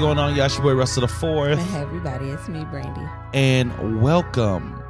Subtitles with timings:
[0.00, 0.46] Going on, y'all?
[0.46, 3.02] It's your boy Russell the Fourth, Hey everybody, it's me, Brandy.
[3.34, 4.82] and welcome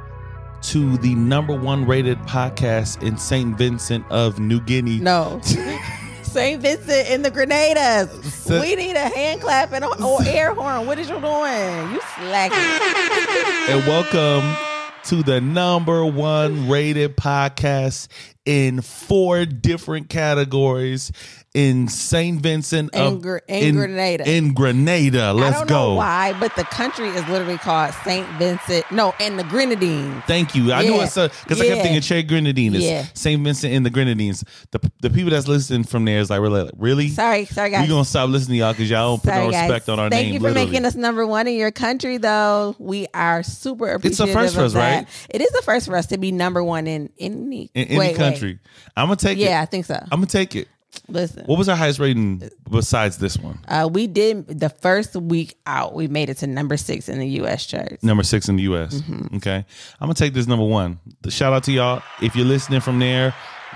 [0.61, 3.57] to the number one rated podcast in St.
[3.57, 4.99] Vincent of New Guinea.
[4.99, 5.41] No.
[6.23, 6.61] St.
[6.61, 8.09] Vincent in the Grenadiers.
[8.33, 10.87] So- we need a hand clap and or air horn.
[10.87, 11.91] What is you doing?
[11.91, 13.75] You slacking.
[13.75, 14.55] And welcome
[15.03, 18.07] to the number one rated podcast
[18.45, 21.11] in four different categories
[21.53, 22.39] in St.
[22.41, 24.29] Vincent In of Gr- in Grenada.
[24.29, 25.21] In Grenada.
[25.23, 25.75] I Let's don't go.
[25.89, 28.25] know why, but the country is literally called St.
[28.37, 28.89] Vincent.
[28.89, 30.23] No, and the Grenadines.
[30.27, 30.71] Thank you.
[30.71, 31.03] I knew Yeah.
[31.03, 32.77] it's because I kept thinking Che Grenadines.
[32.79, 33.05] Yeah.
[33.13, 33.41] St.
[33.43, 34.45] Vincent and the Grenadines.
[34.71, 37.09] The the people that's listening from there is like, really, really?
[37.09, 37.81] Sorry, sorry guys.
[37.81, 39.69] We gonna stop listening to y'all because y'all don't put Sorry, no guys.
[39.69, 40.23] respect on our Thank name.
[40.23, 40.65] Thank you for literally.
[40.71, 42.77] making us number one in your country, though.
[42.79, 44.29] We are super It's appreciative.
[44.35, 44.79] a first for of us, that.
[44.99, 45.07] right?
[45.29, 48.15] It is the first for us to be number one in any in any wait,
[48.15, 48.59] country.
[48.95, 49.41] I'm gonna take it.
[49.41, 49.95] Yeah, I think so.
[49.95, 50.69] I'm gonna take it.
[51.07, 53.59] Listen, What was our highest rating besides this one?
[53.67, 55.93] uh, we did the first week out.
[55.93, 57.65] We made it to number six in the U.S.
[57.65, 58.03] charts.
[58.03, 58.95] Number six in the U.S.
[59.01, 59.37] Mm-hmm.
[59.37, 59.65] Okay, I'm
[60.07, 60.99] gonna take this number one.
[61.21, 63.33] The shout out to y'all if you're listening from there.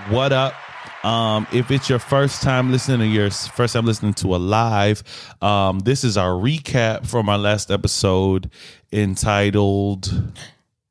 [0.09, 0.53] What up?
[1.05, 5.03] Um, if it's your first time listening or your first time listening to a live,
[5.41, 8.49] um, this is our recap from our last episode
[8.91, 10.33] entitled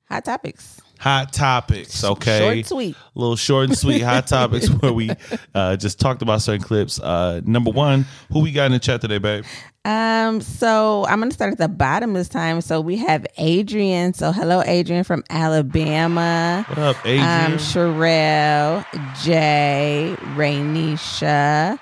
[0.09, 0.73] Hot topics.
[1.05, 2.02] Hot Topics.
[2.02, 2.97] Okay, Short and sweet.
[2.97, 5.10] a little short and sweet hot topics where we
[5.55, 6.98] uh, just talked about certain clips.
[6.98, 9.44] Uh, number one, who we got in the chat today, babe?
[9.84, 12.62] Um, so I'm gonna start at the bottom this time.
[12.62, 14.15] So we have Adrian.
[14.15, 16.65] So hello, Adrian from Alabama.
[16.69, 17.53] What up, Adrian?
[17.53, 18.86] Um, Sherelle,
[19.22, 21.78] Jay, Rainisha,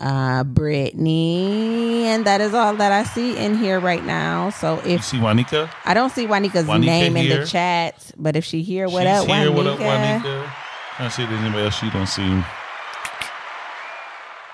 [0.00, 4.50] uh, Brittany, and that is all that I see in here right now.
[4.50, 5.70] So if you if see Juanica?
[5.84, 9.10] I don't see Wanika's Juanica name in the chat, but if she here, what She's
[9.10, 9.50] up, here.
[9.50, 9.54] Juanica?
[9.54, 10.52] What up, Juanica?
[10.98, 12.42] I see if there's anybody else she don't see.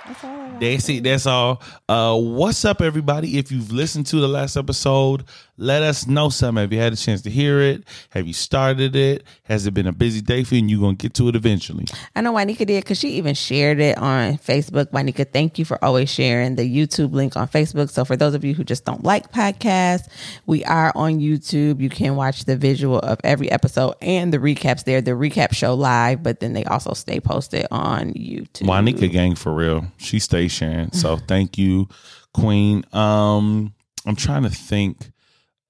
[0.06, 1.02] That's all That's it.
[1.02, 1.62] That's all.
[1.88, 3.38] Uh, what's up, everybody?
[3.38, 5.24] If you've listened to the last episode,
[5.58, 6.60] let us know something.
[6.60, 7.84] Have you had a chance to hear it?
[8.10, 9.24] Have you started it?
[9.44, 10.60] Has it been a busy day for you?
[10.60, 11.86] And you're gonna get to it eventually.
[12.14, 14.90] I know Wanika did because she even shared it on Facebook.
[14.90, 17.90] Wanika, thank you for always sharing the YouTube link on Facebook.
[17.90, 20.08] So for those of you who just don't like podcasts,
[20.46, 21.80] we are on YouTube.
[21.80, 25.00] You can watch the visual of every episode and the recaps there.
[25.00, 28.66] The recap show live, but then they also stay posted on YouTube.
[28.66, 29.86] Juanica gang for real.
[29.96, 30.92] She stays sharing.
[30.92, 31.88] So thank you,
[32.34, 32.84] Queen.
[32.92, 33.72] Um,
[34.04, 35.10] I'm trying to think.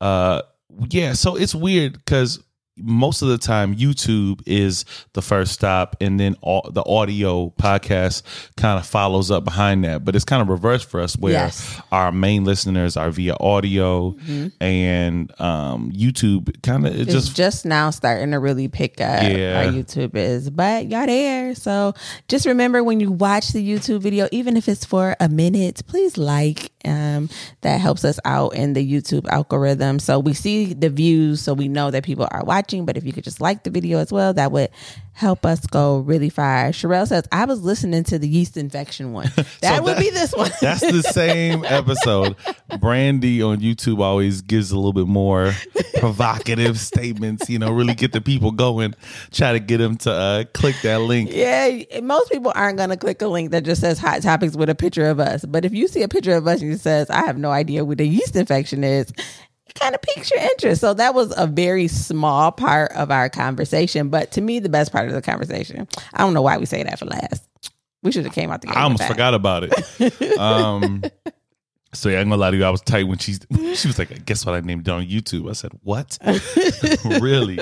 [0.00, 0.42] Uh,
[0.90, 1.12] yeah.
[1.14, 2.40] So it's weird because
[2.78, 4.84] most of the time YouTube is
[5.14, 8.22] the first stop, and then all, the audio podcast
[8.58, 10.04] kind of follows up behind that.
[10.04, 11.80] But it's kind of reversed for us, where Yes.
[11.90, 14.14] our main listeners are via audio,
[14.60, 19.22] and um, YouTube kind of it It's just just, now starting to really pick up.
[19.22, 19.64] Yeah.
[19.64, 21.54] Our YouTube is, but y'all there.
[21.54, 21.94] So
[22.28, 26.18] just remember when you watch the YouTube video, even if it's for a minute, please
[26.18, 26.72] like.
[26.86, 27.28] Um,
[27.62, 29.98] that helps us out in the YouTube algorithm.
[29.98, 32.84] So we see the views, so we know that people are watching.
[32.84, 34.70] But if you could just like the video as well, that would
[35.12, 36.68] help us go really far.
[36.70, 39.30] Sherelle says, "I was listening to the yeast infection one.
[39.62, 42.36] That would that- be this one." That's the same episode.
[42.78, 45.52] Brandy on YouTube always gives a little bit more
[45.98, 48.94] provocative statements, you know, really get the people going,
[49.32, 51.30] try to get them to uh, click that link.
[51.32, 54.68] Yeah, most people aren't going to click a link that just says hot topics with
[54.68, 55.44] a picture of us.
[55.44, 58.00] But if you see a picture of us and says, I have no idea what
[58.00, 59.10] a yeast infection is,
[59.66, 60.80] it kind of piques your interest.
[60.80, 64.08] So that was a very small part of our conversation.
[64.08, 66.82] But to me, the best part of the conversation, I don't know why we say
[66.82, 67.48] that for last.
[68.02, 70.38] We should have came out the I almost forgot about it.
[70.38, 71.02] Um,
[71.96, 72.64] so yeah, I'm gonna lie to you.
[72.64, 73.40] I was tight when she's
[73.74, 74.54] she was like, "Guess what?
[74.54, 76.18] I named it on YouTube." I said, "What?
[77.20, 77.58] really?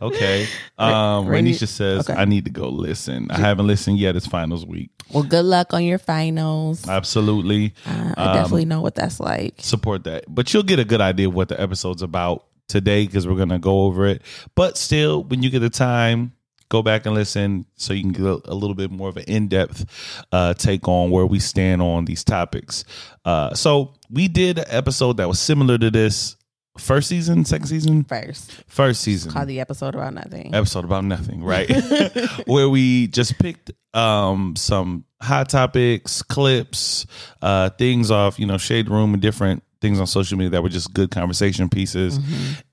[0.00, 0.46] Okay."
[0.78, 2.18] Um, Rainy- Renisha says, okay.
[2.18, 3.30] "I need to go listen.
[3.30, 4.16] I haven't listened yet.
[4.16, 4.90] It's finals week.
[5.12, 6.88] Well, good luck on your finals.
[6.88, 9.54] Absolutely Uh, I definitely know what that's like.
[9.58, 10.24] support that.
[10.28, 13.58] But you'll get a good idea of what the episode's about today because we're gonna
[13.58, 14.22] go over it.
[14.54, 16.32] But still, when you get the time,
[16.72, 20.24] go back and listen so you can get a, little bit more of an in-depth
[20.32, 22.84] uh, take on where we stand on these topics.
[23.26, 26.34] Uh, so we did an episode that was similar to this
[26.78, 30.54] first season, second season, First, first season call the episode about nothing.
[30.54, 31.70] episode about nothing, right?
[32.46, 37.04] Where we just picked um some hot topics, clips,
[37.42, 40.70] uh things off, you know, Shade Room and different things on social media that were
[40.70, 42.18] just good conversation pieces.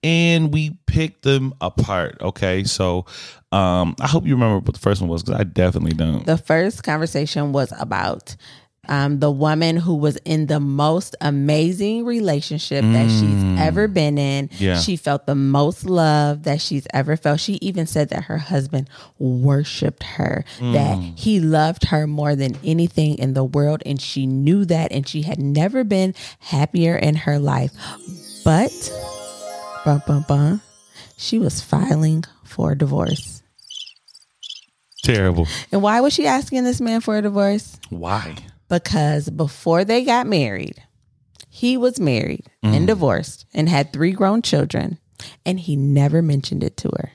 [0.03, 2.17] And we picked them apart.
[2.21, 2.63] Okay.
[2.63, 3.05] So
[3.51, 6.25] um I hope you remember what the first one was because I definitely don't.
[6.25, 8.35] The first conversation was about
[8.89, 14.49] um, the woman who was in the most amazing relationship that she's ever been in.
[14.57, 14.79] Yeah.
[14.79, 17.39] She felt the most love that she's ever felt.
[17.39, 18.89] She even said that her husband
[19.19, 23.83] worshiped her, that he loved her more than anything in the world.
[23.85, 27.71] And she knew that, and she had never been happier in her life.
[28.43, 28.71] But,
[29.85, 30.61] bum, bum, bum,
[31.15, 33.43] she was filing for divorce.
[35.03, 35.47] Terrible.
[35.71, 37.79] And why was she asking this man for a divorce?
[37.89, 38.35] Why?
[38.69, 40.83] Because before they got married,
[41.49, 42.87] he was married and mm.
[42.87, 44.99] divorced and had three grown children,
[45.45, 47.11] and he never mentioned it to her.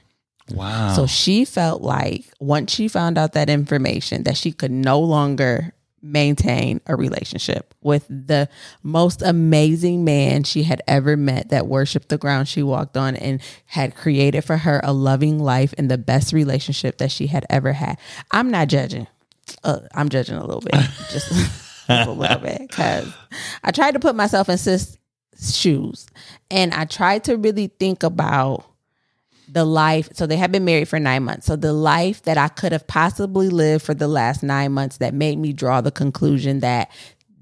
[0.50, 0.92] Wow.
[0.94, 5.72] So she felt like once she found out that information, that she could no longer
[6.04, 8.46] maintain a relationship with the
[8.82, 13.40] most amazing man she had ever met that worshiped the ground she walked on and
[13.64, 17.72] had created for her a loving life and the best relationship that she had ever
[17.72, 17.96] had.
[18.30, 19.06] I'm not judging.
[19.62, 20.72] Uh, I'm judging a little bit,
[21.10, 21.30] just,
[21.88, 23.12] a little bit, because
[23.62, 24.98] I tried to put myself in sis
[25.40, 26.06] shoes,
[26.50, 28.64] and I tried to really think about
[29.48, 31.46] the life so they had been married for nine months.
[31.46, 35.14] So the life that i could have possibly lived for the last nine months that
[35.14, 36.90] made me draw the conclusion that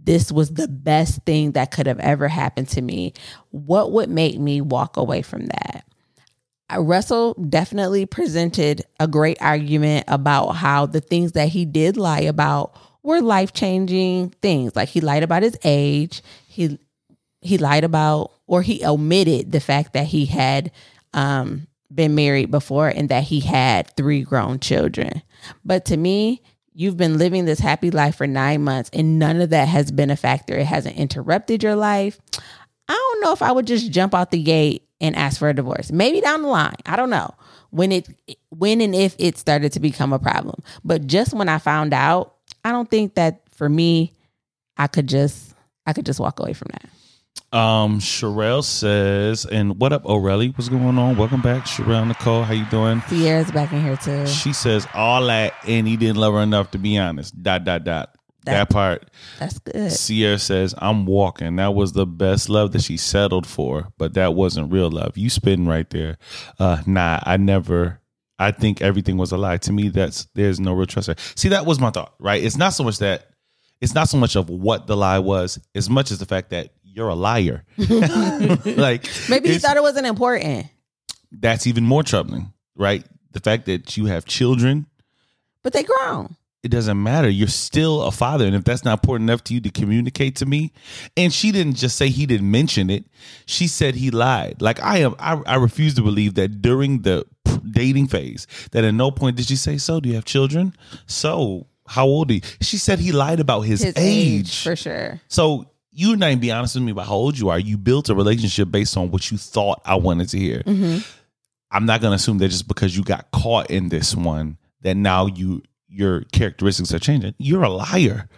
[0.05, 3.15] this was the best thing that could have ever happened to me
[3.51, 5.85] what would make me walk away from that
[6.79, 12.77] Russell definitely presented a great argument about how the things that he did lie about
[13.03, 14.77] were life changing things.
[14.77, 16.23] Like he lied about his age.
[16.47, 16.79] He
[17.41, 20.71] he lied about or he omitted the fact that he had
[21.13, 25.23] um, been married before and that he had three grown children.
[25.65, 26.41] But to me,
[26.73, 30.11] you've been living this happy life for nine months and none of that has been
[30.11, 30.55] a factor.
[30.55, 32.21] It hasn't interrupted your life.
[32.89, 35.55] I don't know if I would just jump out the gate and ask for a
[35.55, 35.93] divorce.
[35.93, 36.77] Maybe down the line.
[36.87, 37.35] I don't know
[37.71, 38.09] when it
[38.51, 40.63] when and if it started to become a problem.
[40.85, 44.15] But just when I found out, I don't think that for me,
[44.79, 45.55] I could just
[45.85, 46.89] I could just walk away from that.
[47.57, 50.49] Um, Sherelle says, and what up, O'Reilly?
[50.49, 51.19] What's going on?
[51.19, 52.45] Welcome back, Sherelle Nicole.
[52.45, 53.03] How you doing?
[53.09, 54.27] Sierra's back in here too.
[54.27, 57.43] She says all that, and he didn't love her enough to be honest.
[57.43, 58.15] Dot dot dot.
[58.45, 59.11] That, That- part.
[59.39, 59.93] That's good.
[59.93, 61.57] Sierra says, I'm walking.
[61.57, 65.17] That was the best love that she settled for, but that wasn't real love.
[65.17, 66.19] You spitting right there.
[66.59, 68.01] Uh nah, I never
[68.39, 69.59] I think everything was a lie.
[69.59, 71.17] To me, that's there's no real trust there.
[71.37, 72.43] See, that was my thought, right?
[72.43, 73.29] It's not so much that
[73.81, 76.71] it's not so much of what the lie was, as much as the fact that
[76.83, 77.65] you're a liar.
[77.79, 80.67] like Maybe he thought it wasn't important,
[81.31, 83.05] that's even more troubling, right?
[83.33, 84.87] The fact that you have children,
[85.63, 86.37] but they grown.
[86.63, 87.29] It doesn't matter.
[87.29, 88.47] You're still a father.
[88.47, 90.73] And if that's not important enough to you to communicate to me,
[91.17, 93.05] and she didn't just say he didn't mention it,
[93.47, 94.63] she said he lied.
[94.63, 97.27] Like I am, I, I refuse to believe that during the
[97.69, 100.75] dating phase, that at no point did she say, So, do you have children?
[101.07, 102.41] So, how old are you?
[102.61, 104.41] She said he lied about his, His age.
[104.41, 105.21] age, for sure.
[105.27, 107.59] So, you're not even be honest with me about how old you are.
[107.59, 110.61] You built a relationship based on what you thought I wanted to hear.
[110.61, 110.99] Mm-hmm.
[111.71, 114.95] I'm not going to assume that just because you got caught in this one, that
[114.97, 115.63] now you
[115.93, 117.35] your characteristics are changing.
[117.39, 118.29] You're a liar.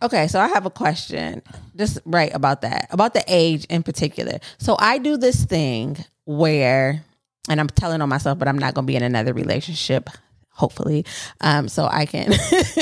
[0.00, 1.42] Okay, so I have a question,
[1.74, 4.38] just right about that, about the age in particular.
[4.58, 7.04] So I do this thing where,
[7.48, 10.08] and I'm telling on myself, but I'm not going to be in another relationship,
[10.50, 11.04] hopefully,
[11.40, 12.32] um, so I can,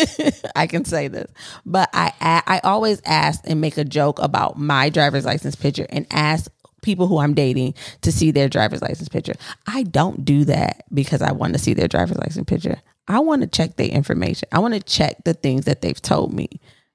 [0.57, 1.31] I can say this.
[1.65, 6.07] But I, I always ask and make a joke about my driver's license picture and
[6.11, 6.51] ask
[6.83, 9.35] people who I'm dating to see their driver's license picture.
[9.67, 12.81] I don't do that because I want to see their driver's license picture.
[13.09, 14.49] I want to check their information.
[14.53, 16.49] I want to check the things that they've told me.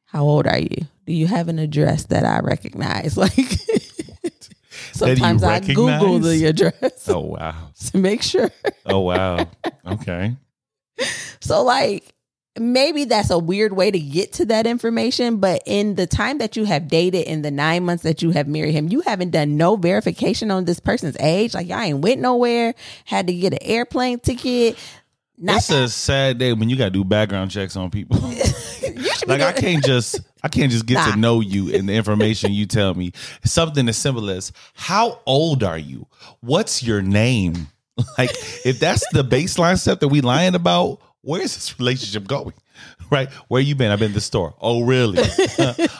[0.05, 0.87] How old are you?
[1.05, 3.17] Do you have an address that I recognize?
[3.21, 3.33] Like
[4.93, 7.69] sometimes I Google the address Oh wow.
[7.91, 8.49] to make sure.
[8.85, 9.47] Oh wow.
[9.85, 10.35] Okay.
[11.39, 12.13] So like
[12.59, 16.57] maybe that's a weird way to get to that information, but in the time that
[16.57, 19.55] you have dated in the nine months that you have married him, you haven't done
[19.55, 21.53] no verification on this person's age.
[21.53, 22.73] Like y'all ain't went nowhere,
[23.05, 24.77] had to get an airplane ticket.
[25.43, 28.17] Not It's a sad day when you got to do background checks on people.
[28.29, 31.11] you should be like I can't just I can't just get Nah.
[31.13, 33.11] to know you and the information you tell me.
[33.43, 36.05] Something as simple as how old are you?
[36.41, 37.67] What's your name?
[38.17, 38.31] Like
[38.65, 42.53] if that's the baseline stuff that we lying about, where's this relationship going?
[43.11, 43.29] Right?
[43.47, 43.91] Where you been?
[43.91, 44.55] I've been to the store.
[44.59, 45.21] Oh really?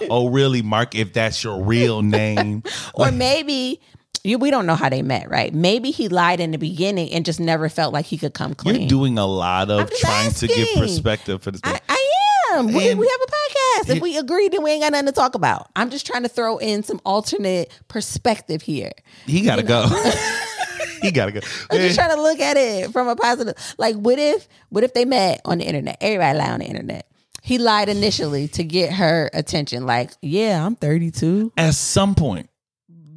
[0.10, 0.96] oh really, Mark?
[0.96, 2.64] If that's your real name.
[2.96, 3.82] or maybe
[4.24, 5.54] you, we don't know how they met, right?
[5.54, 8.82] Maybe he lied in the beginning and just never felt like he could come clean.
[8.82, 11.62] You're doing a lot of trying to give perspective for this.
[11.64, 12.08] I, I
[12.54, 12.68] am.
[12.68, 13.90] We, And- we have a podcast.
[13.92, 14.02] If Yeah.
[14.02, 15.70] we agree, then we ain't got nothing to talk about.
[15.76, 18.92] I'm just trying to throw in some alternate perspective here.
[19.26, 19.88] he gotta go.
[21.02, 21.40] he gotta go.
[21.72, 23.56] I'm just trying to look at it from a positive.
[23.78, 25.98] Like, what if, what if they met on the internet?
[26.02, 27.08] Everybody lie on the internet.
[27.44, 29.88] He lied initially to get her attention.
[29.88, 31.54] Like, yeah, I'm 32.
[31.58, 32.51] At some point,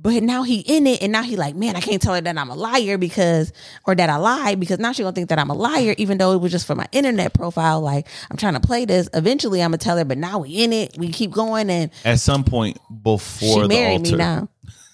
[0.04, 2.37] But now he in it, and now he like, man, I can't tell her that
[2.37, 3.54] I'm a liar because,
[3.87, 6.32] or that I lied because now she gonna think that I'm a liar, even though
[6.34, 7.80] it was just for my internet profile.
[7.80, 9.08] Like, I'm trying to play this.
[9.14, 10.99] Eventually, I'm gonna tell her, but now we in it.
[10.99, 14.49] We keep going, and at some point before she the married altar, me now.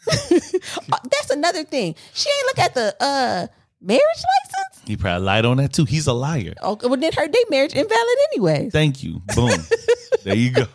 [0.92, 1.96] Uh, That's another thing.
[2.14, 3.46] She ain't look at the uh
[3.80, 4.79] marriage license.
[4.90, 5.84] He probably lied on that too.
[5.84, 6.54] He's a liar.
[6.62, 8.70] Oh, well, then her day marriage invalid anyway.
[8.70, 9.22] Thank you.
[9.34, 9.50] Boom.
[10.24, 10.66] there you go.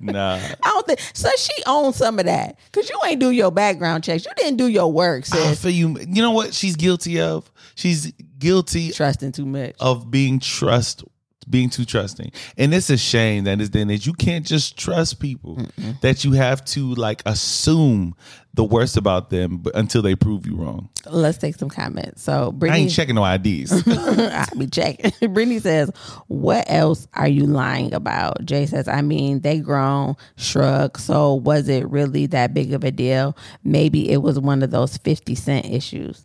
[0.00, 0.36] Nah.
[0.62, 1.28] I don't think so.
[1.36, 4.24] She owns some of that because you ain't do your background checks.
[4.24, 5.62] You didn't do your work, I sis.
[5.62, 5.98] feel you.
[5.98, 7.50] You know what she's guilty of?
[7.74, 9.74] She's guilty Trusting too much.
[9.80, 11.04] of being trust
[11.50, 12.30] being too trusting.
[12.58, 15.58] And it's a shame that is then that you can't just trust people.
[16.02, 18.14] That you have to like assume
[18.58, 20.88] the worst about them but until they prove you wrong.
[21.06, 22.24] Let's take some comments.
[22.24, 23.70] So I ain't checking no IDs.
[23.86, 25.12] I be checking.
[25.32, 25.92] Brittany says,
[26.26, 30.98] "What else are you lying about?" Jay says, "I mean, they grown." Shrug.
[30.98, 33.36] So was it really that big of a deal?
[33.62, 36.24] Maybe it was one of those fifty cent issues.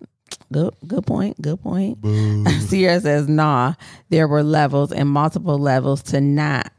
[0.51, 1.39] Good, good point.
[1.39, 1.99] Good point.
[2.61, 3.75] Sierra says, "Nah,
[4.09, 6.71] there were levels and multiple levels to not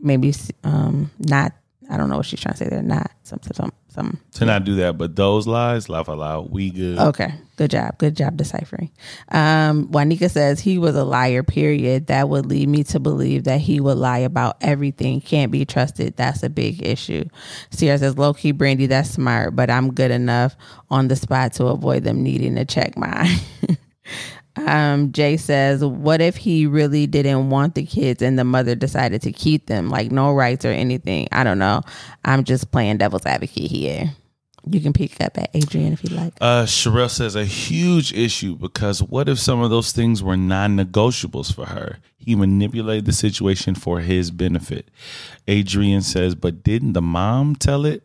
[0.00, 0.32] maybe
[0.64, 1.52] um not.
[1.90, 2.82] I don't know what she's trying to say there.
[2.82, 6.50] Not some some some to not do that, but those lies, laugh aloud.
[6.50, 6.98] We good.
[6.98, 7.34] Okay.
[7.56, 7.98] Good job.
[7.98, 8.90] Good job deciphering.
[9.28, 12.06] Um, Juanica says he was a liar, period.
[12.06, 15.20] That would lead me to believe that he would lie about everything.
[15.20, 16.16] Can't be trusted.
[16.16, 17.24] That's a big issue.
[17.68, 20.56] Sierra says, low key, Brandy, that's smart, but I'm good enough
[20.88, 23.36] on the spot to avoid them needing to check mine.
[24.56, 29.22] Um, Jay says, What if he really didn't want the kids and the mother decided
[29.22, 29.88] to keep them?
[29.88, 31.28] Like, no rights or anything.
[31.32, 31.82] I don't know.
[32.24, 34.10] I'm just playing devil's advocate here.
[34.68, 36.34] You can pick up at Adrian if you like.
[36.40, 41.54] Uh, Sherelle says a huge issue because what if some of those things were non-negotiables
[41.54, 41.98] for her?
[42.18, 44.90] He manipulated the situation for his benefit.
[45.48, 48.02] Adrian says, but didn't the mom tell it?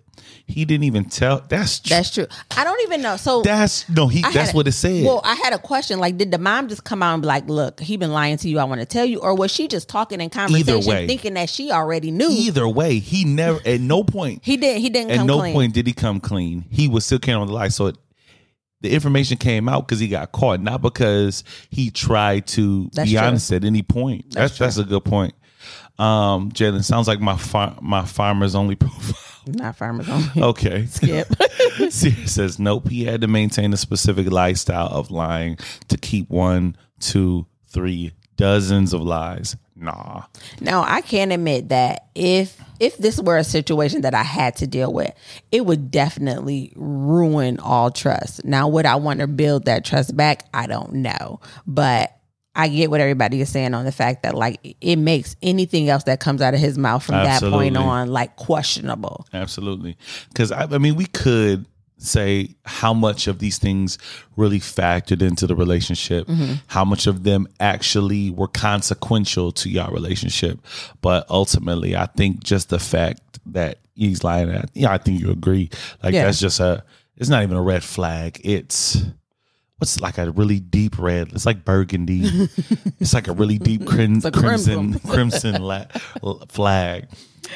[0.48, 1.42] He didn't even tell.
[1.48, 2.28] That's tr- That's true.
[2.56, 3.18] I don't even know.
[3.18, 4.08] So that's no.
[4.08, 5.04] He I that's a- what it said.
[5.06, 6.00] Well, I had a question.
[6.00, 8.50] Like, did the mom just come out and be like, "Look, he been lying to
[8.50, 8.60] you.
[8.60, 11.08] I want to tell you," or was she just talking in conversation, way.
[11.08, 12.30] thinking that she already knew?
[12.30, 14.82] Either way, he never at no point He didn't.
[14.82, 15.54] He didn't at no clean.
[15.54, 16.66] point did he come clean.
[16.70, 17.70] He was still carrying on the lie.
[17.70, 17.98] So it,
[18.82, 23.16] the information came out because he got caught, not because he tried to That's be
[23.18, 23.26] true.
[23.26, 24.32] honest at any point.
[24.32, 25.34] That's that's, a good point.
[25.98, 29.35] Um, Jalen sounds like my far, my farmers only profile.
[29.48, 30.42] Not farmers only.
[30.42, 30.86] Okay.
[30.86, 31.28] Skip.
[31.90, 32.90] Sierra says nope.
[32.90, 38.94] He had to maintain a specific lifestyle of lying to keep one, two, three dozens
[38.94, 39.56] of lies.
[39.76, 40.24] Nah.
[40.62, 44.68] Now I can admit that if if this were a situation that I had to
[44.68, 45.14] deal with,
[45.52, 48.44] it would definitely ruin all trust.
[48.44, 50.46] Now, would I want to build that trust back?
[50.54, 52.15] I don't know, but
[52.56, 56.04] I get what everybody is saying on the fact that like it makes anything else
[56.04, 59.28] that comes out of his mouth from that point on like questionable.
[59.34, 59.98] Absolutely.
[60.30, 61.66] Because I, I mean, we could
[61.98, 63.98] say how much of these things
[64.36, 66.56] really factored into the relationship, mm-hmm.
[66.68, 70.60] how much of them actually were consequential to your relationship.
[71.02, 75.32] But ultimately, I think just the fact that he's lying, at, yeah, I think you
[75.32, 75.70] agree.
[76.04, 76.26] Like Yeah.
[76.26, 76.84] that's just a,
[77.18, 78.42] it's not even a red flag.
[78.44, 79.04] It's,
[79.78, 81.32] what's like a really deep red?
[81.34, 82.24] It's like burgundy.
[83.00, 85.00] it's like a really deep crim- crimson.
[85.00, 85.86] crimson la-
[86.50, 87.08] flag.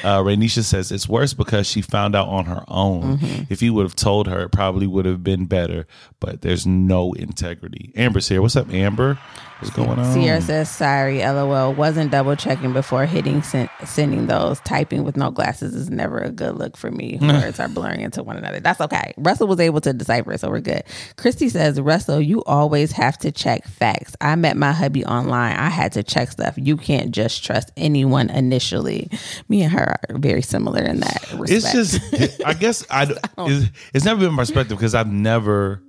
[0.03, 3.17] Uh, Rainisha says it's worse because she found out on her own.
[3.17, 3.43] Mm-hmm.
[3.51, 5.87] If he would have told her, it probably would have been better.
[6.19, 7.91] But there's no integrity.
[7.95, 8.41] Amber's here.
[8.41, 9.17] What's up, Amber?
[9.59, 10.13] What's going on?
[10.13, 11.73] Sierra says, "Sorry, lol.
[11.73, 14.61] Wasn't double checking before hitting send, sending those.
[14.61, 17.17] Typing with no glasses is never a good look for me.
[17.21, 18.61] Words are blurring into one another.
[18.61, 19.13] That's okay.
[19.17, 20.83] Russell was able to decipher it, so we're good."
[21.17, 24.15] Christy says, "Russell, you always have to check facts.
[24.21, 25.57] I met my hubby online.
[25.57, 26.53] I had to check stuff.
[26.57, 29.09] You can't just trust anyone initially.
[29.49, 31.75] Me and her are very similar in that respect.
[31.75, 35.83] It's just, I guess I, it's, it's never been my perspective because I've never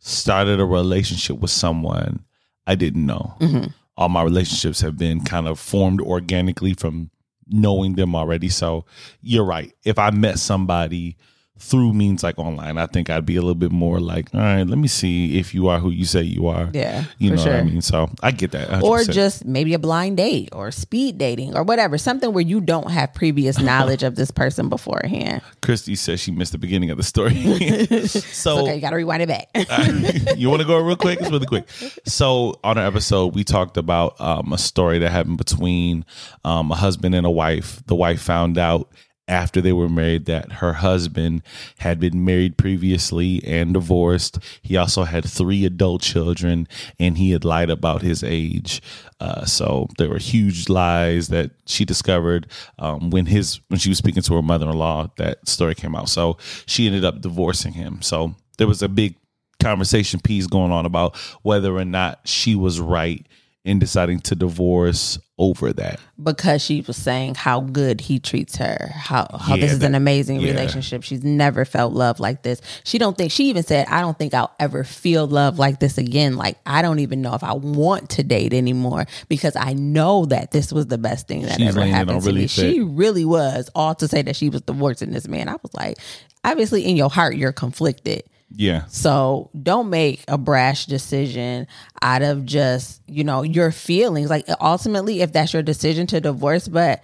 [0.00, 2.24] started a relationship with someone
[2.66, 3.34] I didn't know.
[3.40, 3.70] Mm-hmm.
[3.96, 7.10] All my relationships have been kind of formed organically from
[7.48, 8.48] knowing them already.
[8.48, 8.84] So
[9.22, 9.72] you're right.
[9.84, 11.16] If I met somebody
[11.56, 14.64] through means like online, I think I'd be a little bit more like, all right,
[14.64, 16.68] let me see if you are who you say you are.
[16.72, 17.80] Yeah, You know what I mean?
[17.80, 18.68] So I get that.
[18.68, 18.82] 100%.
[18.82, 22.90] or just maybe a blind date or speed dating or whatever, something where you don't
[22.90, 25.42] have previous knowledge of this person beforehand.
[25.62, 27.34] Christy says she missed the beginning of the story.
[28.08, 29.48] so Okay, you got to rewind it back.
[30.36, 31.20] you want to go real quick?
[31.20, 31.68] It's really quick.
[32.04, 36.04] So on our episode, we talked about um, a story that happened between
[36.44, 37.80] um, a husband and a wife.
[37.86, 38.90] The wife found out
[39.26, 41.42] after they were married that her husband
[41.78, 44.38] had been married previously and divorced.
[44.62, 48.82] He also had three adult children and he had lied about his age.
[49.20, 52.46] Uh, so there were huge lies that she discovered
[52.78, 55.10] um, when his when she was speaking to her mother in law.
[55.16, 56.08] That story came out.
[56.08, 58.02] So she ended up divorcing him.
[58.02, 59.16] So there was a big
[59.60, 63.26] conversation piece going on about whether or not she was right
[63.64, 65.98] in deciding to divorce over that.
[66.22, 69.94] because she was saying how good he treats her, how how Yeah, this is an
[69.96, 70.52] amazing yeah.
[70.52, 71.02] relationship.
[71.02, 72.60] She's never felt love like this.
[72.84, 75.98] She don't think she even said, "I don't think I'll ever feel love like this
[75.98, 80.26] again." Like I don't even know if I want to date anymore because I know
[80.26, 82.46] that this was the best thing that She's ever happened to really me.
[82.46, 83.70] She really was.
[83.74, 85.48] All to say that she was divorcing this man.
[85.48, 85.98] I was like,
[86.44, 88.22] obviously in your heart you're conflicted.
[88.56, 88.84] Yeah.
[88.86, 91.66] So don't make a brash decision
[92.02, 94.30] out of just, you know, your feelings.
[94.30, 97.02] Like ultimately, if that's your decision to divorce, but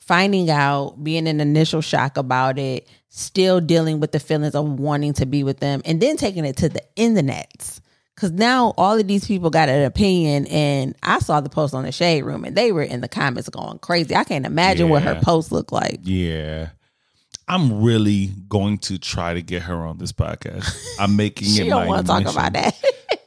[0.00, 5.12] finding out, being in initial shock about it, still dealing with the feelings of wanting
[5.14, 7.80] to be with them, and then taking it to the internets.
[8.14, 11.84] Cause now all of these people got an opinion, and I saw the post on
[11.84, 14.14] the shade room, and they were in the comments going crazy.
[14.14, 16.00] I can't imagine what her post looked like.
[16.02, 16.70] Yeah.
[17.48, 20.74] I'm really going to try to get her on this podcast.
[20.98, 22.74] I'm making She it don't want to talk about that.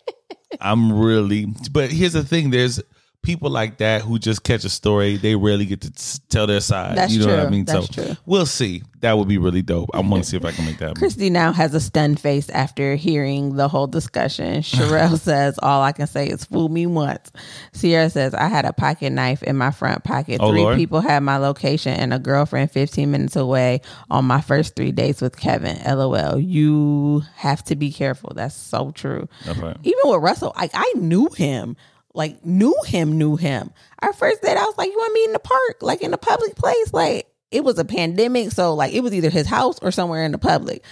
[0.61, 2.81] I'm really, but here's the thing: there's
[3.25, 5.17] people like that who just catch a story.
[5.17, 6.95] They rarely get to tell their side.
[6.97, 7.51] That's you know what I true.
[7.51, 7.65] mean?
[7.65, 8.15] That's so true.
[8.25, 8.83] we'll see.
[9.01, 9.89] That would be really dope.
[9.93, 10.85] I want to see if I can make that.
[10.89, 10.99] happen.
[10.99, 14.61] Christy now has a stunned face after hearing the whole discussion.
[14.61, 17.31] Sherelle says, All I can say is fool me once.
[17.73, 20.37] Sierra says, I had a pocket knife in my front pocket.
[20.41, 20.77] Oh, three Lord.
[20.77, 25.21] people had my location and a girlfriend 15 minutes away on my first three dates
[25.21, 25.77] with Kevin.
[25.85, 26.39] LOL.
[26.39, 28.31] You have to be careful.
[28.35, 29.27] That's so true.
[29.47, 31.75] Even with Russell, like I knew him.
[32.15, 33.71] Like knew him, knew him.
[33.99, 35.77] Our first date, I was like, You want me in the park?
[35.81, 36.93] Like in a public place?
[36.93, 40.31] Like it was a pandemic, so like it was either his house or somewhere in
[40.31, 40.83] the public.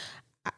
[0.46, 0.52] I,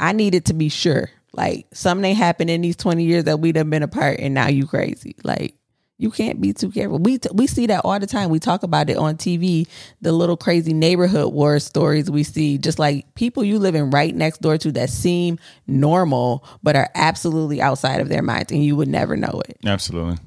[0.00, 1.10] I needed to be sure.
[1.32, 4.66] Like something happened in these 20 years that we'd have been apart and now you
[4.66, 5.14] crazy.
[5.22, 5.57] Like
[5.98, 6.98] you can't be too careful.
[6.98, 8.30] We t- we see that all the time.
[8.30, 9.66] We talk about it on TV.
[10.00, 14.40] The little crazy neighborhood war stories we see, just like people you living right next
[14.40, 18.88] door to that seem normal but are absolutely outside of their minds, and you would
[18.88, 19.58] never know it.
[19.66, 20.18] Absolutely.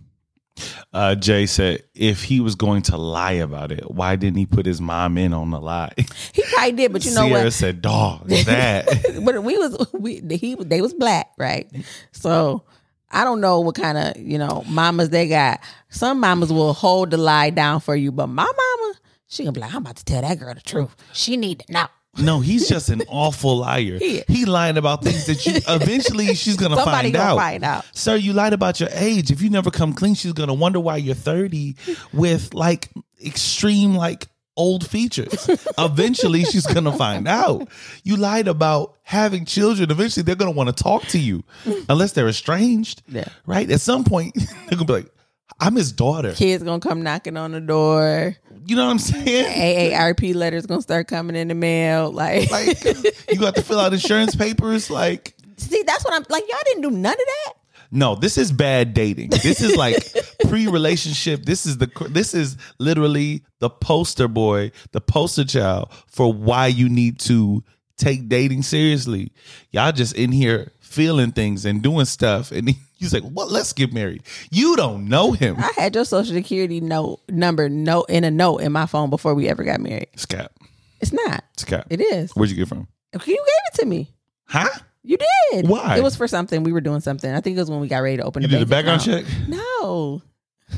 [0.93, 4.65] Uh, Jay said if he was going to lie about it, why didn't he put
[4.65, 5.93] his mom in on the lie?
[6.33, 7.53] He probably did, but you know Sierra what?
[7.53, 11.69] said, "Dog, that." but we was we he they was black, right?
[12.11, 12.63] So
[13.11, 15.59] I don't know what kind of you know mamas they got.
[15.89, 18.93] Some mamas will hold the lie down for you, but my mama,
[19.27, 20.95] she gonna be like, I'm about to tell that girl the truth.
[21.13, 21.87] She need to know.
[22.17, 23.97] no, he's just an awful liar.
[23.97, 27.37] He- He lying about things that you eventually she's gonna Somebody find gonna out.
[27.37, 27.85] find out.
[27.93, 29.31] Sir, you lied about your age.
[29.31, 31.75] If you never come clean, she's gonna wonder why you're 30
[32.13, 32.89] with like
[33.25, 34.27] extreme like
[34.61, 35.49] old features.
[35.77, 37.67] Eventually she's gonna find out.
[38.03, 39.89] You lied about having children.
[39.91, 41.43] Eventually they're gonna want to talk to you.
[41.89, 43.01] Unless they're estranged.
[43.07, 43.25] Yeah.
[43.45, 43.69] Right?
[43.69, 44.35] At some point,
[44.67, 45.11] they're gonna be like,
[45.59, 46.33] I'm his daughter.
[46.33, 48.35] Kids gonna come knocking on the door.
[48.65, 49.91] You know what I'm saying?
[49.93, 52.11] AARP letters gonna start coming in the mail.
[52.11, 52.83] Like, Like
[53.31, 54.89] you got to fill out insurance papers.
[54.89, 56.43] Like, see, that's what I'm like.
[56.49, 57.53] Y'all didn't do none of that.
[57.91, 59.29] No, this is bad dating.
[59.29, 60.13] This is like
[60.47, 61.43] pre-relationship.
[61.43, 66.87] This is the this is literally the poster boy, the poster child for why you
[66.87, 67.63] need to
[67.97, 69.31] take dating seriously.
[69.71, 73.93] Y'all just in here feeling things and doing stuff, and he's like, "Well, let's get
[73.93, 75.57] married." You don't know him.
[75.59, 79.35] I had your social security note number note in a note in my phone before
[79.35, 80.07] we ever got married.
[80.13, 80.53] It's cap.
[81.01, 81.43] It's not.
[81.53, 81.87] It's cap.
[81.89, 82.31] It is.
[82.31, 82.87] Where'd you get it from?
[83.13, 84.13] You gave it to me.
[84.45, 84.69] Huh?
[85.03, 85.17] You
[85.51, 85.67] did.
[85.67, 85.97] Why?
[85.97, 86.63] It was for something.
[86.63, 87.31] We were doing something.
[87.33, 89.01] I think it was when we got ready to open You the did a background
[89.01, 89.25] account.
[89.25, 89.47] check.
[89.49, 90.21] No.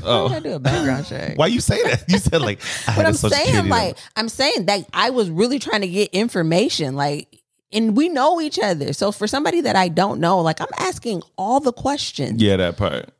[0.02, 1.38] Oh, I do a background check?
[1.38, 2.04] why you say that?
[2.08, 4.00] You said like, I But I'm saying, like, number.
[4.16, 7.28] I'm saying that I was really trying to get information, like,
[7.72, 8.92] and we know each other.
[8.92, 12.42] So for somebody that I don't know, like, I'm asking all the questions.
[12.42, 13.10] Yeah, that part.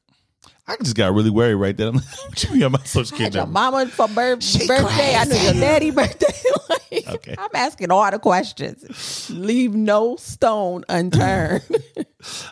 [0.67, 1.89] I just got really worried right there.
[1.91, 3.53] I'm like, what you mean on my social I had security your number?
[3.53, 5.15] mama for bir- She birthday.
[5.15, 6.27] I knew your daddy birthday.
[6.69, 7.35] like, Okay.
[7.37, 9.29] I'm asking all the questions.
[9.31, 11.63] Leave no stone unturned.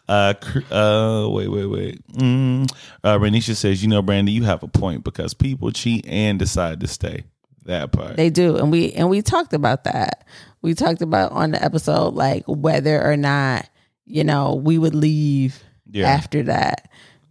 [0.08, 0.34] Uh,
[0.70, 2.08] uh, wait, wait, wait.
[2.12, 2.70] Mm.
[3.02, 6.80] Uh, Renisha says, you know, Brandy, you have a point because people cheat and decide
[6.80, 7.24] to stay.
[7.64, 8.16] That part.
[8.16, 10.26] They do, and we and we talked about that.
[10.62, 13.68] We talked about on the episode like whether or not
[14.04, 16.08] you know we would leave Yeah.
[16.08, 16.90] after that,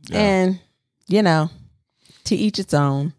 [0.10, 0.58] and
[1.12, 1.50] you know,
[2.26, 3.14] to each its own.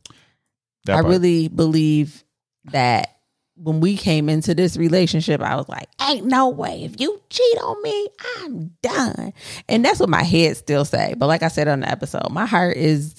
[0.87, 1.11] that I part.
[1.11, 2.25] really believe
[2.73, 3.09] that
[3.57, 7.59] when we came into this relationship, I was like, "Ain't no way if you cheat
[7.59, 9.33] on me, I'm done."
[9.69, 11.15] And that's what my head still say.
[11.17, 13.15] But like I said on the episode, my heart is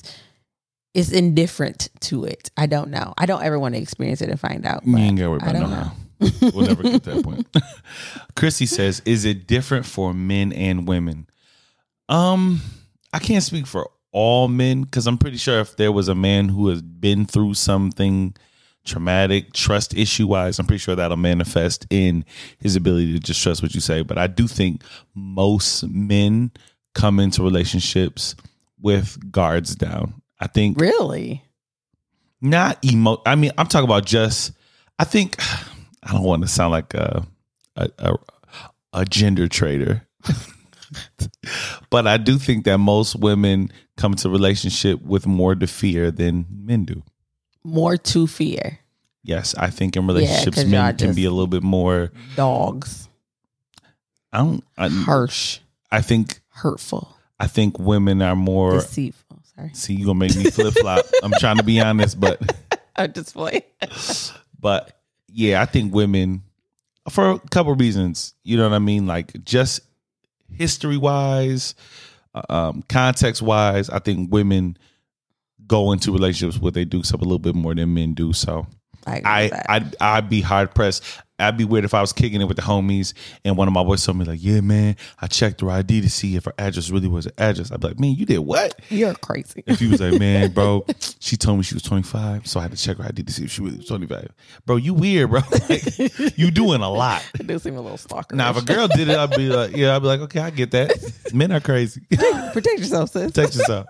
[0.94, 2.52] is indifferent to it.
[2.58, 3.14] I don't know.
[3.18, 4.86] I don't ever want to experience it and find out.
[4.86, 5.84] You but ain't got to worry I about don't no know.
[5.84, 6.52] how.
[6.54, 7.48] we'll never get to that point.
[8.36, 11.28] Chrissy says, "Is it different for men and women?"
[12.10, 12.62] Um,
[13.14, 16.48] I can't speak for all men because I'm pretty sure if there was a man
[16.48, 18.36] who has been through something
[18.86, 22.24] traumatic, trust issue wise, I'm pretty sure that'll manifest in
[22.60, 24.02] his ability to just trust what you say.
[24.04, 24.84] But I do think
[25.16, 26.52] most men
[26.94, 28.36] come into relationships
[28.80, 30.22] with guards down.
[30.40, 31.44] I think Really?
[32.42, 33.22] not emo.
[33.26, 34.52] I mean, I'm talking about just.
[35.00, 35.38] I think
[36.04, 37.26] I don't want to sound like a
[37.76, 38.14] a, a,
[38.94, 40.08] a gender traitor
[41.90, 46.46] but I do think that most women come to relationship with more to fear than
[46.50, 47.04] men do.
[47.64, 48.80] More to fear.
[49.24, 52.12] Yes, I think in relationships 'cause men can be a little bit more.
[52.36, 53.08] Dogs.
[54.34, 54.64] I don't.
[54.78, 55.60] I, Harsh.
[55.92, 56.42] I think.
[56.50, 57.16] Hurtful.
[57.40, 58.74] I think women are more.
[58.80, 59.40] Deceitful.
[59.56, 59.72] Sorry.
[59.74, 61.06] See, you gonna make me flip flop.
[61.24, 62.42] I'm trying to be honest, but
[62.96, 63.64] I'm just playing.
[64.60, 66.42] But yeah, I think women
[67.10, 68.34] for a couple reasons.
[68.46, 69.06] You know what I mean?
[69.06, 69.82] Like just
[70.50, 71.76] history wise,
[72.50, 74.78] um, context wise, I think women
[75.68, 78.34] go into relationships where they do something a little bit more than men do.
[78.34, 78.68] So
[79.06, 79.64] I, agree I.
[79.70, 81.04] I'd, I'd be hard pressed.
[81.40, 83.84] I'd be weird if I was kicking it with the homies and one of my
[83.84, 86.90] boys told me like, "Yeah, man, I checked her ID to see if her address
[86.90, 89.64] really was an address." I'd be like, "Man, you did what?" You're crazy.
[89.66, 90.86] If he was like, man, bro,
[91.20, 93.44] she told me she was 25, so I had to check her ID to see
[93.46, 94.28] if she really was 25.
[94.66, 95.42] Bro, you weird, bro.
[95.70, 97.26] Like, you doing a lot.
[97.40, 98.36] I do seem a little stalker.
[98.36, 100.50] Now, if a girl did it, I'd be like, yeah, I'd be like, okay, I
[100.50, 100.92] get that.
[101.34, 102.02] Men are crazy.
[102.12, 103.32] Protect yourself, sis.
[103.32, 103.88] Text yourself.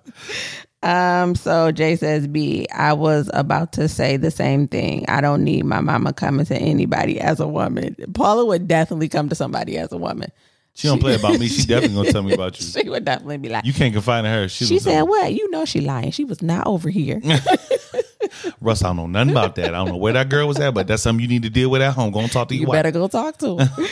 [0.84, 5.06] Um, so Jay says B, I was about to say the same thing.
[5.08, 7.96] I don't need my mama coming to anybody as a woman.
[8.14, 10.30] Paula would definitely come to somebody as a woman.
[10.76, 11.48] She don't play about me.
[11.48, 12.66] She definitely gonna tell me about you.
[12.84, 14.50] She would definitely be like, You can't confide in her.
[14.50, 15.34] She, she said, What?
[15.34, 16.12] You know she lying.
[16.12, 17.22] She was not over here.
[18.62, 19.68] Russ, I don't know nothing about that.
[19.68, 21.70] I don't know where that girl was at, but that's something you need to deal
[21.70, 22.12] with at home.
[22.12, 22.78] Go and talk to you your wife.
[22.78, 23.86] better go talk to her.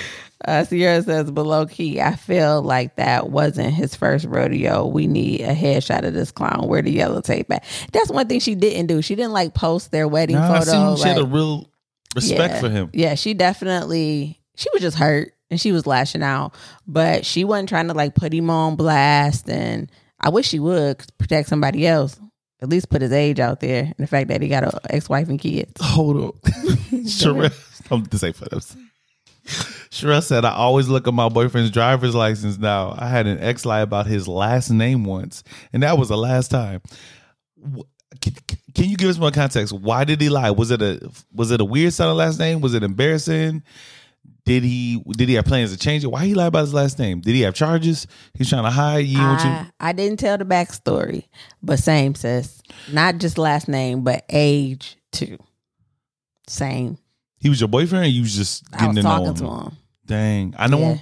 [0.45, 4.85] Uh, Sierra says, below key, I feel like that wasn't his first rodeo.
[4.87, 6.67] We need a headshot of this clown.
[6.67, 7.63] Where the yellow tape at?
[7.91, 9.01] That's one thing she didn't do.
[9.01, 10.95] She didn't like post their wedding Nah, I photo.
[10.95, 11.69] seen she had a real
[12.15, 12.59] respect Yeah.
[12.59, 12.89] for him.
[12.93, 16.53] Yeah, she definitely she was just hurt and she was lashing out,
[16.87, 19.49] but she wasn't trying to like put him on blast.
[19.49, 22.19] And I wish she would protect somebody else.
[22.61, 25.29] At least put his age out there and the fact that he got an ex-wife
[25.29, 25.73] and kids.
[25.81, 26.31] Hold on.
[27.05, 27.51] Sherelle,
[27.89, 28.19] I'm to
[29.91, 32.95] Sherelle said, I always look at my boyfriend's driver's license now.
[32.97, 36.49] I had an ex lie about his last name once, and that was the last
[36.49, 36.81] time.
[38.21, 38.33] Can,
[38.73, 39.73] can you give us more context?
[39.73, 40.51] Why did he lie?
[40.51, 42.61] Was it a was it a weird sounding last name?
[42.61, 43.63] Was it embarrassing?
[44.45, 46.07] Did he did he have plans to change it?
[46.07, 47.21] Why he lied about his last name?
[47.21, 48.07] Did he have charges?
[48.33, 49.19] He's trying to hide you.
[49.19, 51.27] what you I, I didn't tell the backstory,
[51.61, 52.61] but same sis.
[52.91, 55.37] Not just last name, but age too.
[56.47, 56.97] Same.
[57.41, 58.05] He was your boyfriend.
[58.05, 59.35] Or you was just I getting was to know talking him.
[59.35, 59.77] to him.
[60.05, 60.93] Dang, I know Yeah.
[60.93, 60.99] him.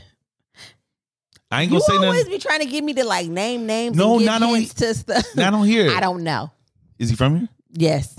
[1.51, 2.31] I ain't You gonna say always nothing.
[2.33, 3.97] be trying to get me to like name names.
[3.97, 5.25] No, and give not only- hints to stuff.
[5.37, 5.91] I don't hear it.
[5.95, 6.51] I don't know.
[6.99, 7.49] Is he from here?
[7.71, 8.15] Yes.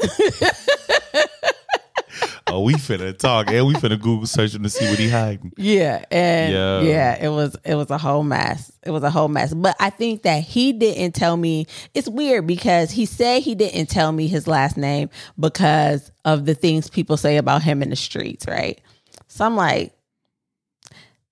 [2.46, 5.52] Oh, we finna talk and we finna Google search him to see what he hiding.
[5.56, 6.80] Yeah, and Yeah.
[6.80, 7.24] yeah.
[7.24, 8.70] it was it was a whole mess.
[8.84, 9.54] It was a whole mess.
[9.54, 11.66] But I think that he didn't tell me.
[11.94, 16.54] It's weird because he said he didn't tell me his last name because of the
[16.54, 18.80] things people say about him in the streets, right?
[19.28, 19.92] So I'm like,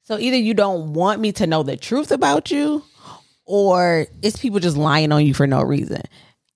[0.02, 2.82] so either you don't want me to know the truth about you,
[3.44, 6.02] or it's people just lying on you for no reason.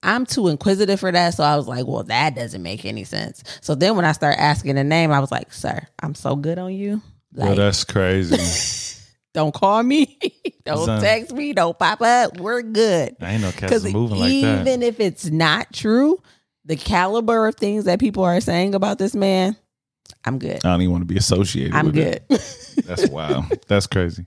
[0.05, 1.35] I'm too inquisitive for that.
[1.35, 3.43] So I was like, well, that doesn't make any sense.
[3.63, 6.59] So then when I start asking the name, I was like, sir, I'm so good
[6.59, 7.01] on you.
[7.33, 9.03] Well, that's crazy.
[9.35, 10.19] don't call me.
[10.65, 11.53] don't text me.
[11.55, 12.39] Don't pop up.
[12.39, 13.17] We're good.
[13.21, 14.61] I ain't know cats moving like that.
[14.61, 16.23] even if it's not true,
[16.65, 19.57] the caliber of things that people are saying about this man,
[20.25, 20.65] I'm good.
[20.65, 21.75] I don't even want to be associated.
[21.75, 22.23] I'm good.
[22.29, 23.47] That's wild.
[23.67, 24.27] that's crazy.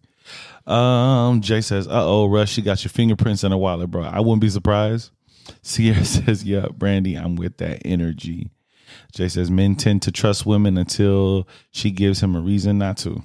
[0.65, 4.03] Um, Jay says, "Uh oh, Rush, you got your fingerprints in a wallet, bro.
[4.03, 5.11] I wouldn't be surprised."
[5.61, 8.51] Sierra says, "Yeah, Brandy, I'm with that energy."
[9.13, 13.21] Jay says, "Men tend to trust women until she gives him a reason not to."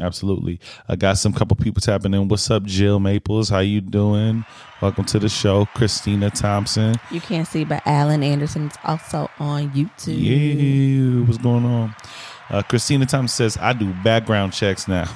[0.00, 0.58] Absolutely.
[0.88, 2.26] I got some couple people tapping in.
[2.28, 3.50] What's up, Jill Maples?
[3.50, 4.42] How you doing?
[4.80, 6.94] Welcome to the show, Christina Thompson.
[7.10, 10.16] you can't see, but Alan Anderson is also on YouTube.
[10.18, 11.94] Yeah, what's going on?
[12.48, 15.08] Uh, Christina Thompson says, "I do background checks now."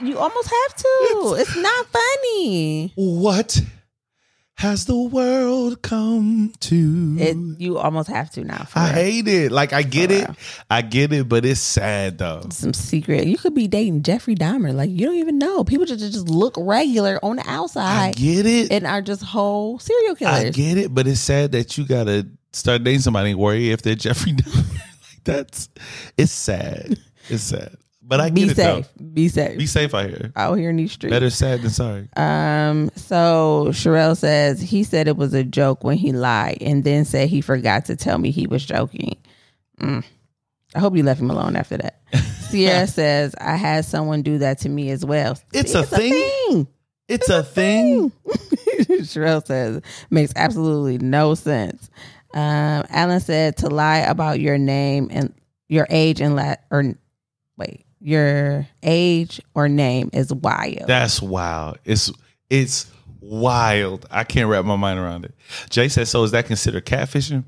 [0.00, 1.36] You almost have to.
[1.38, 2.92] It's not funny.
[2.96, 3.60] What?
[4.56, 7.16] Has the world come to?
[7.18, 8.64] It you almost have to now.
[8.64, 8.94] For I real.
[8.94, 9.52] hate it.
[9.52, 10.28] Like I get For it.
[10.28, 10.36] real.
[10.70, 12.46] I get it, but it's sad though.
[12.50, 13.26] some secret.
[13.26, 14.72] You could be dating Jeffrey Dahmer.
[14.72, 15.64] Like you don't even know.
[15.64, 18.08] People just just look regular on the outside.
[18.08, 18.70] I get it.
[18.72, 20.44] and are just whole serial killers.
[20.44, 23.82] I get it, but it's sad that you gotta start dating somebody and worry if
[23.82, 24.54] they're Jeffrey Dahmer.
[24.74, 25.68] like that's
[26.16, 26.98] it's sad.
[27.28, 27.76] It's sad.
[28.06, 28.88] But I be get it safe.
[28.98, 29.04] though.
[29.14, 29.58] Be safe.
[29.58, 30.30] Be safe out here.
[30.36, 31.10] out here in these streets.
[31.12, 32.08] Better sad than sorry.
[32.16, 37.06] Um, so Sherelle says he said it was a joke when he lied and then
[37.06, 39.16] said he forgot to tell me he was joking.
[39.80, 40.04] Mm.
[40.74, 42.02] I hope you left him alone after that.
[42.50, 45.38] Sierra says, I had someone do that to me as well.
[45.52, 46.12] It's See, a thing?
[46.12, 46.68] thing.
[47.08, 48.10] It's a thing.
[48.88, 51.88] Sherelle says, makes absolutely no sense.
[52.34, 55.32] Um, Alan said to lie about your name and
[55.68, 56.94] your age and la- or
[57.56, 60.86] wait, your age or name is wild.
[60.86, 61.78] That's wild.
[61.84, 62.12] It's
[62.50, 62.90] it's
[63.20, 64.06] wild.
[64.10, 65.34] I can't wrap my mind around it.
[65.70, 67.44] Jay says, so is that considered catfishing?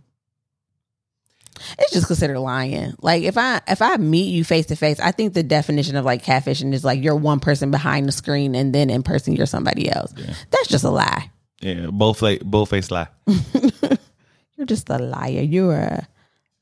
[1.78, 2.94] it's just considered lying.
[3.00, 6.04] Like if I if I meet you face to face, I think the definition of
[6.04, 9.46] like catfishing is like you're one person behind the screen and then in person you're
[9.46, 10.12] somebody else.
[10.50, 11.30] That's just a lie.
[11.60, 13.08] Yeah, both like both face lie.
[14.56, 15.42] You're just a liar.
[15.42, 16.08] You're a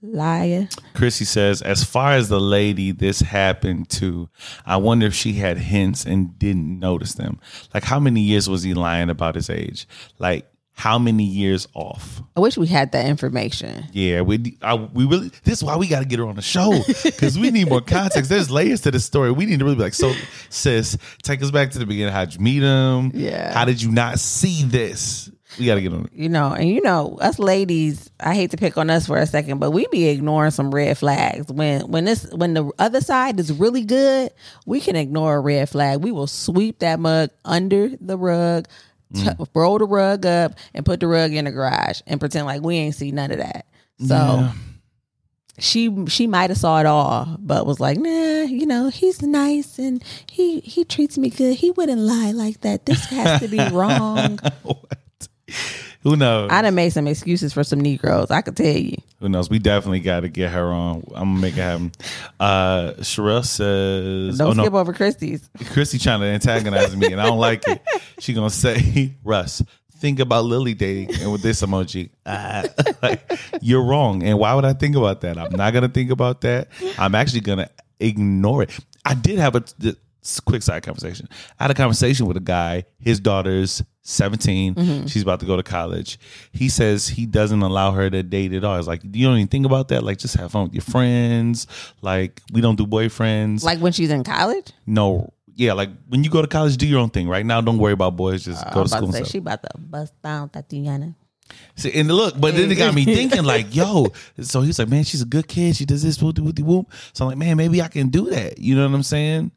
[0.04, 0.68] liar.
[0.94, 4.28] Chrissy says, as far as the lady this happened to,
[4.66, 7.40] I wonder if she had hints and didn't notice them.
[7.72, 9.86] Like, how many years was he lying about his age?
[10.18, 12.20] Like, how many years off?
[12.36, 13.84] I wish we had that information.
[13.92, 15.30] Yeah, we I, we really.
[15.44, 16.72] This is why we got to get her on the show
[17.04, 18.28] because we need more context.
[18.28, 19.30] There's layers to the story.
[19.30, 20.12] We need to really be like, so,
[20.48, 22.12] sis, take us back to the beginning.
[22.12, 23.12] How'd you meet him?
[23.14, 23.54] Yeah.
[23.54, 25.30] How did you not see this?
[25.58, 26.12] We got to get on it.
[26.12, 29.26] You know, and you know, us ladies, I hate to pick on us for a
[29.26, 31.46] second, but we be ignoring some red flags.
[31.52, 34.32] When when this when the other side is really good,
[34.66, 36.02] we can ignore a red flag.
[36.02, 38.66] We will sweep that mug under the rug,
[39.14, 39.46] t- mm.
[39.54, 42.76] roll the rug up, and put the rug in the garage and pretend like we
[42.76, 43.66] ain't see none of that.
[44.00, 44.52] So Yeah.
[45.58, 49.78] she she might have saw it all, but was like, nah, you know, he's nice
[49.78, 51.54] and he he treats me good.
[51.56, 52.86] He wouldn't lie like that.
[52.86, 54.40] This has to be wrong.
[56.02, 56.50] Who knows?
[56.50, 58.30] I done made some excuses for some Negroes.
[58.30, 58.96] I could tell you.
[59.20, 59.48] Who knows?
[59.48, 61.02] We definitely got to get her on.
[61.14, 61.92] I'm gonna make it happen.
[62.38, 65.48] Uh, Sherelle says, Don't "Oh skip no, over Christie's.
[65.72, 67.82] Chrissy trying to antagonize me, and I don't like it."
[68.18, 69.62] She gonna say, "Russ,
[69.96, 72.64] think about Lily dating," and with this emoji, ah,
[73.02, 74.22] like, you're wrong.
[74.22, 75.38] And why would I think about that?
[75.38, 76.68] I'm not gonna think about that.
[76.98, 78.78] I'm actually gonna ignore it.
[79.06, 79.64] I did have a
[80.44, 81.28] quick side conversation.
[81.58, 82.84] I had a conversation with a guy.
[82.98, 84.74] His daughter's 17.
[84.74, 85.06] Mm-hmm.
[85.06, 86.18] She's about to go to college.
[86.52, 88.78] He says he doesn't allow her to date at all.
[88.78, 90.02] It's like, you don't even think about that.
[90.02, 91.66] Like, just have fun with your friends.
[92.02, 93.64] Like, we don't do boyfriends.
[93.64, 94.72] Like when she's in college.
[94.86, 97.28] no, yeah, like when you go to college, do your own thing.
[97.28, 98.44] Right now, don't worry about boys.
[98.44, 99.12] Just I go to school.
[99.12, 101.14] to say she about to bust down Thotiana.
[101.76, 104.08] See, and look, but then it got me thinking, like, yo.
[104.40, 105.76] So he's like, man, she's a good kid.
[105.76, 106.92] She does this, whoop, whoop, whoop.
[107.12, 108.58] So I'm like, man, maybe I can do that.
[108.58, 109.52] You know what I'm saying?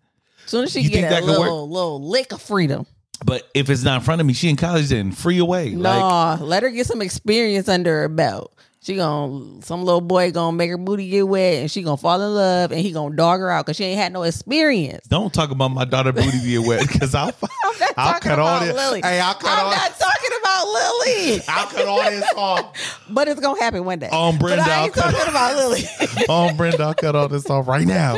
[0.48, 2.86] As soon as she You get that a little little lick of freedom.
[3.26, 5.72] But if it's not in front of me, she in college, then free away.
[5.72, 8.54] No, Like, let her get some experience under her belt.
[8.88, 12.22] She gonna some little boy gonna make her booty get wet, and she gonna fall
[12.22, 15.06] in love, and he gonna dog her out because she ain't had no experience.
[15.10, 17.34] don't talk about my daughter booty being wet because I'll,
[17.66, 18.74] I'm not I'll cut all this.
[18.74, 19.02] Lily.
[19.04, 19.72] Hey, I'll cut I'm all.
[19.72, 21.42] not talking about Lily.
[21.50, 22.94] I'll cut all this off.
[23.10, 24.08] But it's gonna happen one day.
[24.10, 25.82] On Brenda, but I I'll ain't cut- talking about Lily.
[26.30, 28.16] Oh, Brenda, I'll cut all this off right now.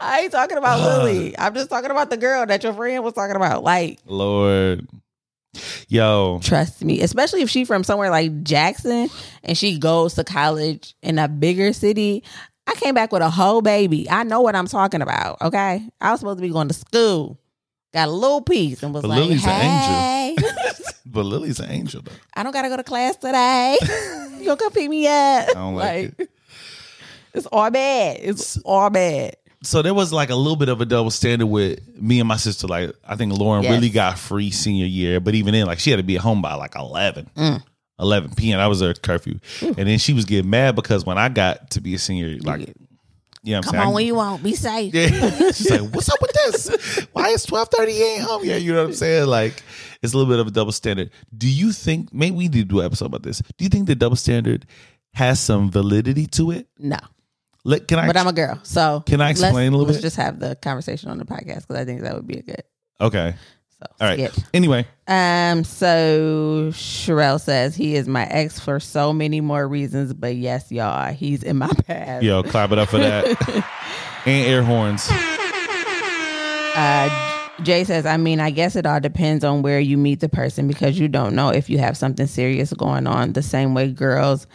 [0.00, 1.34] I ain't talking about Lily.
[1.38, 3.62] I'm just talking about the girl that your friend was talking about.
[3.62, 4.84] Like, Lord,
[5.88, 9.08] yo, trust me, especially if she from somewhere like Jackson
[9.44, 12.22] and she goes to college in a bigger city.
[12.66, 14.08] I came back with a whole baby.
[14.10, 15.40] I know what I'm talking about.
[15.40, 17.38] Okay, I was supposed to be going to school.
[17.94, 20.36] Got a little piece and was But like, Lily's an "Hey,
[21.06, 22.12] but Lily's an angel though.
[22.34, 23.78] I don't gotta go to class today.
[24.38, 26.30] you gonna come pick me up?" I don't like it.
[27.32, 28.18] It's all bad.
[28.20, 29.36] It's all bad.
[29.62, 32.36] So there was like a little bit of a double standard with me and my
[32.36, 32.66] sister.
[32.68, 33.72] Like I think Lauren Yes.
[33.72, 36.40] really got free senior year, but even then, like she had to be at home
[36.42, 37.62] by like 11, Mm.
[37.98, 38.58] 11 p.m.
[38.58, 41.80] That was her curfew, and then she was getting mad because when I got to
[41.80, 42.72] be a senior, like
[43.44, 44.42] you know, what I'm Come saying, on I- when you want.
[44.42, 44.92] Be safe.
[44.94, 45.06] Yeah.
[45.52, 47.06] She's like, what's up with this?
[47.12, 48.62] Why is 1230 you ain't home yet?
[48.62, 49.26] You know what I'm saying?
[49.26, 49.62] Like,
[50.02, 51.10] it's a little bit of a double standard.
[51.36, 53.40] Do you think, maybe we need to do an episode about this.
[53.56, 54.66] Do you think the double standard
[55.14, 56.66] has some validity to it?
[56.78, 56.98] No.
[57.68, 59.92] Let, can I, But I'm a girl, so Can I explain let's, a little bit?
[59.92, 62.42] let's just have the conversation on the podcast because I think that would be a
[62.42, 62.62] good.
[62.98, 63.34] okay.
[63.78, 64.32] So All right.
[64.32, 64.44] skip.
[64.54, 65.64] Anyway, Um.
[65.64, 71.12] So Sherelle says he is my ex for so many more reasons, but yes, y'all,
[71.12, 72.24] he's in my past.
[72.24, 73.26] yo, clap it up for that.
[74.26, 75.06] and air horns.
[76.74, 80.28] Uh, Jay says, I mean, I guess it all depends on where you meet the
[80.28, 83.90] person because you don't know if you have something serious going on the same way
[83.92, 84.46] girls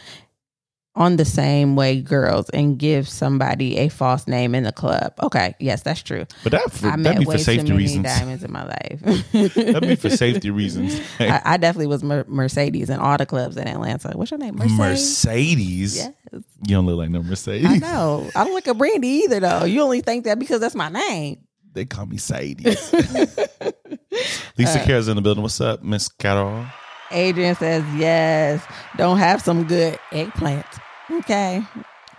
[0.96, 5.14] on the same way girls and give somebody a false name in the club.
[5.24, 6.26] Okay, yes, that's true.
[6.44, 8.04] But that for, I that'd be for safety reasons.
[8.06, 9.00] diamonds in my life.
[9.32, 11.00] That'd be for safety reasons.
[11.20, 14.12] I, I definitely was Mer- Mercedes in all the clubs in Atlanta.
[14.16, 14.56] What's your name?
[14.56, 14.78] Mercedes.
[14.78, 15.96] Mercedes.
[15.98, 16.14] Yes.
[16.32, 17.66] You don't look like no Mercedes.
[17.68, 18.30] I know.
[18.36, 19.66] I don't like a Brandy either, though.
[19.66, 21.40] You only think that because that's my name.
[21.74, 22.66] They call me Sadie.
[22.66, 22.92] Lisa
[24.82, 25.42] Uh, Kara's in the building.
[25.42, 26.68] What's up, Miss Carol?
[27.12, 28.64] Adrian says, yes,
[28.98, 30.66] don't have some good eggplant.
[31.12, 31.62] Okay.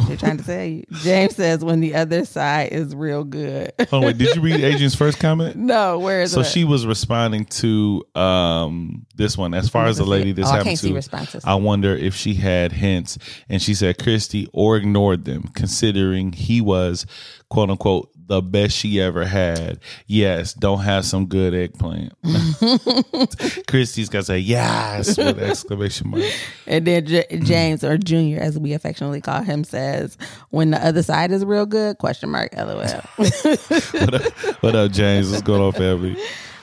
[0.08, 0.84] They're trying to tell you.
[0.90, 3.72] James says, when the other side is real good.
[3.92, 5.54] Oh wait, did you read Adrian's first comment?
[5.56, 6.46] no, where is So it?
[6.46, 9.54] she was responding to um this one.
[9.54, 11.44] As far as the lady this oh, I happened can't see to, responses.
[11.44, 13.18] I wonder if she had hints,
[13.48, 17.06] and she said Christy or ignored them, considering he was
[17.48, 19.78] quote unquote the best she ever had.
[20.06, 22.12] Yes, don't have some good eggplant.
[23.68, 26.22] Christy's got to say yes with exclamation mark.
[26.66, 30.16] And then J- James or Junior, as we affectionately call him, says,
[30.50, 32.54] "When the other side is real good?" Question mark.
[32.56, 32.84] LOL.
[33.18, 34.32] What up,
[34.62, 35.30] what up, James?
[35.30, 36.16] What's going on, family?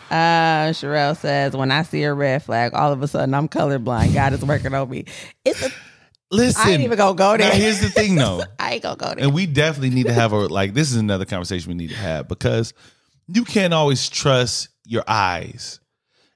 [0.10, 4.14] uh, Sherelle says, "When I see a red flag, all of a sudden I'm colorblind.
[4.14, 5.06] God is working on me."
[5.46, 5.70] It's a,
[6.32, 7.50] Listen, I ain't even gonna go there.
[7.50, 8.44] now here's the thing, though.
[8.60, 9.20] I ain't gonna go there.
[9.26, 11.96] and we definitely need to have a like this is another conversation we need to
[11.98, 12.74] have because
[13.28, 15.80] you can't always trust your eyes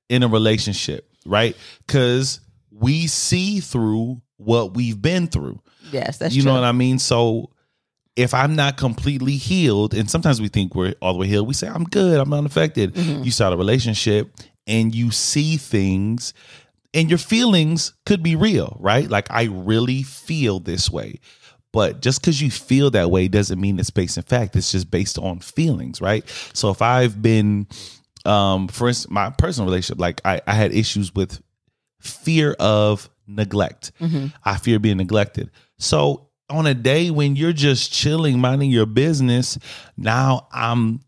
[0.09, 1.55] in a relationship right
[1.87, 2.39] because
[2.71, 5.59] we see through what we've been through
[5.91, 6.37] yes, that's true.
[6.37, 6.51] you true.
[6.51, 7.49] know what i mean so
[8.15, 11.53] if i'm not completely healed and sometimes we think we're all the way healed we
[11.55, 13.23] say i'm good i'm unaffected Mm-hmm.
[13.23, 14.31] you start a relationship
[14.67, 16.33] and you see things
[16.95, 19.07] and your feelings could be real right?
[19.09, 21.19] Like i really feel this way.
[21.71, 24.55] But just because you feel that way doesn't mean it's based in fact.
[24.55, 26.23] It's just based on feelings right?
[26.53, 27.67] So if i've been
[28.25, 31.39] um for instance my personal relationship like i, I had issues with
[31.99, 33.91] fear of neglect.
[34.43, 35.51] I fear being neglected.
[35.77, 39.57] So on a day when you're just chilling minding your business
[39.97, 40.99] now i'm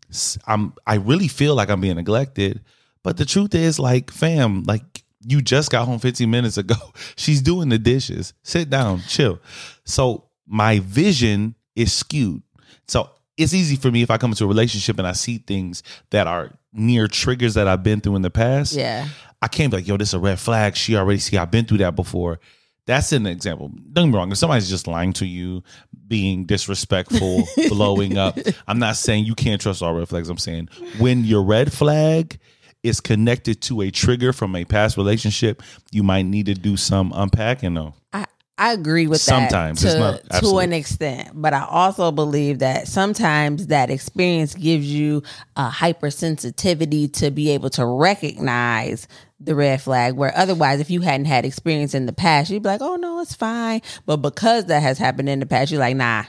[0.48, 2.60] i'm i really feel like i'm being neglected.
[3.04, 6.76] But the truth is like fam like you just got home 15 minutes ago
[7.16, 9.38] she's doing the dishes sit down chill
[9.84, 12.42] so my vision is skewed
[12.86, 15.82] so it's easy for me if i come into a relationship and i see things
[16.10, 19.08] that are near triggers that i've been through in the past yeah,
[19.40, 20.76] I can't be like, yo, this is a red flag.
[20.76, 22.40] She already see I've been through that before.
[22.86, 23.68] That's an example.
[23.68, 24.32] Don't get me wrong.
[24.32, 25.62] If somebody's just lying to you,
[26.06, 30.30] being disrespectful, blowing up, I'm not saying you can't trust all red flags.
[30.30, 32.38] I'm saying when your red flag
[32.82, 37.12] is connected to a trigger from a past relationship, you might need to do some
[37.14, 37.94] unpacking though.
[38.12, 38.26] I
[38.58, 39.82] I agree with Sometimes.
[39.82, 44.92] that Sometimes to, to an extent, but I also believe that sometimes that experience gives
[44.92, 45.22] you
[45.54, 49.06] a hypersensitivity to be able to recognize
[49.38, 50.14] the red flag.
[50.14, 53.20] Where otherwise, if you hadn't had experience in the past, you'd be like, "Oh no,
[53.20, 56.24] it's fine." But because that has happened in the past, you're like, "Nah,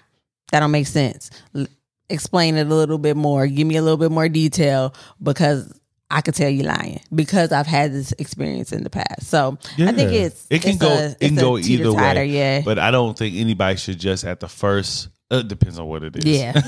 [0.52, 1.66] that don't make sense." L-
[2.10, 3.48] explain it a little bit more.
[3.48, 5.74] Give me a little bit more detail because.
[6.12, 9.28] I could tell you lying because I've had this experience in the past.
[9.28, 12.26] So I think it's it can it's go a- it can go either way.
[12.26, 15.88] Yeah, But I don't think anybody should just at the first uh, it depends on
[15.88, 16.26] what it is.
[16.26, 16.60] Yeah.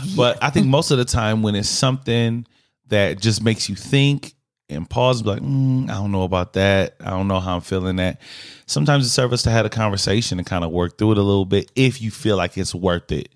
[0.16, 2.46] but I think most of the time when it's something
[2.88, 4.32] that just makes you think
[4.70, 6.94] and pause be like, mm, I don't know about that.
[7.00, 8.20] I don't know how I'm feeling that.
[8.66, 11.22] Sometimes it serves us to have a conversation and kind of work through it a
[11.22, 13.28] little bit if you feel like it's worth it.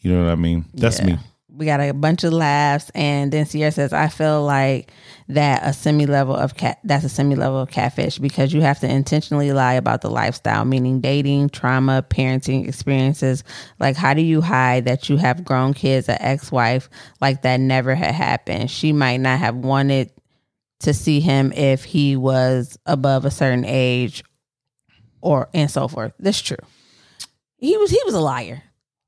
[0.00, 0.64] You know what I mean?
[0.74, 1.06] That's Yeah.
[1.06, 1.18] me.
[1.56, 4.90] We got a bunch of laughs, and then Sierra says, "I feel like
[5.28, 8.80] that a semi level of cat that's a semi level of catfish because you have
[8.80, 13.44] to intentionally lie about the lifestyle, meaning dating, trauma, parenting experiences.
[13.78, 16.88] Like, how do you hide that you have grown kids, an ex wife,
[17.20, 18.70] like that never had happened?
[18.70, 20.10] She might not have wanted."
[20.80, 24.22] To see him if he was above a certain age,
[25.22, 26.12] or and so forth.
[26.18, 26.58] That's true.
[27.56, 28.62] He was he was a liar.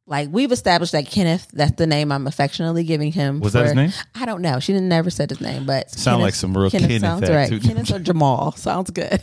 [0.09, 3.41] Like we've established that Kenneth, that's the name I'm affectionately giving him.
[3.41, 3.93] Was that his name?
[4.15, 4.61] I don't know.
[4.61, 7.51] She didn't never said his name, but Sound like some real Kenneth sounds right.
[7.61, 9.21] Kenneth or Jamal sounds good.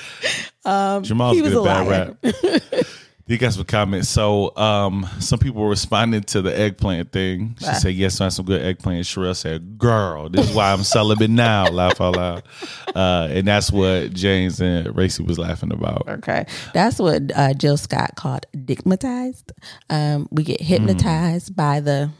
[0.66, 2.16] um, Jamal's he was good a bad liar.
[2.22, 2.84] rap.
[3.30, 4.08] You got some comments.
[4.08, 7.56] So, um, some people were responding to the eggplant thing.
[7.60, 10.82] She said, "Yes, I have some good eggplant." Sherelle said, "Girl, this is why I'm
[10.82, 12.42] celibate now." Laugh out loud,
[12.92, 16.08] uh, and that's what James and Racy was laughing about.
[16.08, 19.52] Okay, that's what uh, Jill Scott called digmatized.
[19.88, 22.10] Um, we get hypnotized by the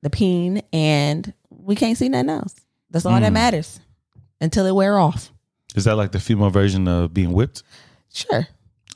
[0.00, 2.54] the peen, and we can't see nothing else.
[2.90, 3.34] That's all that Mm.
[3.34, 3.78] matters
[4.40, 5.30] until it wear off.
[5.76, 7.62] Is that like the female version of being whipped?
[8.10, 8.46] Sure.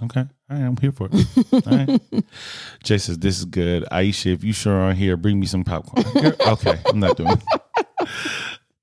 [0.03, 1.67] Okay, all right, I'm here for it.
[1.67, 2.01] All right.
[2.85, 6.05] Jay says, "This is good." Aisha, if you sure aren't here, bring me some popcorn.
[6.47, 7.33] Okay, I'm not doing.
[7.33, 8.09] It.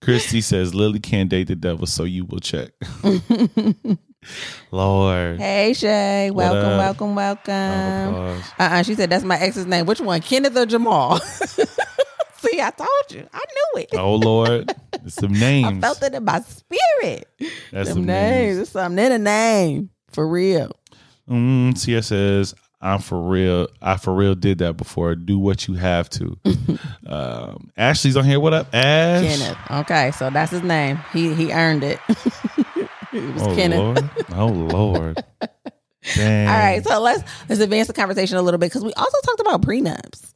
[0.02, 2.72] Christy says Lily can't date the devil, so you will check.
[4.72, 5.40] Lord.
[5.40, 8.14] Hey Shay, What welcome, welcome, welcome.
[8.16, 8.44] applause.
[8.60, 9.86] Uh uh she said that's my ex's name.
[9.86, 11.20] Which one, Kenneth or Jamal?
[11.20, 13.90] See, I told you, I knew it.
[13.94, 14.74] Oh Lord.
[15.06, 15.78] It's some names.
[15.78, 17.28] I felt it in my spirit.
[17.72, 18.58] That's Them some names, names.
[18.60, 20.72] it's something in a name for real.
[21.30, 23.70] Mm, CS says, I'm for real.
[23.82, 25.16] I for real did that before.
[25.16, 26.38] Do what you have to.
[27.08, 28.42] um, Ashley's on here.
[28.42, 29.26] What up, Ash?
[29.26, 29.58] Kenneth.
[29.72, 31.00] Okay, so that's his name.
[31.14, 32.00] He he earned it.
[32.10, 33.80] it was Oh Kenneth.
[33.80, 34.10] Lord.
[34.36, 35.24] Oh Lord.
[36.16, 36.48] Dang.
[36.50, 39.40] All right, so let's let's advance the conversation a little bit because we also talked
[39.40, 40.34] about prenups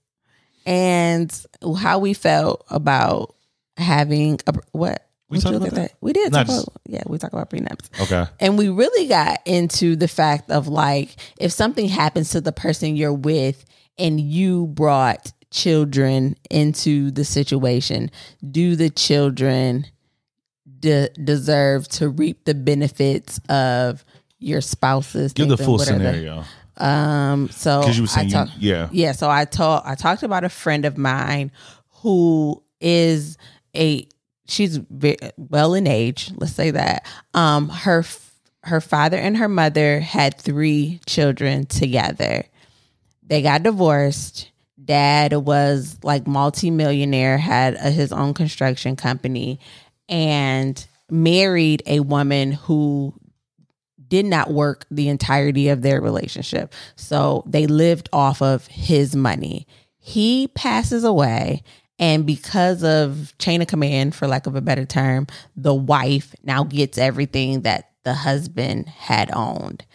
[0.65, 1.45] and
[1.77, 3.35] how we felt about
[3.75, 5.03] having a what.
[5.29, 5.93] We talked about look at that?
[6.01, 6.31] We did.
[6.31, 7.89] Not Talk just- about, yeah, we talk about prenups.
[8.03, 8.25] Okay.
[8.39, 12.95] And we really got into the fact of like, if something happens to the person
[12.95, 13.65] you're with
[13.97, 18.09] and you brought children into the situation,
[18.51, 19.85] do the children
[20.79, 24.05] de- deserve to reap the benefits of
[24.39, 26.43] your spouse's Give the full the- scenario.
[26.77, 28.89] um, so Because you were I saying, you, yeah.
[28.91, 31.51] yeah, so I talked I talked about a friend of mine
[32.01, 33.37] who is
[33.75, 34.07] a
[34.47, 37.05] she's very well in age, let's say that.
[37.33, 38.03] Um her
[38.63, 42.43] her father and her mother had 3 children together.
[43.23, 44.51] They got divorced.
[44.83, 49.59] Dad was like multimillionaire, had a, his own construction company
[50.09, 53.13] and married a woman who
[54.07, 56.73] did not work the entirety of their relationship.
[56.95, 59.67] So they lived off of his money.
[59.97, 61.63] He passes away.
[61.99, 66.63] And because of chain of command, for lack of a better term, the wife now
[66.63, 69.85] gets everything that the husband had owned.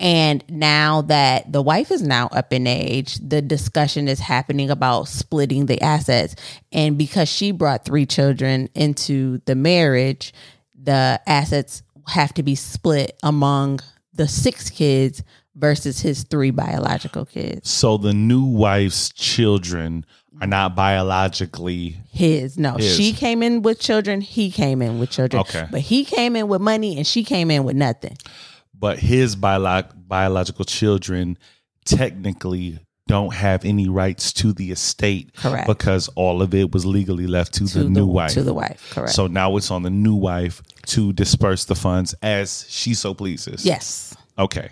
[0.00, 5.08] And now that the wife is now up in age, the discussion is happening about
[5.08, 6.36] splitting the assets.
[6.70, 10.32] And because she brought three children into the marriage,
[10.80, 13.80] the assets have to be split among
[14.14, 15.22] the six kids
[15.56, 17.68] versus his three biological kids.
[17.68, 20.06] So the new wife's children
[20.40, 22.94] are not biologically His, no, His.
[22.96, 25.40] she came in with children, he came in with children.
[25.40, 25.66] Okay.
[25.70, 28.16] But he came in with money and she came in with nothing.
[28.78, 31.36] but his biolo- biological children
[31.84, 35.66] technically don't have any rights to the estate Correct.
[35.66, 38.32] because all of it was legally left to, To the new wife.
[38.34, 39.12] To the wife, correct.
[39.14, 43.64] So now it's on the new wife to disperse the funds as she so pleases.
[43.64, 44.14] yes.
[44.38, 44.68] Okay.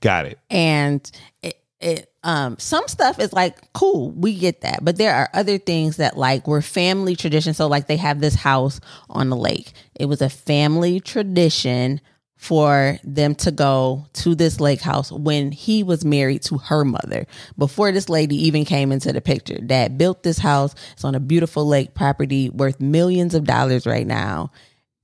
[0.00, 0.38] Got it.
[0.50, 1.08] and
[1.42, 5.58] it, it um some stuff is like cool we get that but there are other
[5.58, 9.72] things that like were family tradition so like they have this house on the lake.
[9.94, 12.00] It was a family tradition
[12.36, 17.26] for them to go to this lake house when he was married to her mother.
[17.56, 19.58] Before this lady even came into the picture.
[19.58, 20.74] Dad built this house.
[20.92, 24.52] It's on a beautiful lake property worth millions of dollars right now.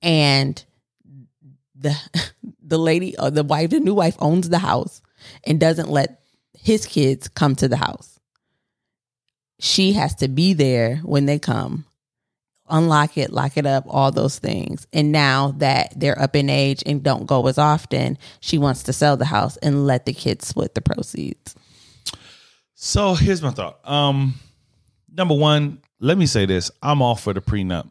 [0.00, 0.64] And
[1.74, 1.96] the
[2.62, 5.02] the lady or the wife, the new wife owns the house
[5.44, 6.20] and doesn't let
[6.64, 8.18] his kids come to the house.
[9.60, 11.84] She has to be there when they come,
[12.70, 14.86] unlock it, lock it up, all those things.
[14.90, 18.94] And now that they're up in age and don't go as often, she wants to
[18.94, 21.54] sell the house and let the kids split the proceeds.
[22.74, 23.78] So here's my thought.
[23.84, 24.34] Um,
[25.14, 27.88] number one, let me say this: I'm all for the prenup.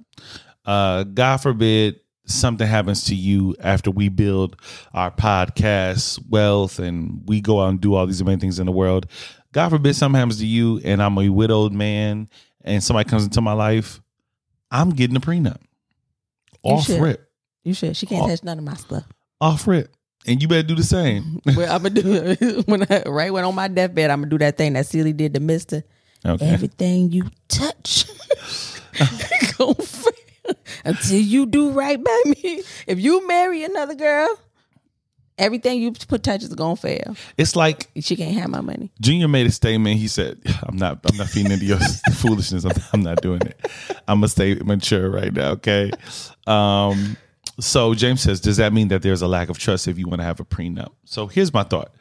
[0.66, 4.56] Uh, God forbid something happens to you after we build
[4.94, 8.72] our podcast wealth and we go out and do all these amazing things in the
[8.72, 9.08] world.
[9.52, 12.30] God forbid something happens to you and I'm a widowed man
[12.64, 14.02] and somebody comes into my life.
[14.72, 15.60] I'm getting a prenup.
[16.64, 17.02] You Off should.
[17.02, 17.30] rip.
[17.64, 17.96] You should.
[17.98, 18.28] She can't Oh.
[18.30, 19.04] touch none of my stuff.
[19.42, 19.94] Off rip.
[20.26, 21.42] And you better do the same.
[21.58, 24.10] well, I'm gonna do it when I, right when on my deathbed.
[24.10, 25.84] I'm gonna do that thing that Celie did to Mister.
[26.26, 26.48] Okay.
[26.48, 28.06] Everything you touch,
[29.58, 29.74] go
[30.84, 32.64] until you do right by me.
[32.88, 34.38] If you marry another girl,
[35.38, 37.16] everything you put touch is gonna fail.
[37.38, 38.92] It's like She can't have my money.
[39.02, 40.00] Junior made a statement.
[40.00, 41.00] He said, "I'm not.
[41.10, 41.80] I'm not feeding into your
[42.14, 42.66] foolishness.
[42.66, 43.60] I'm, I'm not doing it.
[44.08, 45.92] I'm gonna stay mature right now." Okay.
[46.48, 47.18] Um.
[47.60, 50.22] So James says, "Does that mean that there's a lack of trust if you want
[50.22, 51.94] to have a prenup?" So here's my thought.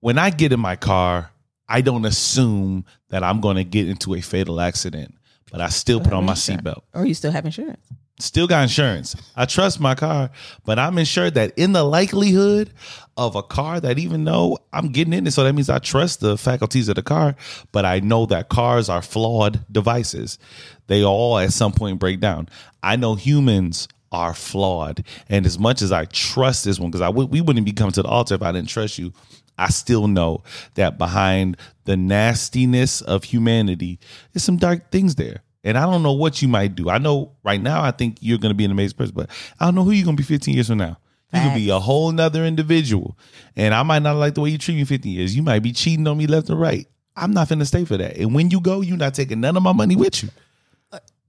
[0.00, 1.30] When I get in my car,
[1.68, 5.14] I don't assume that I'm going to get into a fatal accident,
[5.50, 7.86] but I still put on my seatbelt Or you still have insurance.
[8.18, 9.16] still got insurance.
[9.36, 10.30] I trust my car,
[10.64, 12.72] but I'm insured that in the likelihood
[13.16, 16.20] of a car that even though I'm getting in it, so that means I trust
[16.20, 17.34] the faculties of the car,
[17.72, 20.38] but I know that cars are flawed devices.
[20.86, 22.48] They all at some point break down.
[22.82, 27.08] I know humans are flawed, and as much as I trust this one, because I
[27.08, 29.12] would we wouldn't be coming to the altar if I didn't trust you.
[29.60, 30.42] I still know
[30.74, 33.98] that behind the nastiness of humanity
[34.34, 35.42] is some dark things there.
[35.62, 36.88] And I don't know what you might do.
[36.88, 39.74] I know right now I think you're gonna be an amazing person, but I don't
[39.74, 40.98] know who you're gonna be 15 years from now.
[41.32, 43.16] You could be a whole nother individual.
[43.54, 45.36] And I might not like the way you treat me 15 years.
[45.36, 46.88] You might be cheating on me left and right.
[47.14, 48.16] I'm not finna stay for that.
[48.16, 50.30] And when you go, you're not taking none of my money with you.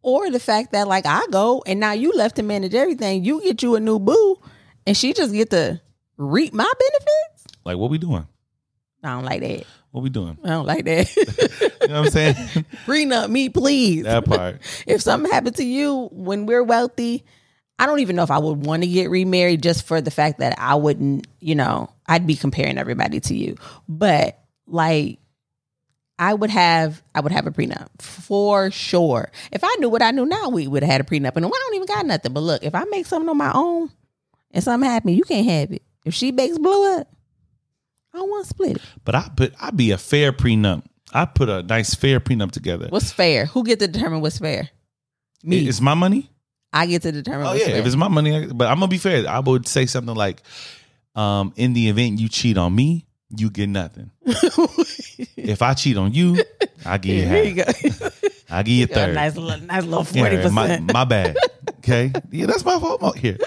[0.02, 3.24] Or the fact that like I go and now you left to manage everything.
[3.24, 4.40] You get you a new boo,
[4.88, 5.80] and she just get to
[6.18, 7.31] reap my benefits.
[7.64, 8.28] Like, what we doing?
[9.04, 9.64] I don't like that.
[9.92, 10.38] What we doing?
[10.44, 11.72] I don't like that.
[11.82, 12.36] You know what I'm saying?
[12.86, 14.04] Prenup me, please.
[14.04, 14.62] that part.
[14.88, 17.26] if something happened to you when we're wealthy,
[17.80, 20.40] I don't even know if I would want to get remarried just for the fact
[20.40, 23.56] that I wouldn't, you know, I'd be comparing everybody to you.
[23.90, 24.38] But
[24.68, 25.18] like
[26.20, 29.32] I would have I would have a prenup for sure.
[29.52, 31.36] If I knew what I knew now, we would have had a prenup.
[31.36, 32.32] And I don't even got nothing.
[32.32, 33.90] But look, if I make something on my own
[34.52, 35.82] and something happen, you can't have it.
[36.06, 37.08] If she bakes blow up,
[38.14, 38.82] I don't want to split it.
[39.06, 40.84] But I put I'd be a fair prenup.
[41.14, 42.88] I put a nice fair prenup together.
[42.90, 43.46] What's fair?
[43.48, 44.70] Who get to determine what's fair?
[45.44, 45.68] Me.
[45.68, 46.30] It's my money.
[46.74, 47.48] I get to determine.
[47.48, 47.76] Oh yeah, fair.
[47.78, 49.28] if it's my money, I- but I'm gonna be fair.
[49.28, 50.42] I would say something like,
[51.16, 53.06] um, "In the event you cheat on me,
[53.36, 54.12] you get nothing.
[54.26, 56.42] if I cheat on you,
[56.86, 57.82] I give you Here you half.
[58.02, 58.10] go.
[58.50, 59.16] I give you a third.
[59.16, 60.94] nice little, nice little forty my, percent.
[60.94, 61.38] my bad.
[61.80, 63.18] Okay, yeah, that's my fault.
[63.18, 63.38] Here,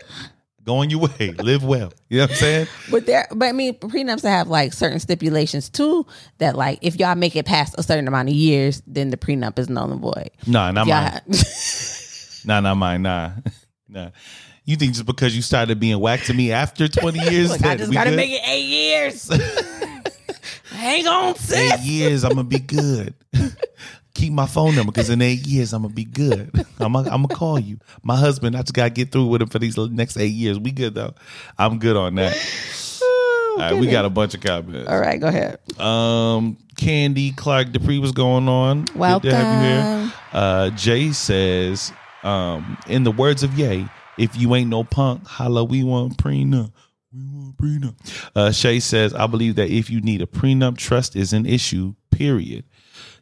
[0.65, 1.35] go on your way.
[1.39, 1.93] Live well.
[2.09, 2.67] You know what I'm saying?
[2.91, 6.07] But there, but I mean, prenups have like certain stipulations too.
[6.39, 9.59] That like, if y'all make it past a certain amount of years, then the prenup
[9.59, 10.31] is null and void.
[10.47, 11.21] Nah, not mine.
[12.47, 13.01] Nah, not mine.
[13.01, 13.31] Nah,
[13.89, 14.11] nah.
[14.67, 17.77] You think just because you started being whacked to me after 20 years, look, I
[17.77, 18.17] just we gotta good?
[18.17, 19.31] make it eight years.
[20.71, 21.73] Hang on, sis.
[21.73, 23.15] eight years, I'm gonna be good.
[24.15, 26.51] Keep my phone number because in eight years I'm gonna be good.
[26.79, 27.79] I'm gonna, I'm gonna call you.
[28.03, 30.59] My husband, I just gotta get through with him for these next eight years.
[30.59, 31.15] We good though.
[31.59, 32.37] I'm good on that.
[33.03, 34.89] Oh, All right, we got a bunch of comments.
[34.89, 35.59] All right, go ahead.
[35.81, 38.85] Um, Candy Clark Dupree, was going on?
[38.85, 39.81] Good to have you here.
[39.81, 40.13] Welcome.
[40.33, 41.93] Uh, Jay says,
[42.25, 43.87] um, in the words of Ye,
[44.19, 46.73] if you ain't no punk, holla, we want prenup.
[47.13, 47.95] We want prenup.
[48.35, 51.95] Uh, Shay says, I believe that if you need a prenup, trust is an issue,
[52.11, 52.65] period.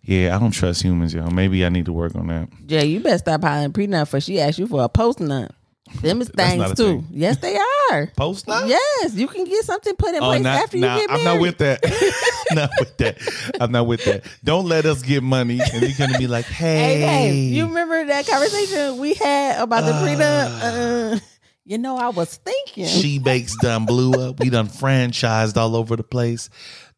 [0.05, 1.28] Yeah, I don't trust humans, yo.
[1.30, 2.48] Maybe I need to work on that.
[2.66, 5.53] Yeah, you better stop piling prenup for she asked you for a post nut.
[6.00, 6.74] Them is things too.
[6.74, 7.07] thing.
[7.11, 7.57] Yes, they
[7.90, 8.07] are.
[8.16, 8.64] Post now?
[8.66, 11.20] Yes, you can get something put in Oh, place not, after you nah, get married.
[11.20, 11.82] I'm not with that.
[12.53, 13.55] not with that.
[13.61, 14.24] I'm not with that.
[14.42, 18.05] Don't let us get money and you're gonna be like, hey, Hey, hey, you remember
[18.07, 21.14] that conversation we had about the prenup?
[21.14, 21.18] Uh,
[21.64, 22.86] you know, I was thinking.
[22.86, 24.40] She Bakes done blew up.
[24.40, 26.48] We done franchised all over the place.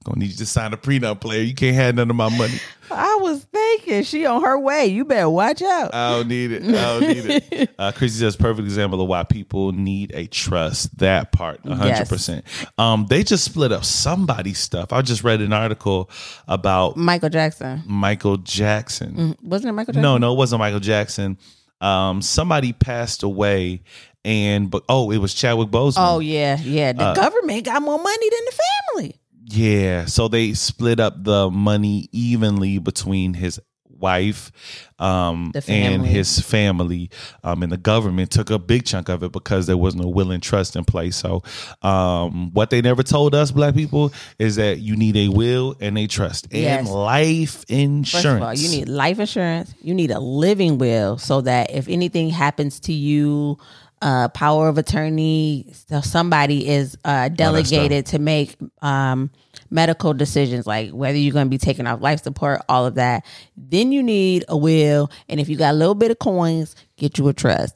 [0.04, 1.40] Gonna need you to sign a prenup player.
[1.40, 2.52] You can't have none of my money.
[2.90, 4.84] I was thinking she on her way.
[4.84, 5.94] You better watch out.
[5.94, 6.62] I don't need it.
[6.62, 7.70] I don't need it.
[7.78, 10.96] Uh, Chrissy says perfect example of why people need a trust.
[10.98, 12.44] That part, hundred percent.
[12.78, 14.92] Um, they just split up somebody's stuff.
[14.92, 16.10] I just read an article
[16.46, 17.82] about Michael Jackson.
[17.86, 19.14] Michael Jackson.
[19.14, 20.02] Mm, Wasn't it Michael Jackson?
[20.02, 21.38] No, no, it wasn't Michael Jackson.
[21.80, 23.82] Um, somebody passed away,
[24.24, 25.94] and but oh, it was Chadwick Boseman.
[25.98, 26.92] Oh yeah, yeah.
[26.92, 28.58] The Uh, government got more money than the
[28.92, 29.20] family.
[29.46, 33.60] Yeah, so they split up the money evenly between his
[33.96, 34.50] wife
[34.98, 37.08] um and his family
[37.42, 40.30] um and the government took a big chunk of it because there was no will
[40.30, 41.42] and trust in place so
[41.82, 45.96] um what they never told us black people is that you need a will and
[45.96, 46.88] a trust and Yes.
[46.90, 49.74] life insurance First of all, you need life insurance.
[49.80, 53.56] You need a living will so that if anything happens to you,
[54.04, 59.30] uh, power of attorney, so somebody is uh, delegated to make um,
[59.70, 63.24] medical decisions, like whether you're going to be taking off life support, all of that.
[63.56, 67.18] Then you need a will, and if you got a little bit of coins, get
[67.18, 67.74] you a trust.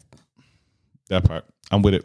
[1.08, 2.04] that part i'm with it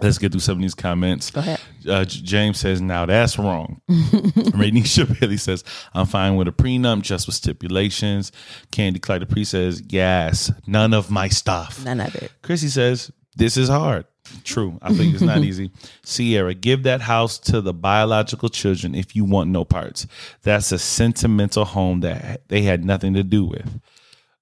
[0.00, 1.60] let's get through some of these comments Go ahead.
[1.88, 5.62] uh, James says, "Now that's wrong." Ranisha Bailey says,
[5.94, 8.32] "I'm fine with a prenup, just with stipulations."
[8.70, 12.32] Candy Clyde Dupree says, "Yes, none of my stuff." None of it.
[12.42, 14.06] Chrissy says, "This is hard."
[14.44, 15.70] True, I think it's not easy.
[16.04, 20.06] Sierra, give that house to the biological children if you want no parts.
[20.42, 23.80] That's a sentimental home that they had nothing to do with.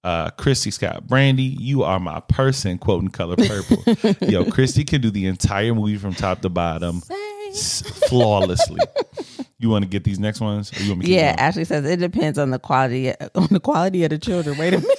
[0.04, 2.78] Uh, Christy Scott Brandi, you are my person.
[2.78, 3.82] Quoting color purple.
[4.28, 7.02] Yo, Christy can do the entire movie from top to bottom
[7.50, 8.80] s- flawlessly.
[9.58, 10.72] You want to get these next ones?
[10.72, 11.34] Or you want me to Yeah.
[11.38, 14.56] Ashley says it depends on the quality on the quality of the children.
[14.56, 14.98] Wait a minute.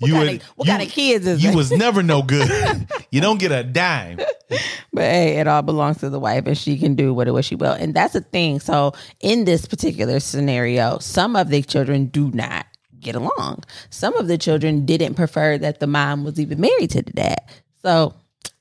[0.00, 1.56] You kind and- of- what you- kind of kids is you it?
[1.56, 2.48] was never no good.
[3.10, 4.18] you don't get a dime.
[4.92, 7.54] But hey, it all belongs to the wife and she can do what, what she
[7.54, 7.72] will.
[7.72, 8.60] And that's the thing.
[8.60, 12.66] So in this particular scenario, some of the children do not
[13.00, 13.64] get along.
[13.90, 17.38] Some of the children didn't prefer that the mom was even married to the dad.
[17.82, 18.14] So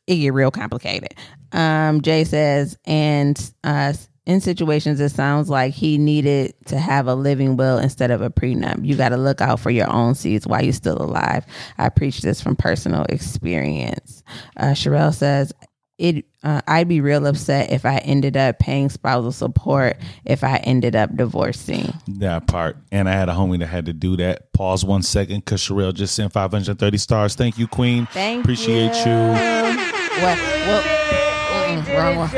[0.06, 1.14] it get real complicated.
[1.54, 3.94] Um, Jay says, and uh
[4.28, 8.30] in situations it sounds like he needed to have a living will instead of a
[8.30, 8.86] prenup.
[8.86, 11.46] You got to look out for your own seeds while you're still alive.
[11.78, 14.24] I preach this from personal experience.
[14.58, 15.54] Uh, Sherelle says,
[15.98, 20.58] it uh, I'd be real upset if I ended up paying spousal support if I
[20.58, 21.92] ended up divorcing.
[22.08, 22.78] That part.
[22.92, 24.54] And I had a homie that had to do that.
[24.54, 27.34] Pause one second because Sherelle just sent 530 stars.
[27.34, 28.06] Thank you, Queen.
[28.12, 29.12] Thank Appreciate you.
[29.12, 30.22] you.
[30.22, 30.38] What?
[30.68, 31.27] What?
[31.68, 32.30] Wrong one.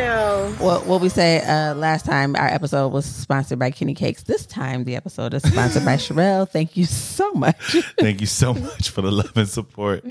[0.58, 4.24] What, what we say uh, last time our episode was sponsored by Kenny Cakes.
[4.24, 6.50] This time the episode is sponsored by Sherelle.
[6.50, 7.78] Thank you so much.
[8.00, 10.04] Thank you so much for the love and support.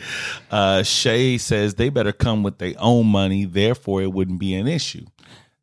[0.53, 4.69] Uh, Shay says they better come with their own money, therefore it wouldn't be an
[4.69, 5.05] issue.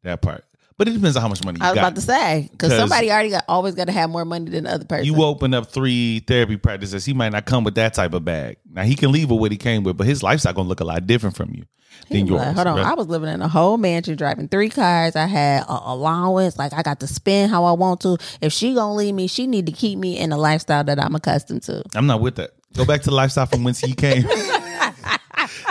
[0.04, 0.44] That part.
[0.78, 1.82] But it depends on how much money you I was got.
[1.82, 4.74] about to say because somebody already got always got to have more money than the
[4.74, 5.06] other person.
[5.06, 8.58] you open up three therapy practices, he might not come with that type of bag.
[8.70, 10.86] Now he can leave with what he came with, but his lifestyle gonna look a
[10.86, 11.64] lot different from you
[12.10, 12.42] than yours.
[12.42, 12.86] Like, hold on, right?
[12.86, 15.16] I was living in a whole mansion, driving three cars.
[15.16, 18.18] I had a allowance, like I got to spend how I want to.
[18.42, 21.16] If she gonna leave me, she need to keep me in the lifestyle that I'm
[21.16, 21.84] accustomed to.
[21.96, 22.52] I'm not with that.
[22.76, 24.24] Go back to the lifestyle from whence he came.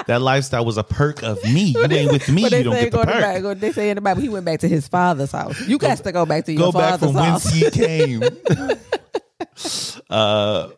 [0.06, 1.74] that lifestyle was a perk of me.
[1.76, 3.06] You ain't with me, you don't get the perk.
[3.06, 5.60] back, they say in the Bible he went back to his father's house.
[5.66, 7.44] You got to go back to your Go back father's from house.
[7.44, 8.22] whence ye came.
[10.10, 10.68] uh,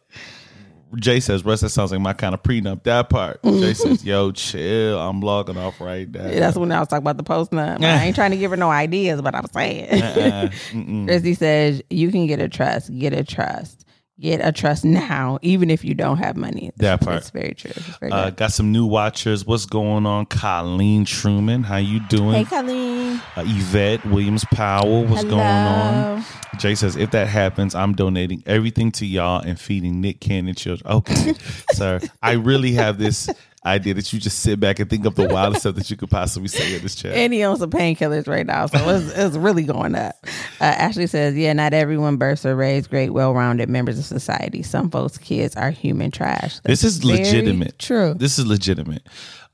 [0.97, 2.85] Jay says, Russ, that sounds like my kind of prenup.
[2.85, 3.43] That part.
[3.43, 4.99] Jay says, Yo, chill.
[4.99, 6.27] I'm logging off right now.
[6.27, 7.83] Yeah, That's when I was talking about the post nut.
[7.83, 10.03] I ain't trying to give her no ideas, but I'm saying.
[10.03, 11.37] Uh, mm-mm.
[11.37, 12.97] Says you can get a trust.
[12.97, 13.85] Get a trust.
[14.19, 16.73] Get a trust now, even if you don't have money.
[16.79, 17.17] That part.
[17.17, 17.73] That's very true.
[17.75, 19.45] That's very Uh, got some new watchers.
[19.45, 20.25] What's going on?
[20.25, 22.33] Colleen Truman, how you doing?
[22.33, 23.21] Hey, Colleen.
[23.37, 26.25] uh, Yvette Williams Powell, what's going on?
[26.59, 30.91] Jay says, if that happens, I'm donating everything to y'all and feeding Nick Cannon children.
[30.91, 31.35] Okay,
[31.75, 32.01] sir.
[32.23, 33.29] I really have this
[33.67, 36.11] idea that you just sit back and think of the wildest stuff that you could
[36.11, 37.13] possibly say in this chat.
[37.13, 40.15] And he owns some painkillers right now, so it's, it's really going up.
[40.61, 44.63] Uh, Ashley says, "Yeah, not everyone births or raised great, well-rounded members of society.
[44.63, 47.79] Some folks' kids are human trash." this is legitimate.
[47.79, 48.15] True.
[48.15, 49.07] This is legitimate.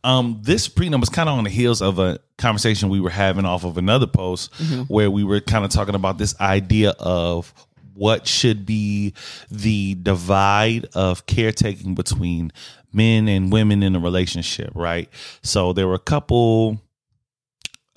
[0.04, 3.44] Um, this prenup was kind of on the heels of a conversation we were having
[3.44, 4.52] off of another post
[4.88, 7.54] where we were kind of talking about this idea of
[7.94, 9.14] what should be
[9.50, 12.52] the divide of caretaking between
[12.92, 15.08] men and women in a relationship, right?
[15.42, 16.80] So there were a couple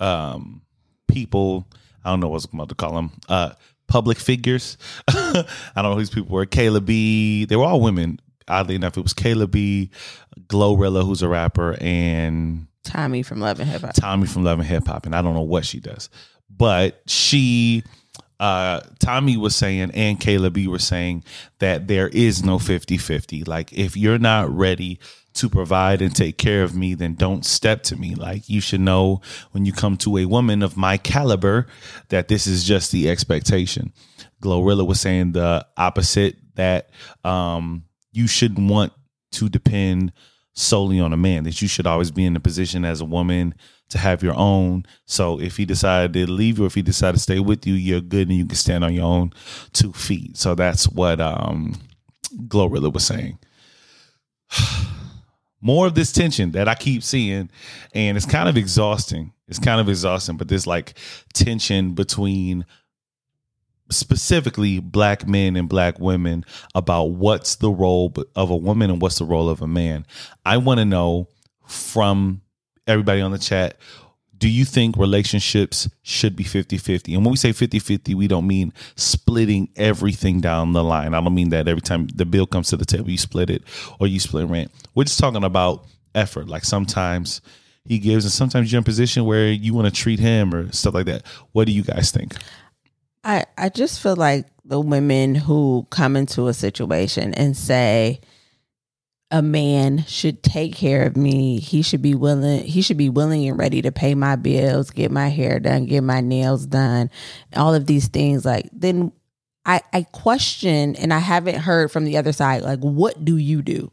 [0.00, 0.62] um
[1.08, 1.66] people,
[2.04, 3.52] I don't know what I'm about to call them, uh
[3.88, 4.76] public figures.
[5.08, 5.44] I
[5.76, 6.46] don't know who these people were.
[6.46, 8.20] Kayla B, they were all women.
[8.48, 9.90] Oddly enough, it was Kayla B,
[10.46, 13.94] Glorilla, who's a rapper, and Tommie from Love and Hip Hop.
[13.94, 16.08] Tommie from Love and Hip Hop, and I don't know what she does,
[16.48, 17.82] but she,
[18.38, 21.24] uh, Tommie was saying, and Kayla B were saying
[21.58, 23.44] that there is no 50 50.
[23.44, 24.98] Like, if you're not ready
[25.34, 28.14] to provide and take care of me, then don't step to me.
[28.14, 29.20] Like, you should know
[29.52, 31.66] when you come to a woman of my caliber
[32.08, 33.92] that this is just the expectation.
[34.42, 36.90] Glorilla was saying the opposite that
[37.24, 38.92] um, you shouldn't want
[39.32, 40.12] to depend
[40.54, 43.54] solely on a man that you should always be in the position as a woman
[43.88, 44.84] to have your own.
[45.04, 47.74] So if he decided to leave you or if he decided to stay with you
[47.74, 49.32] you're good and you can stand on your own
[49.72, 50.36] two feet.
[50.36, 51.80] So that's what um
[52.46, 53.38] glorilla was saying.
[55.60, 57.50] More of this tension that i keep seeing
[57.94, 59.32] and it's kind of exhausting.
[59.48, 60.94] It's kind of exhausting but this like
[61.32, 62.64] tension between
[63.90, 69.18] specifically black men and black women about what's the role of a woman and what's
[69.18, 70.04] the role of a man.
[70.44, 71.28] I want to know
[71.66, 72.42] from
[72.86, 73.76] everybody on the chat
[74.38, 78.72] do you think relationships should be 50-50 and when we say 50-50 we don't mean
[78.96, 81.14] splitting everything down the line.
[81.14, 83.62] I don't mean that every time the bill comes to the table you split it
[83.98, 84.70] or you split rent.
[84.94, 85.84] We're just talking about
[86.14, 86.48] effort.
[86.48, 87.40] Like sometimes
[87.84, 90.72] he gives and sometimes you're in a position where you want to treat him or
[90.72, 91.24] stuff like that.
[91.52, 92.34] What do you guys think?
[93.24, 98.20] I, I just feel like the women who come into a situation and say
[99.30, 101.58] a man should take care of me.
[101.58, 105.10] He should be willing he should be willing and ready to pay my bills, get
[105.10, 107.10] my hair done, get my nails done,
[107.54, 109.12] all of these things like then
[109.64, 113.62] I I question and I haven't heard from the other side like what do you
[113.62, 113.90] do?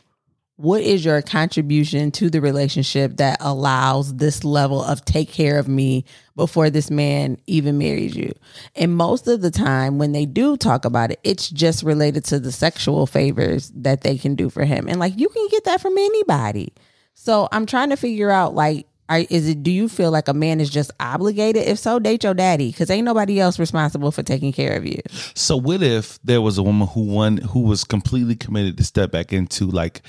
[0.57, 5.67] What is your contribution to the relationship that allows this level of take care of
[5.67, 8.33] me before this man even marries you?
[8.75, 12.39] And most of the time, when they do talk about it, it's just related to
[12.39, 14.87] the sexual favors that they can do for him.
[14.87, 16.71] And like, you can get that from anybody.
[17.15, 19.63] So I'm trying to figure out, like, are, is it?
[19.63, 21.67] Do you feel like a man is just obligated?
[21.67, 25.01] If so, date your daddy because ain't nobody else responsible for taking care of you.
[25.35, 29.11] So what if there was a woman who won who was completely committed to step
[29.11, 30.01] back into like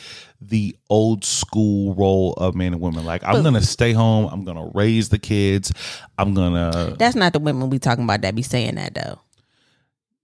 [0.49, 3.05] the old school role of man and woman?
[3.05, 5.73] Like I'm gonna stay home, I'm gonna raise the kids,
[6.19, 9.21] I'm gonna That's not the women we talking about that be saying that though.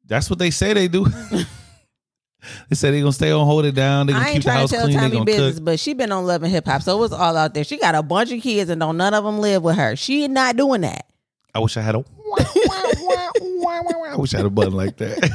[0.06, 1.06] that's what they say they do.
[2.68, 4.48] they say they gonna stay on, hold it down, they gonna I ain't keep the
[4.48, 5.64] trying house to tell clean, Tommie business, cook.
[5.64, 7.64] but she been on Love and Hip Hop, so it was all out there.
[7.64, 9.96] She got a bunch of kids and don't none of them live with her.
[9.96, 11.06] She not doing that.
[11.54, 11.98] I wish I had a
[12.38, 15.30] I wish I had a button like that.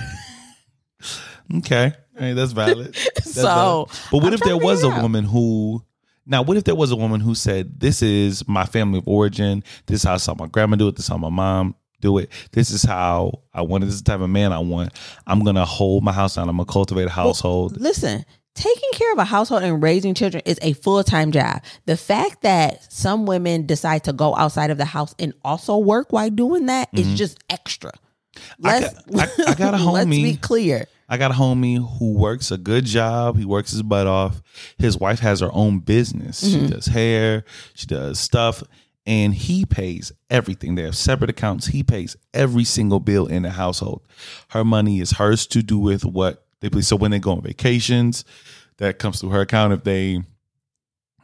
[1.57, 1.93] okay.
[2.17, 2.93] Hey, that's valid.
[3.15, 3.89] That's So, valid.
[4.11, 5.01] but what I'm if there was a out.
[5.01, 5.83] woman who
[6.25, 9.63] now what if there was a woman who said, This is my family of origin,
[9.85, 12.17] this is how I saw my grandma do it, this is how my mom do
[12.17, 14.93] it, this is how I wanted, this is the type of man I want.
[15.27, 17.79] I'm gonna hold my house down, I'm gonna cultivate a household.
[17.79, 18.23] Listen,
[18.55, 21.61] taking care of a household and raising children is a full time job.
[21.85, 26.11] The fact that some women decide to go outside of the house and also work
[26.13, 27.91] while doing that is just extra.
[27.91, 28.67] Mm-hmm.
[28.67, 30.87] I Let's, got- I- I got a homie let's be clear.
[31.07, 33.37] I got a homie who works a good job.
[33.37, 34.41] He works his butt off.
[34.77, 36.39] His wife has her own business.
[36.39, 36.67] She mm-hmm.
[36.67, 37.43] does hair,
[37.73, 38.63] she does stuff,
[39.05, 40.75] and he pays everything.
[40.75, 41.67] They have separate accounts.
[41.67, 44.01] He pays every single bill in the household.
[44.49, 46.87] Her money is hers to do with what they please.
[46.87, 48.25] So when they go on vacations,
[48.77, 49.73] that comes through her account.
[49.73, 50.21] If they,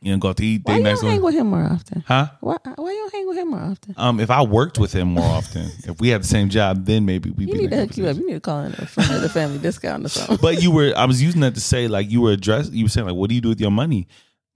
[0.02, 1.34] you know, go out to eat, Why you nice don't hang one.
[1.34, 2.04] with him more often?
[2.08, 2.28] Huh?
[2.42, 3.94] Why, why you don't hang with him more often?
[3.98, 7.06] Um, if I worked with him more often, if we had the same job, then
[7.06, 7.60] maybe we'd You be.
[7.62, 8.18] need to hook you up.
[8.18, 10.38] You need to call in a friend of the family discount or something.
[10.42, 12.90] but you were I was using that to say like you were address you were
[12.90, 14.08] saying like what do you do with your money?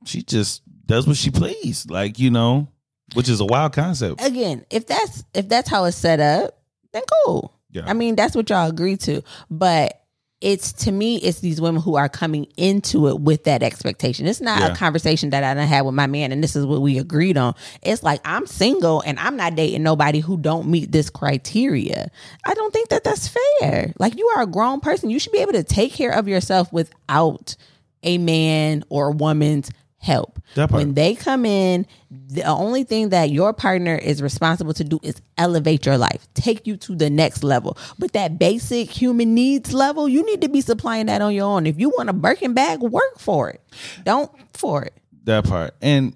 [0.06, 1.86] She just does what she please.
[1.90, 2.68] Like, you know,
[3.14, 4.24] which is a wild concept.
[4.26, 6.60] Again, if that's if that's how it's set up,
[6.92, 7.54] then cool.
[7.72, 7.84] Yeah.
[7.88, 9.22] I mean, that's what y'all agree to.
[9.50, 10.00] But
[10.42, 14.28] it's to me, it's these women who are coming into it with that expectation.
[14.28, 14.68] It's not Yeah.
[14.68, 17.56] a conversation that I had with my man, and this is what we agreed on.
[17.82, 22.12] It's like I'm single and I'm not dating nobody who don't meet this criteria.
[22.46, 23.30] I don't think that that's
[23.62, 23.94] fair.
[23.98, 26.72] Like you are a grown person, you should be able to take care of yourself
[26.74, 27.56] without
[28.04, 29.72] a man or a woman's
[30.06, 30.40] help.
[30.70, 35.20] When they come in, the only thing that your partner is responsible to do is
[35.38, 37.76] elevate your life, take you to the next level.
[37.98, 41.66] But that basic human needs level, you need to be supplying that on your own.
[41.66, 43.62] If you want a Birkin bag, work for it.
[44.04, 44.94] Don't for it.
[45.24, 45.74] That part.
[45.82, 46.16] And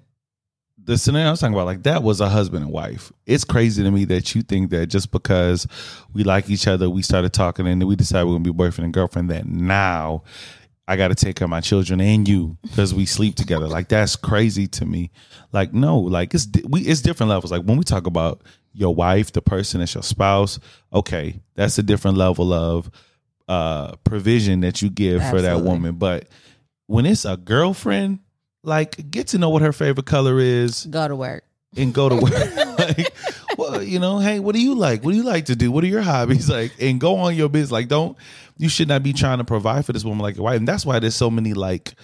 [0.82, 3.12] the scenario I was talking about, like that was a husband and wife.
[3.26, 5.66] It's crazy to me that you think that just because
[6.14, 8.84] we like each other, we started talking and then we decided we're gonna be boyfriend
[8.84, 10.22] and girlfriend, that now
[10.90, 13.68] I gotta take care of my children and you because we sleep together.
[13.68, 15.12] Like that's crazy to me.
[15.52, 17.52] Like, no, like it's we it's different levels.
[17.52, 20.58] Like when we talk about your wife, the person that's your spouse,
[20.92, 22.90] okay, that's a different level of
[23.46, 25.94] uh provision that you give for that woman.
[25.94, 26.26] But
[26.86, 28.18] when it's a girlfriend,
[28.64, 31.44] like get to know what her favorite color is Go to work.
[31.76, 32.32] and go to work.
[32.80, 33.14] like,
[33.56, 35.04] well, you know, hey, what do you like?
[35.04, 35.70] What do you like to do?
[35.70, 36.48] What are your hobbies?
[36.60, 37.70] Like, and go on your business.
[37.70, 38.16] Like, don't
[38.58, 40.58] you should not be trying to provide for this woman like your wife.
[40.58, 41.94] And that's why there's so many like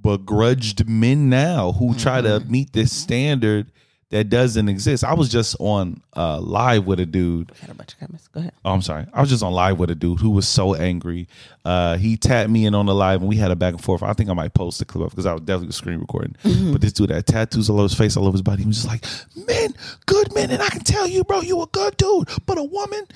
[0.00, 2.50] begrudged men now who try to mm-hmm.
[2.50, 3.70] meet this standard
[4.10, 5.04] that doesn't exist.
[5.04, 8.28] I was just on uh live with a dude Got a bunch of comments.
[8.28, 8.52] Go ahead.
[8.64, 9.06] Oh, I'm sorry.
[9.12, 11.28] I was just on live with a dude who was so angry.
[11.64, 14.02] Uh, he tapped me in on the live and we had a back and forth.
[14.02, 16.36] I think I might post the clip up because I was definitely screen recording.
[16.72, 18.62] But this dude had tattoos all over his face, all over his body.
[18.62, 19.04] He was just like,
[19.46, 19.74] "Men,
[20.06, 22.28] good men, and I can tell you, bro, you a good dude.
[22.46, 23.06] But a woman,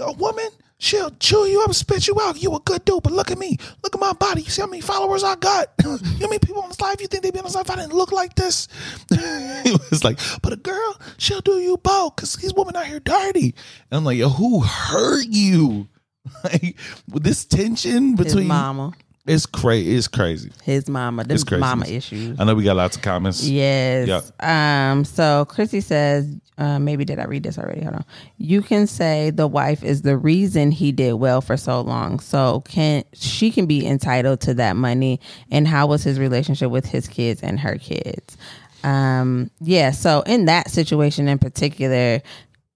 [0.00, 0.48] a woman."
[0.84, 2.42] She'll chew you up spit you out.
[2.42, 3.56] You a good dude, but look at me.
[3.82, 4.42] Look at my body.
[4.42, 5.68] You see how many followers I got?
[5.82, 7.00] you mean people on this live?
[7.00, 7.70] You think they be on this live?
[7.70, 8.68] I didn't look like this.
[9.10, 13.00] it was like, but a girl, she'll do you both because these women out here
[13.00, 13.54] dirty.
[13.90, 15.88] And I'm like, yo, who hurt you?
[16.44, 16.76] like
[17.10, 18.92] with this tension His between mama.
[19.26, 19.96] It's crazy.
[19.96, 20.52] It's crazy.
[20.64, 21.24] His mama.
[21.24, 21.56] Crazy.
[21.56, 22.38] mama issues.
[22.38, 23.46] I know we got lots of comments.
[23.46, 24.32] Yes.
[24.40, 25.04] Um.
[25.04, 27.82] So Chrissy says, uh, maybe did I read this already?
[27.82, 28.04] Hold on.
[28.36, 32.20] You can say the wife is the reason he did well for so long.
[32.20, 35.20] So can she can be entitled to that money?
[35.50, 38.36] And how was his relationship with his kids and her kids?
[38.82, 39.50] Um.
[39.60, 39.92] Yeah.
[39.92, 42.20] So in that situation in particular.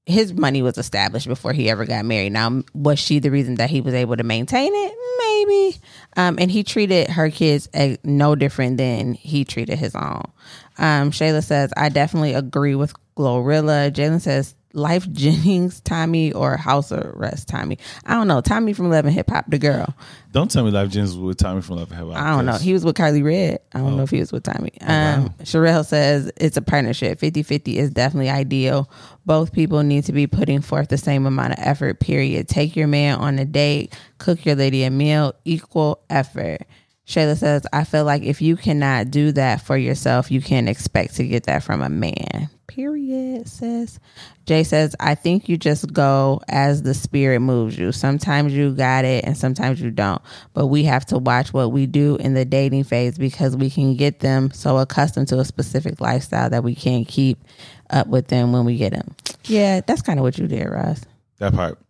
[0.07, 2.33] His money was established before he ever got married.
[2.33, 4.93] Now, was she the reason that he was able to maintain it?
[5.47, 5.81] Maybe.
[6.17, 10.25] Um, and he treated her kids eh, no different than he treated his own.
[10.79, 13.91] Um, Shayla says, I definitely agree with Glorilla.
[13.93, 17.79] Jalen says, Life Jennings, Tommy, or House Arrest Tommy.
[18.05, 18.41] I don't know.
[18.41, 19.95] Tommie from Love and Hip Hop, the girl.
[20.33, 22.23] Don't tell me Lyfe Jennings was with Tommie from Love and Hip Hop.
[22.23, 22.57] I don't know.
[22.57, 23.61] He was with Kylie Red.
[23.75, 24.73] I don't know if he was with Tommie.
[24.83, 27.19] Um, Sherelle says it's a partnership.
[27.19, 28.91] 50 50 is definitely ideal.
[29.27, 32.49] Both people need to be putting forth the same amount of effort, period.
[32.49, 36.63] Take your man on a date, cook your lady a meal, equal effort.
[37.09, 41.17] Shayla says, I feel like if you cannot do that for yourself, you can't expect
[41.17, 42.51] to get that from a man.
[42.79, 43.99] Period, sis.
[44.47, 47.91] Jay says, I think you just go as the spirit moves you.
[47.91, 50.23] Sometimes you got it and sometimes you don't.
[50.55, 53.97] But we have to watch what we do in the dating phase because we can
[53.97, 57.39] get them so accustomed to a specific lifestyle that we can't keep
[57.91, 59.13] up with them when we get them.
[59.47, 61.05] Yeah, that's kind of what you did, Russ.
[61.39, 61.81] That part.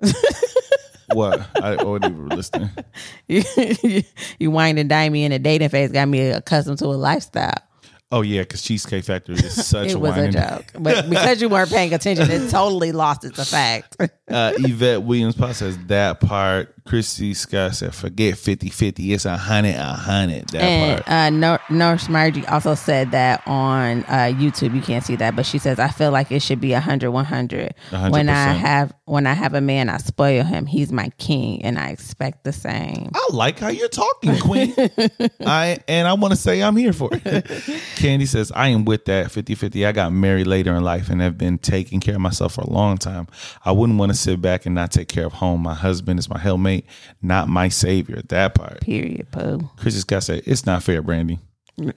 [1.13, 1.47] what?
[1.63, 2.71] I wasn't even listening.
[3.29, 4.05] you,
[4.39, 7.68] you wine and dine me in a dating phase got me accustomed to a lifestyle.
[8.11, 11.51] Oh yeah, because Cheesecake Factory is such It a was a joke, but because you
[11.51, 13.97] weren't paying attention, it totally lost its effect.
[14.31, 16.75] Uh, Yvette Williams Pot says that part.
[16.85, 19.13] Christy Scott said, forget 50 50.
[19.13, 20.49] It's a hundred, a hundred.
[20.49, 21.11] That And part.
[21.11, 24.75] uh, Nor- Nurse Margie also said that on uh, YouTube.
[24.75, 27.75] You can't see that, but she says I feel like it should be 100, 100.
[28.09, 30.65] When I have when I have a man, I spoil him.
[30.65, 33.11] He's my king, and I expect the same.
[33.15, 34.75] I like how you're talking, Queen.
[35.47, 37.45] I and I want to say I'm here for it.
[37.97, 39.85] Candy says, I am with that 50 50.
[39.85, 42.71] I got married later in life and have been taking care of myself for a
[42.71, 43.29] long time.
[43.65, 45.63] I wouldn't want to sit back and not take care of home.
[45.63, 46.87] My husband is my helpmate,
[47.23, 48.23] not my savior.
[48.29, 48.81] That part.
[48.81, 49.31] Period.
[49.31, 49.71] Pooh.
[49.77, 51.39] Chrissy Scott said, It's not fair, Brandi.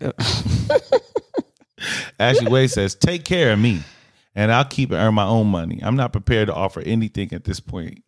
[2.19, 3.82] Ashley Wade says, Take care of me
[4.36, 5.80] and I'll keep and earn my own money.
[5.82, 8.03] I'm not prepared to offer anything at this point.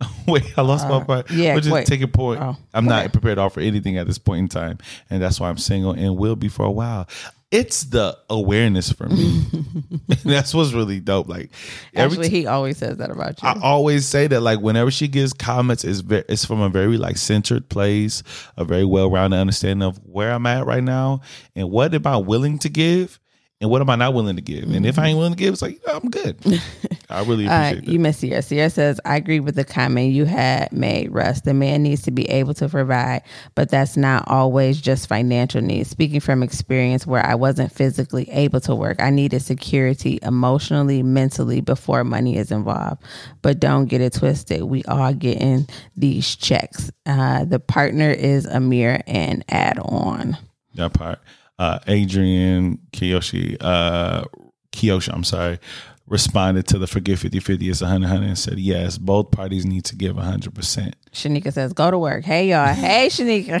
[0.26, 1.30] wait, I lost my uh, part.
[1.30, 2.40] yeah, Which is take a point.
[2.40, 3.12] Oh, I'm not ahead.
[3.12, 4.78] prepared to offer anything at this point in time.
[5.08, 7.08] And that's why I'm single and will be for a while.
[7.52, 9.44] It's the awareness for me.
[10.24, 11.28] that's what's really dope.
[11.28, 11.50] Like
[11.94, 13.48] Actually, he always says that about you.
[13.48, 16.98] I always say that like whenever she gives comments, it's very, it's from a very
[16.98, 18.22] like centered place,
[18.56, 21.20] a very well rounded understanding of where I'm at right now
[21.54, 23.20] and what am I willing to give
[23.60, 24.64] and what am I not willing to give.
[24.70, 26.36] And if I ain't willing to give, it's like I'm good.
[27.08, 27.92] I really Uh, appreciate that.
[27.92, 28.42] you miss Sierra.
[28.42, 31.40] Sierra says, I agree with the comment you had made, Russ.
[31.42, 33.22] The man needs to be able to provide,
[33.54, 35.88] but that's not always just financial needs.
[35.88, 41.60] Speaking from experience where I wasn't physically able to work, I needed security emotionally, mentally
[41.60, 43.02] before money is involved.
[43.40, 44.64] But don't get it twisted.
[44.64, 46.90] We all getting these checks.
[47.06, 50.36] Uh, the partner is a mere and add on.
[50.74, 51.20] that part.
[51.58, 54.24] Uh, Adrian Kiyoshi, uh,
[54.72, 55.58] Kiyoshi, I'm sorry,
[56.06, 59.84] responded to the forget 50 50 is 100 100 and said, yes, both parties need
[59.86, 60.92] to give 100%.
[61.16, 62.74] Shanika says, "Go to work." Hey y'all.
[62.74, 63.58] Hey Shanika.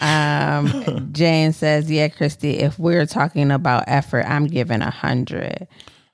[0.02, 2.58] um, Jane says, "Yeah, Christy.
[2.58, 5.68] If we're talking about effort, I'm giving a hundred.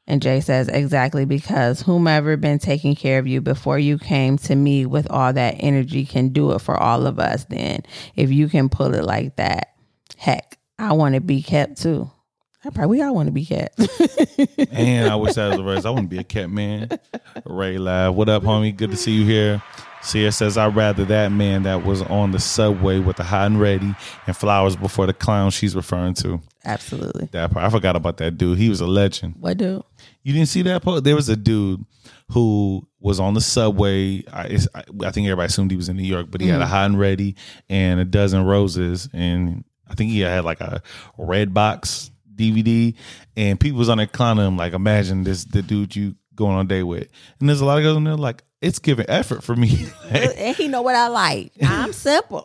[0.06, 4.56] And Jay says, "Exactly because whomever been taking care of you before you came to
[4.56, 7.44] me with all that energy can do it for all of us.
[7.44, 7.84] Then,
[8.16, 9.73] if you can pull it like that,
[10.16, 12.10] heck, I want to be kept too.
[12.64, 13.78] I probably we all want to be kept.
[14.70, 15.86] And I wish that was the rest.
[15.86, 16.88] I want to be a cat man.
[17.44, 18.14] Ray Live.
[18.14, 18.76] What up, homie?
[18.76, 19.62] Good to see you here.
[20.02, 23.60] Sia says, I'd rather that man that was on the subway with the hot and
[23.60, 23.94] ready
[24.26, 26.40] and flowers before the clown she's referring to.
[26.64, 27.26] Absolutely.
[27.32, 27.64] That part.
[27.64, 28.58] I forgot about that dude.
[28.58, 29.36] He was a legend.
[29.38, 29.82] What dude?
[30.22, 31.04] You didn't see that part?
[31.04, 31.84] There was a dude
[32.32, 34.24] who was on the subway.
[34.32, 36.64] I, I, I think everybody assumed he was in New York, but he had a
[36.64, 36.72] mm-hmm.
[36.72, 37.36] hot and ready
[37.68, 39.08] and a dozen roses.
[39.12, 40.82] And I think he had like a
[41.18, 42.94] Redbox DVD.
[43.36, 46.66] And people was on there clowning him, like, imagine this the dude you going on
[46.66, 47.08] a date with.
[47.40, 49.86] And there's a lot of guys on there like, it's giving effort for me.
[50.10, 51.52] And he know what I like.
[51.62, 52.42] I'm simple.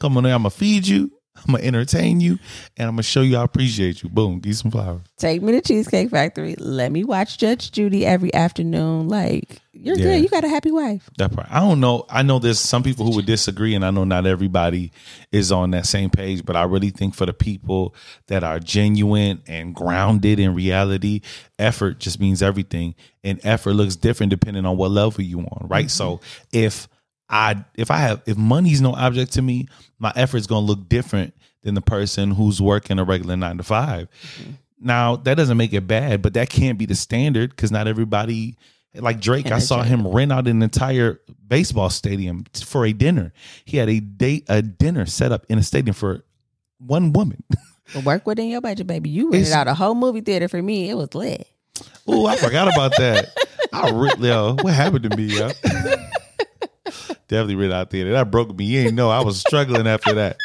[0.00, 1.10] Come on there, I'm gonna feed you,
[1.46, 2.38] I'm gonna entertain you,
[2.76, 4.08] and I'm gonna show you I appreciate you.
[4.08, 5.02] Boom, give some flowers.
[5.18, 6.54] take me to Cheesecake Factory.
[6.58, 9.08] Let me watch Judge Judy every afternoon.
[9.08, 10.04] Like, you're Yeah.
[10.04, 10.22] good.
[10.22, 11.08] You got a happy wife.
[11.18, 11.46] That part.
[11.50, 12.04] I don't know.
[12.08, 14.92] I know there's some people who would disagree, and I know not everybody
[15.32, 16.44] is on that same page.
[16.44, 17.94] But I really think for the people
[18.28, 21.20] that are genuine and grounded in reality,
[21.58, 25.66] effort just means everything, and effort looks different depending on what level you're on.
[25.68, 25.86] Right.
[25.86, 25.88] Mm-hmm.
[25.90, 26.20] So
[26.52, 26.88] if
[27.34, 29.66] I if I have if money's no object to me,
[29.98, 34.08] my effort's gonna look different than the person who's working a regular nine to 5
[34.08, 34.50] mm-hmm.
[34.80, 38.56] Now that doesn't make it bad, but that can't be the standard because not everybody.
[38.94, 43.32] Like Drake, I saw him rent out an entire baseball stadium for a dinner.
[43.64, 46.24] He had a date, a dinner set up in a stadium for
[46.78, 47.42] one woman.
[48.04, 49.10] Work within your budget, baby.
[49.10, 50.90] You rented out a whole movie theater for me.
[50.90, 51.48] It was lit.
[52.06, 53.30] Oh, I forgot about that.
[53.72, 55.50] I really, yo, what happened to me, yo?
[57.28, 58.12] Definitely read out there.
[58.12, 58.64] That broke me.
[58.64, 60.36] You ain't know I was struggling after that.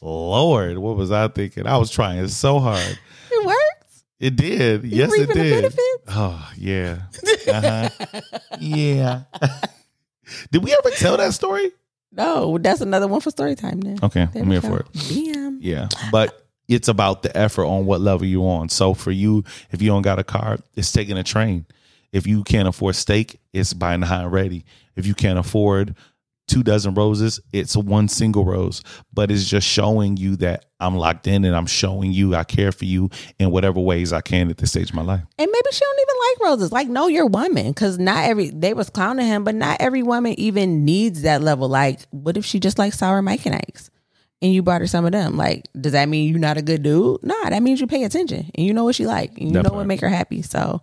[0.00, 1.66] Lord, what was I thinking?
[1.66, 2.98] I was trying so hard.
[3.30, 4.04] It works.
[4.20, 4.84] It did.
[4.84, 5.72] yes, it did.
[6.08, 7.02] Oh yeah,
[7.46, 8.20] uh-huh.
[8.58, 9.22] yeah.
[10.50, 11.70] did we ever tell that story?
[12.10, 13.98] No, that's another one for story time then.
[14.02, 14.68] Okay, There I'm here go.
[14.68, 14.86] for it.
[14.94, 15.58] Bam.
[15.60, 18.68] Yeah, but it's about the effort on what level you on.
[18.70, 21.66] So for you, if you don't got a car, it's taking a train.
[22.12, 24.64] If you can't afford steak, it's buying the high and ready.
[24.96, 25.94] If you can't afford
[26.46, 28.82] two dozen roses, it's one single rose.
[29.12, 32.72] But it's just showing you that I'm locked in and I'm showing you I care
[32.72, 35.20] for you in whatever ways I can at this stage of my life.
[35.38, 36.72] And maybe she don't even like roses.
[36.72, 40.34] Like, know your woman, because not every they was clowning him, but not every woman
[40.38, 41.68] even needs that level.
[41.68, 43.90] Like, what if she just likes sour Mike and Ikes?
[44.40, 45.36] And you brought her some of them.
[45.36, 47.22] Like, does that mean you're not a good dude?
[47.24, 49.36] Nah, that means you pay attention and you know what she like.
[49.36, 50.42] And you know what make her happy.
[50.42, 50.80] So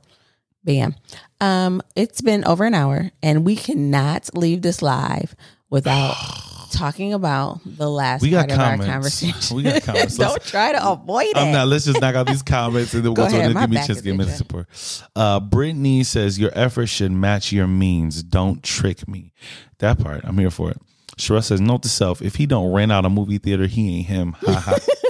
[0.66, 0.96] bam.
[1.40, 5.36] Um, it's been over an hour and we cannot leave this live
[5.70, 6.16] without
[6.72, 8.92] talking about the last We got part of our comments.
[9.22, 9.58] conversation.
[9.58, 10.18] We got comments.
[10.18, 11.38] Don't try to avoid it.
[11.38, 11.68] I'm not.
[11.68, 13.76] Let's just knock out these comments and then we'll Go go, ahead, my Give me
[13.76, 14.68] a back chance to give me support.
[15.16, 18.24] Uh, Brittany says your effort should match your means.
[18.24, 19.34] Don't trick me.
[19.80, 20.78] That part, I'm here for it.
[21.18, 24.08] Sherelle says, note to self: if he don't rent out a movie theater, he ain't
[24.08, 24.34] him.
[24.42, 24.76] Ha ha.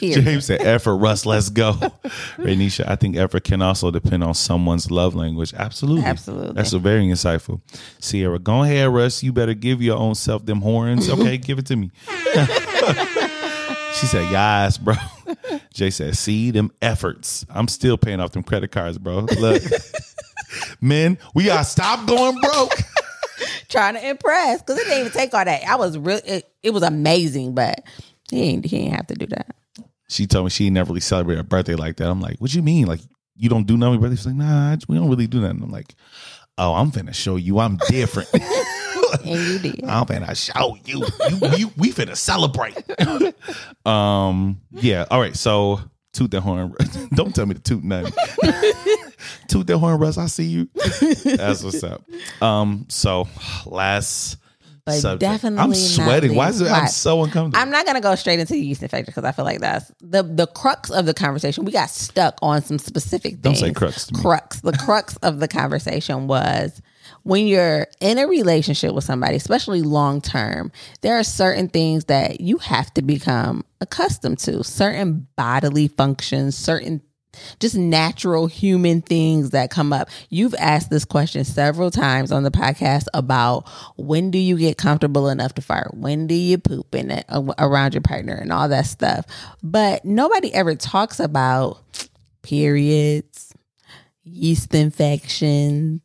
[0.00, 0.20] Here.
[0.20, 1.72] James said, effort, Russ, let's go.
[2.38, 5.52] Rainisha, I think effort can also depend on someone's love language.
[5.54, 6.04] Absolutely.
[6.04, 6.52] Absolutely.
[6.52, 7.60] That's a very insightful.
[7.98, 9.22] Sierra, go ahead, Russ.
[9.22, 11.08] You better give your own self them horns.
[11.16, 11.90] Okay, give it to me.
[13.94, 14.94] she said, yes, bro.
[15.72, 17.46] Jay said, see them efforts.
[17.48, 19.20] I'm still paying off them credit cards, bro.
[19.20, 19.62] Look.
[20.80, 22.74] Men, we gotta stop going broke.
[23.68, 25.64] trying to impress because it didn't even take all that.
[25.64, 26.20] I was real.
[26.24, 27.82] It, it was amazing, but
[28.30, 29.55] he ain't he ain't have to do that.
[30.08, 32.08] She told me she never really celebrated her birthday like that.
[32.08, 32.86] I'm like, what do you mean?
[32.86, 33.00] Like,
[33.34, 34.16] you don't do nothing birthday?
[34.16, 35.62] She's like, nah, we don't really do nothing.
[35.62, 35.94] I'm like,
[36.58, 38.28] oh, I'm finna show you I'm different.
[39.24, 39.84] And you did.
[39.88, 41.06] I'm finna show you.
[41.30, 42.76] You, you we finna celebrate.
[43.86, 45.06] um, yeah.
[45.10, 45.36] All right.
[45.36, 45.80] So
[46.12, 46.74] toot that horn.
[47.14, 48.12] Don't tell me to toot nothing.
[49.48, 50.18] toot that horn, Russ.
[50.18, 50.68] I see you.
[51.24, 52.02] That's what's up.
[52.42, 53.28] Um, so
[53.64, 54.38] last
[54.86, 55.20] But subject.
[55.20, 56.36] definitely I'm sweating.
[56.36, 56.70] Why is it?
[56.70, 57.60] I'm so uncomfortable.
[57.60, 60.22] I'm not gonna go straight into the yeast infection because I feel like that's the
[60.22, 61.64] the crux of the conversation.
[61.64, 63.42] We got stuck on some specific Things.
[63.42, 64.20] Don't say crux to me.
[64.20, 64.60] Crux.
[64.60, 66.80] The crux of the conversation was
[67.24, 70.70] when you're in a relationship with somebody, especially long term,
[71.00, 74.62] there are certain things that you have to become accustomed to.
[74.62, 77.00] Certain bodily functions, certain
[77.60, 80.08] just natural human things that come up.
[80.30, 85.28] You've asked this question several times on the podcast about when do you get comfortable
[85.28, 85.94] enough to fart?
[85.94, 87.24] When do you poop in it
[87.58, 89.26] around your partner and all that stuff?
[89.62, 91.82] But nobody ever talks about
[92.42, 93.52] periods,
[94.24, 96.02] yeast infections,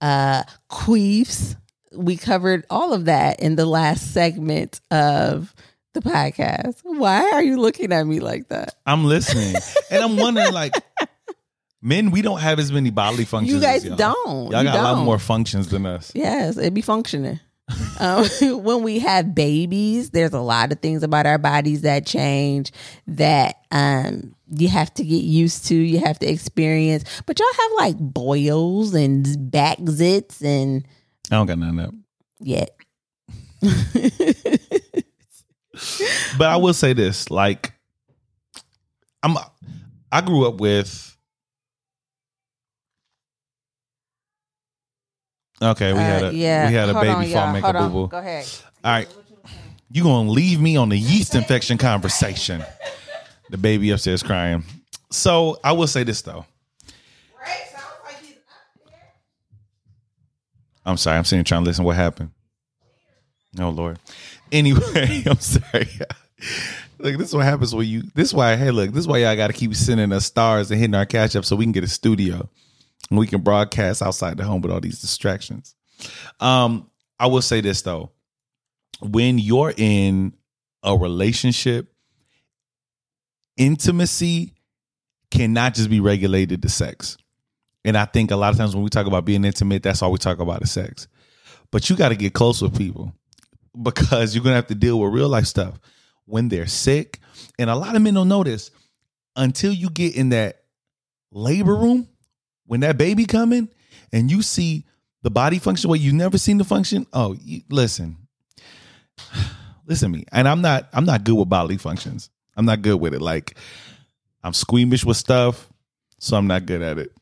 [0.00, 1.56] uh, queefs.
[1.92, 5.54] We covered all of that in the last segment of
[5.94, 6.80] the podcast.
[6.82, 8.74] Why are you looking at me like that?
[8.86, 9.54] I'm listening,
[9.90, 10.72] and I'm wondering, like,
[11.82, 13.54] men, we don't have as many bodily functions.
[13.54, 14.14] You guys as y'all.
[14.24, 14.50] don't.
[14.52, 16.12] Y'all You got a lot more functions than us.
[16.14, 17.40] Yes, it be functioning.
[18.00, 18.24] um,
[18.64, 22.72] when we have babies, there's a lot of things about our bodies that change
[23.06, 27.04] that um, you have to get used to, you have to experience.
[27.26, 30.86] But y'all have like boils and back zits and
[31.30, 31.94] I don't got none of that.
[32.40, 32.70] yet.
[36.38, 37.72] But I will say this: like,
[39.22, 39.36] I'm,
[40.10, 41.04] I grew up with.
[45.60, 46.68] Okay, we had Uh, a yeah.
[46.68, 48.08] we had a Hold baby on, fall make Hold a boo boo.
[48.08, 48.46] Go ahead.
[48.84, 49.08] All right,
[49.90, 52.64] you gonna leave me on the yeast infection conversation?
[53.50, 54.62] The baby upstairs crying.
[55.10, 56.44] So I will say this though.
[60.86, 61.18] I'm sorry.
[61.18, 61.84] I'm sitting here trying to listen.
[61.84, 62.30] What happened?
[63.58, 63.98] Oh Lord.
[64.52, 65.88] Anyway, I'm sorry.
[66.98, 68.02] Look, this is what happens when you.
[68.14, 68.56] This is why.
[68.56, 68.90] Hey, look.
[68.90, 71.44] This is why y'all got to keep sending us stars and hitting our Cash App
[71.44, 72.48] so we can get a studio
[73.10, 75.74] and we can broadcast outside the home with all these distractions.
[76.40, 78.10] Um, I will say this though,
[79.00, 80.34] when you're in
[80.82, 81.92] a relationship,
[83.56, 84.54] intimacy
[85.30, 87.16] cannot just be regulated to sex.
[87.84, 90.12] And I think a lot of times when we talk about being intimate, that's all
[90.12, 91.08] we talk about is sex.
[91.70, 93.12] But you got to get close with people
[93.82, 95.78] because you're to have to deal with real life stuff
[96.24, 97.20] when they're sick.
[97.58, 98.70] And a lot of men don't this
[99.36, 100.62] until you get in that
[101.30, 102.08] labor room
[102.66, 103.68] when that baby coming
[104.12, 104.84] and you see
[105.22, 107.06] the body function where you never seen the function.
[107.12, 108.16] Oh, you, listen,
[109.86, 110.24] listen to me.
[110.32, 112.30] And I'm not, I'm not good with bodily functions.
[112.56, 113.22] I'm not good with it.
[113.22, 113.56] Like
[114.42, 115.68] I'm squeamish with stuff,
[116.18, 117.12] so I'm not good at it.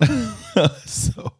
[0.86, 1.32] so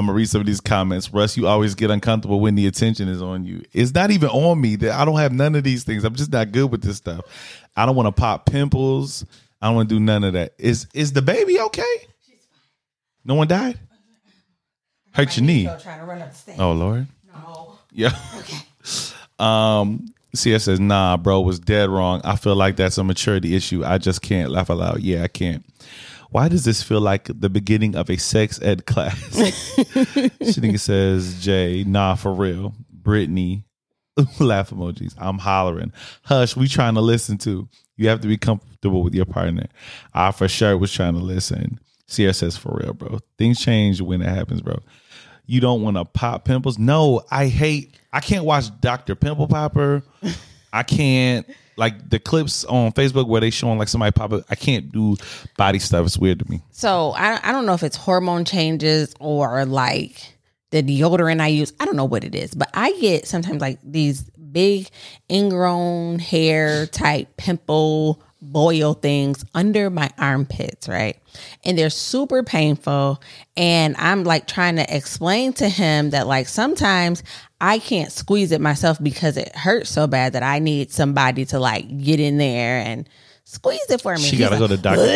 [0.00, 1.12] I'm gonna read some of these comments.
[1.12, 3.62] Russ, you always get uncomfortable when the attention is on you.
[3.72, 4.76] It's not even on me.
[4.76, 6.04] That I don't have none of these things.
[6.04, 7.20] I'm just not good with this stuff.
[7.76, 9.26] I don't want to pop pimples.
[9.60, 10.54] I don't want to do none of that.
[10.58, 11.96] Is is the baby okay?
[13.26, 13.78] No one died.
[15.12, 15.64] Hurt your knee.
[15.82, 16.58] Trying to run up the stairs.
[16.58, 17.06] Oh Lord.
[17.32, 17.78] No.
[17.92, 18.18] Yeah.
[19.38, 22.20] Um, CS says, nah, bro, was dead wrong.
[22.24, 23.82] I feel like that's a maturity issue.
[23.82, 25.00] I just can't laugh aloud.
[25.00, 25.64] Yeah, I can't.
[26.30, 29.16] Why does this feel like the beginning of a sex ed class?
[30.52, 32.74] she says, Jay, nah, for real.
[32.92, 33.64] Brittany,
[34.40, 35.14] laugh emojis.
[35.18, 35.92] I'm hollering.
[36.22, 37.68] Hush, we trying to listen to.
[37.96, 39.66] You have to be comfortable with your partner.
[40.14, 41.80] I for sure was trying to listen.
[42.06, 43.18] Sierra says, for real, bro.
[43.38, 44.78] Things change when it happens, bro.
[45.46, 46.78] You don't want to pop pimples.
[46.78, 47.98] No, I hate.
[48.12, 49.14] I can't watch Dr.
[49.14, 50.02] Pimple Popper.
[50.72, 51.46] I can't
[51.80, 54.44] like the clips on Facebook where they showing like somebody pop it.
[54.50, 55.16] I can't do
[55.56, 56.06] body stuff.
[56.06, 56.62] It's weird to me.
[56.70, 60.36] So I I don't know if it's hormone changes or like
[60.70, 61.72] the deodorant I use.
[61.80, 64.22] I don't know what it is, but I get sometimes like these
[64.52, 64.88] big
[65.30, 71.18] ingrown hair type pimple boil things under my armpits, right?
[71.64, 73.22] And they're super painful.
[73.56, 77.22] And I'm like trying to explain to him that like sometimes
[77.60, 81.58] I can't squeeze it myself because it hurts so bad that I need somebody to
[81.58, 83.08] like get in there and
[83.44, 84.22] squeeze it for me.
[84.22, 85.14] She gotta go to doctor.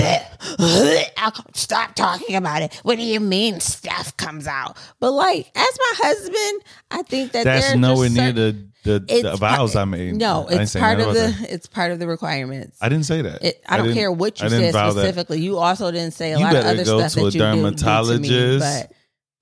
[1.16, 2.74] I'll stop talking about it.
[2.82, 4.76] What do you mean stuff comes out?
[5.00, 9.36] But like, as my husband, I think that That's nowhere near certain- the the, the
[9.36, 10.14] vows part- I made.
[10.14, 11.46] No, I it's part of the that.
[11.50, 12.78] it's part of the requirements.
[12.80, 13.42] I didn't say that.
[13.44, 15.00] It, I don't care what you said vow that.
[15.00, 15.40] specifically.
[15.40, 17.40] You also didn't say a You lot of other go stuff to a that you
[17.40, 18.60] do- do to me, dermatologist.
[18.88, 18.92] but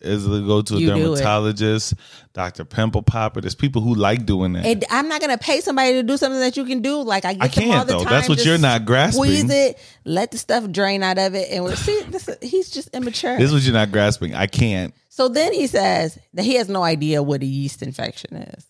[0.08, 1.94] Is to go to a You dermatologist,
[2.32, 3.40] Doctor Pimple Popper.
[3.40, 4.64] There's people who like doing that.
[4.66, 7.02] it, I'm not gonna pay somebody to do something that you can do.
[7.02, 8.04] Like I get I them all can't the though.
[8.04, 8.12] time.
[8.12, 9.22] That's what you're not grasping.
[9.22, 12.02] Squeeze it, let the stuff drain out of it, and we're see.
[12.08, 13.36] This, he's just immature.
[13.36, 14.34] This is what you're not grasping.
[14.34, 14.92] I can't.
[15.08, 18.66] so then he says that he has no idea what a yeast infection is.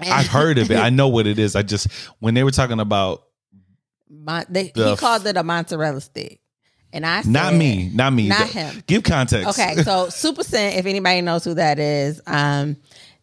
[0.00, 0.76] I've heard of it.
[0.76, 1.56] I know what it is.
[1.56, 3.24] I just when they were talking about
[4.08, 6.40] Mon- they, The he called it a mozzarella stick,
[6.92, 8.82] and I said, not me, not me, not him.
[8.86, 9.58] Give context.
[9.58, 12.76] Okay, so Super Scent, if anybody knows who that is, um,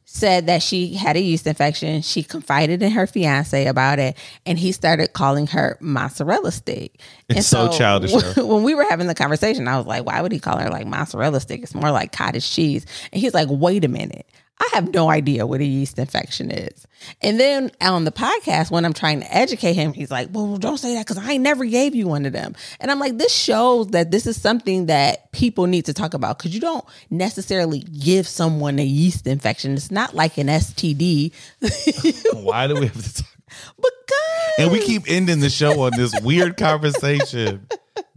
[0.06, 2.02] said that she had a yeast infection.
[2.02, 7.00] She confided in her fiance about it, and he started calling her mozzarella stick.
[7.30, 8.46] It's and so childish, though.
[8.48, 10.88] When we were having the conversation, I was like, "Why would he call her like
[10.88, 11.62] mozzarella stick?
[11.62, 14.26] It's more like cottage cheese." And he's like, "Wait a minute."
[14.60, 16.86] I have no idea what a yeast infection is.
[17.22, 20.78] And then on the podcast, when I'm trying to educate him, he's like, Well, don't
[20.78, 22.56] say that because I ain't never gave you one of them.
[22.80, 26.38] And I'm like, This shows that this is something that people need to talk about
[26.38, 29.74] because you don't necessarily give someone a yeast infection.
[29.74, 31.32] It's not like an STD.
[32.44, 33.30] Why do we have to talk?
[33.78, 37.66] because And we keep ending the show on this weird conversation.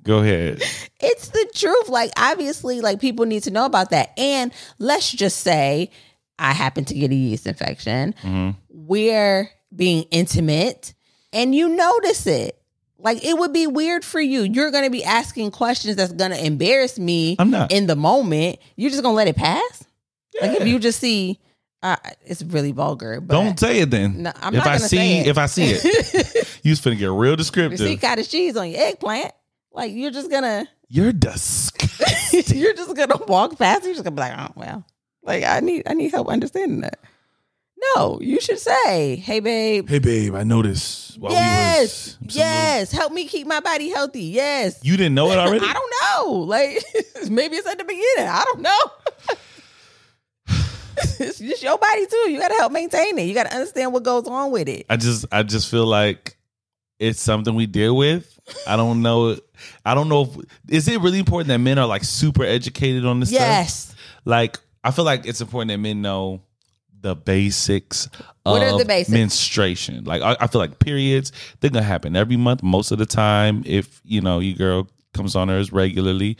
[0.03, 0.61] Go ahead.
[1.01, 1.88] it's the truth.
[1.88, 4.12] Like, obviously, like people need to know about that.
[4.18, 5.90] And let's just say
[6.43, 8.14] I happen to get a yeast infection.
[8.68, 10.93] We're being intimate
[11.32, 12.59] and you notice it.
[12.99, 14.43] Like it would be weird for you.
[14.43, 17.72] You're going to be asking questions that's going to embarrass me I'm not.
[17.72, 18.59] in the moment.
[18.76, 19.84] You're just going to let it pass?
[20.40, 21.38] Like if you just see
[21.82, 24.22] uh, it's really vulgar, but Don't say it then.
[24.22, 25.26] No, I'm if not I see, say it.
[25.26, 25.84] if I see it,
[26.62, 27.80] you just finna get real you descriptive.
[27.80, 29.32] see cottage cheese on your eggplant.
[29.72, 32.57] Like you're just gonna You're disgusting.
[32.59, 33.84] you're just gonna walk past.
[33.84, 34.86] You're just gonna be like, oh well.
[35.23, 36.99] Like I need I need help understanding that.
[37.97, 39.89] No, you should say, hey babe.
[39.89, 41.18] hey, babe, I noticed.
[41.18, 42.93] While yes, we was, yes.
[42.93, 44.23] Help me keep my body healthy.
[44.25, 44.79] Yes.
[44.83, 45.66] You didn't know it already.
[45.66, 46.33] I don't know.
[46.41, 46.85] Like
[47.31, 48.05] maybe it's at the beginning.
[48.18, 48.79] I don't know.
[50.97, 52.31] it's just your body too.
[52.31, 53.23] You gotta help maintain it.
[53.23, 54.87] You gotta understand what goes on with it.
[54.89, 56.37] I just, I just feel like
[56.99, 58.39] it's something we deal with.
[58.66, 59.37] I don't know.
[59.85, 60.23] I don't know.
[60.23, 60.37] If,
[60.68, 63.41] is it really important that men are like super educated on this stuff?
[63.41, 63.95] Yes.
[64.25, 66.43] Like, I feel like it's important that men know
[67.01, 68.07] the basics
[68.45, 69.11] of What are the basics?
[69.12, 70.05] menstruation.
[70.05, 73.62] Like, I, I feel like periods, they're to happen every month, most of the time.
[73.66, 76.37] If, you know, your girl comes on hers regularly,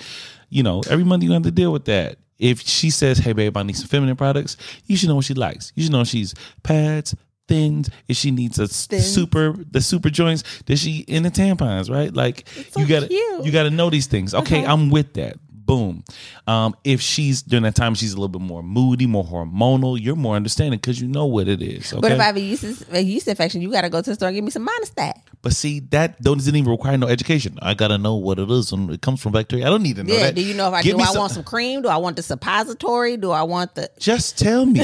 [0.51, 2.19] you know, every month you have to deal with that.
[2.39, 5.35] If she says, hey, babe, I need some feminine products, you should know what she
[5.35, 5.73] likes.
[5.77, 6.35] You should know she's
[6.65, 7.15] pads,
[7.47, 9.07] thins, if she needs a Thins.
[9.07, 12.13] super, the super joints, that she in the tampons, right?
[12.13, 13.45] Like, so you gotta, cute.
[13.45, 14.35] you gotta know these things.
[14.35, 14.73] Okay, Uh-huh.
[14.73, 15.37] I'm with that.
[15.77, 16.05] Boom.
[16.47, 19.99] Um, if she's during that time, she's a little bit more moody, more hormonal.
[20.01, 21.93] You're more understanding because you know what it is.
[21.93, 22.01] Okay?
[22.01, 24.29] But if I have a yeast, a yeast infection, you gotta go to the store
[24.29, 25.15] and give me some Monistat.
[25.41, 27.59] But see, that doesn't even require no education.
[27.63, 29.67] I gotta know what it is and it comes from bacteria.
[29.67, 30.21] I don't need to know Yeah.
[30.27, 30.35] that.
[30.35, 31.03] Do you know if I Give do?
[31.03, 31.83] I some- want some cream.
[31.83, 33.17] Do I want the suppository?
[33.17, 33.91] Do I want the?
[33.99, 34.83] Just tell me.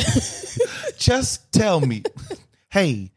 [0.99, 2.03] Just tell me.
[2.71, 3.13] Hey,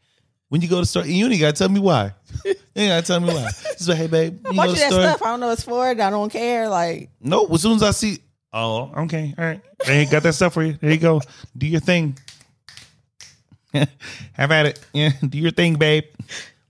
[0.48, 2.14] when you go to the store, you ain't gotta tell me why.
[2.74, 3.50] You ain't gotta tell me why.
[3.50, 5.02] Just like, hey, babe, you bunch of that the store.
[5.02, 5.22] stuff.
[5.22, 5.84] I don't know what's for.
[5.86, 6.68] I don't care.
[6.68, 8.18] Like No, as soon as I see,
[8.52, 10.78] oh, okay, all right, I ain't got that stuff for you.
[10.80, 11.20] There you go.
[11.56, 12.16] Do your thing.
[14.32, 14.80] Have at it.
[14.92, 16.04] Yeah, do your thing, babe.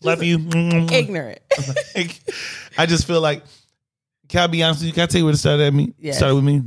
[0.02, 0.38] Love you.
[0.90, 1.38] ignorant.
[1.94, 2.20] Like,
[2.78, 3.44] I just feel like,
[4.28, 4.92] can I be honest with you?
[4.92, 5.94] Can I tell you where it started at me?
[5.98, 6.16] Yes.
[6.16, 6.62] Started with me.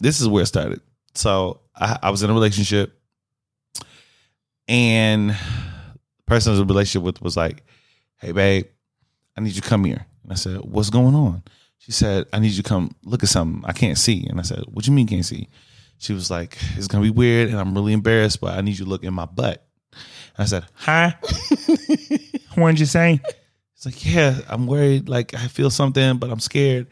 [0.00, 0.80] This is where it started.
[1.14, 2.98] So I, I was in a relationship,
[4.68, 5.36] and the
[6.26, 7.62] person I was in a relationship with was like,
[8.26, 8.66] "Hey, babe,
[9.36, 11.42] I need you to come here." And I said, "What's going on?"
[11.78, 13.62] She said, I need you to come look at something.
[13.64, 14.26] I can't see.
[14.26, 15.48] And I said, What you mean can't see?
[15.98, 18.84] She was like, It's gonna be weird and I'm really embarrassed, but I need you
[18.84, 19.64] to look in my butt.
[19.92, 20.02] And
[20.38, 21.12] I said, Huh?
[22.56, 23.20] what did you say?
[23.74, 25.08] It's like, Yeah, I'm worried.
[25.08, 26.88] Like I feel something, but I'm scared.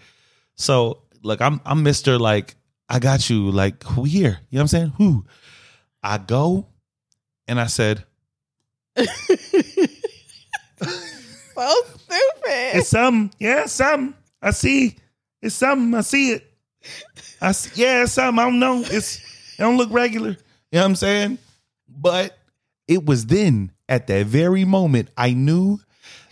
[0.55, 2.21] So like, I'm I'm Mr.
[2.21, 2.55] Like,
[2.89, 3.51] I got you.
[3.51, 4.39] Like, who here?
[4.51, 4.93] You know what I'm saying?
[4.99, 5.25] Who?
[6.03, 6.69] I go
[7.49, 8.05] and I said,
[11.55, 12.79] So stupid.
[12.79, 13.31] It's something.
[13.39, 14.15] Yeah, something.
[14.43, 14.97] I see.
[15.41, 15.95] It's something.
[15.95, 16.51] I see it.
[17.41, 18.39] I see, yeah, it's something.
[18.39, 18.81] I don't know.
[18.81, 20.31] It's it don't look regular.
[20.31, 20.37] You
[20.73, 21.39] know what I'm saying?
[21.89, 22.37] But
[22.89, 25.79] it was then at that very moment I knew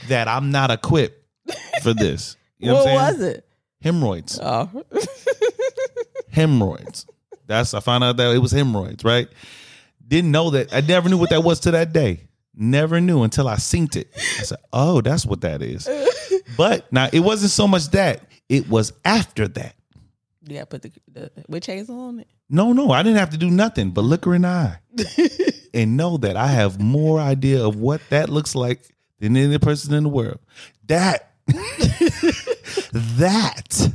[0.08, 1.22] that I'm not equipped
[1.82, 2.36] for this.
[2.58, 3.48] You know what what, was it?
[3.80, 4.38] Hemorrhoids.
[4.42, 4.84] Oh,
[6.30, 7.06] Hemorrhoids.
[7.46, 9.28] That's I found out that it was hemorrhoids, right?
[10.06, 10.72] Didn't know that.
[10.72, 12.22] I never knew what that was to that day.
[12.54, 14.10] Never knew until I synced it.
[14.14, 15.88] I said, "Oh, that's what that is."
[16.56, 19.74] But now it wasn't so much that; it was after that.
[20.44, 20.64] yeah.
[20.66, 22.28] Put the, the witch hazel on it.
[22.50, 24.78] No, no, I didn't have to do nothing but look her in the eye
[25.74, 28.82] and know that I have more idea of what that looks like
[29.20, 30.38] than any person in the world.
[30.86, 31.30] That,
[32.92, 33.92] that,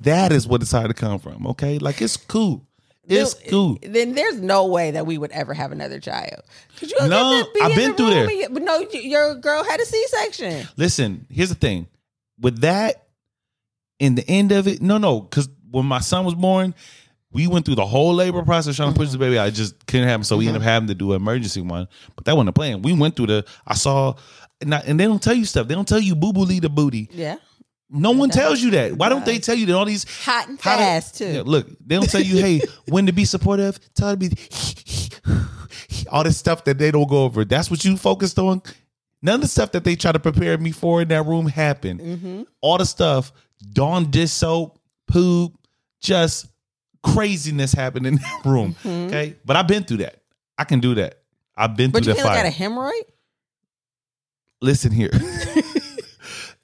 [0.00, 1.46] that is what it's hard to come from.
[1.48, 2.66] Okay, like it's cool.
[3.08, 3.78] It's Then- cool.
[3.82, 6.42] Then there's no way that we would ever have another child.
[6.76, 8.30] Could you No, being I've been the through there.
[8.30, 10.68] you- But no, your girl had a C-section.
[10.76, 11.88] Listen, here's the thing.
[12.40, 13.06] With that,
[13.98, 16.74] in the end of it, no, no, because when my son was born,
[17.32, 19.48] we went through the whole labor process trying to push the baby out.
[19.48, 20.22] It just couldn't happen.
[20.24, 21.88] So we ended up having to do an emergency one.
[22.14, 22.82] But that wasn't a plan.
[22.82, 24.14] We went through the, I saw,
[24.60, 25.66] and, I, and they don't tell you stuff.
[25.66, 27.08] They don't tell you boo boo lead the booty.
[27.12, 27.36] Yeah,
[27.94, 28.92] No one tells you that.
[28.94, 31.26] Why don't they tell you that all these hot and how to- fast too.
[31.26, 34.30] Yeah, look, they don't tell you, hey, when to be supportive, tell to be
[36.10, 37.44] all this stuff that they don't go over.
[37.44, 38.62] That's what you focused on.
[39.20, 42.00] None of the stuff that they try to prepare me for in that room happened.
[42.00, 42.42] Mm-hmm.
[42.60, 43.30] All the stuff,
[43.72, 45.52] Dawn dish soap, poop,
[46.00, 46.46] just
[47.04, 48.74] craziness happened in that room.
[48.84, 49.36] Okay.
[49.44, 50.16] But I've been through that.
[50.58, 51.20] I can do that.
[51.56, 51.92] I've been Mm-hmm.
[51.92, 52.70] But through you that can't look fire.
[52.70, 53.12] at a hemorrhoid.
[54.60, 55.10] Listen here.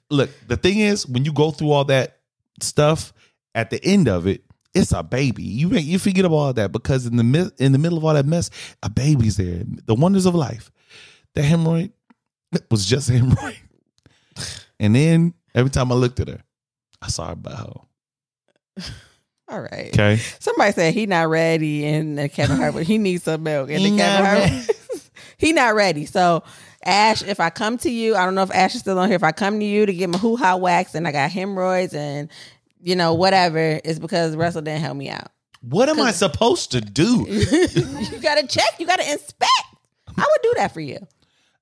[0.09, 2.19] Look, the thing is, when you go through all that
[2.61, 3.13] stuff,
[3.55, 5.43] at the end of it, it's a baby.
[5.43, 8.25] You you forget about all that because in the in the middle of all that
[8.25, 8.49] mess,
[8.83, 9.63] a baby's there.
[9.85, 10.71] The wonders of life.
[11.35, 11.91] The hemorrhoid
[12.69, 13.57] was just a hemorrhoid.
[14.79, 16.41] And then every time I looked at her,
[17.01, 17.85] I saw her butthole.
[19.49, 19.89] All right.
[19.93, 20.17] Okay.
[20.39, 23.71] Somebody said he not ready and the Kevin Hart, but he needs some milk.
[23.71, 25.01] And the Kevin Hart,
[25.37, 26.05] he not ready.
[26.05, 26.43] So
[26.89, 29.15] Ash, if I come to you, I don't know if Ash is still on here.
[29.15, 31.93] If I come to you to get my hoo ha wax and I got hemorrhoids
[31.93, 32.29] and
[32.81, 35.31] you know whatever, it's because Russell didn't help me out.
[35.61, 37.25] What am I supposed to do?
[37.29, 38.79] you got to check.
[38.79, 39.51] You got to inspect.
[40.07, 41.05] I would do that for you.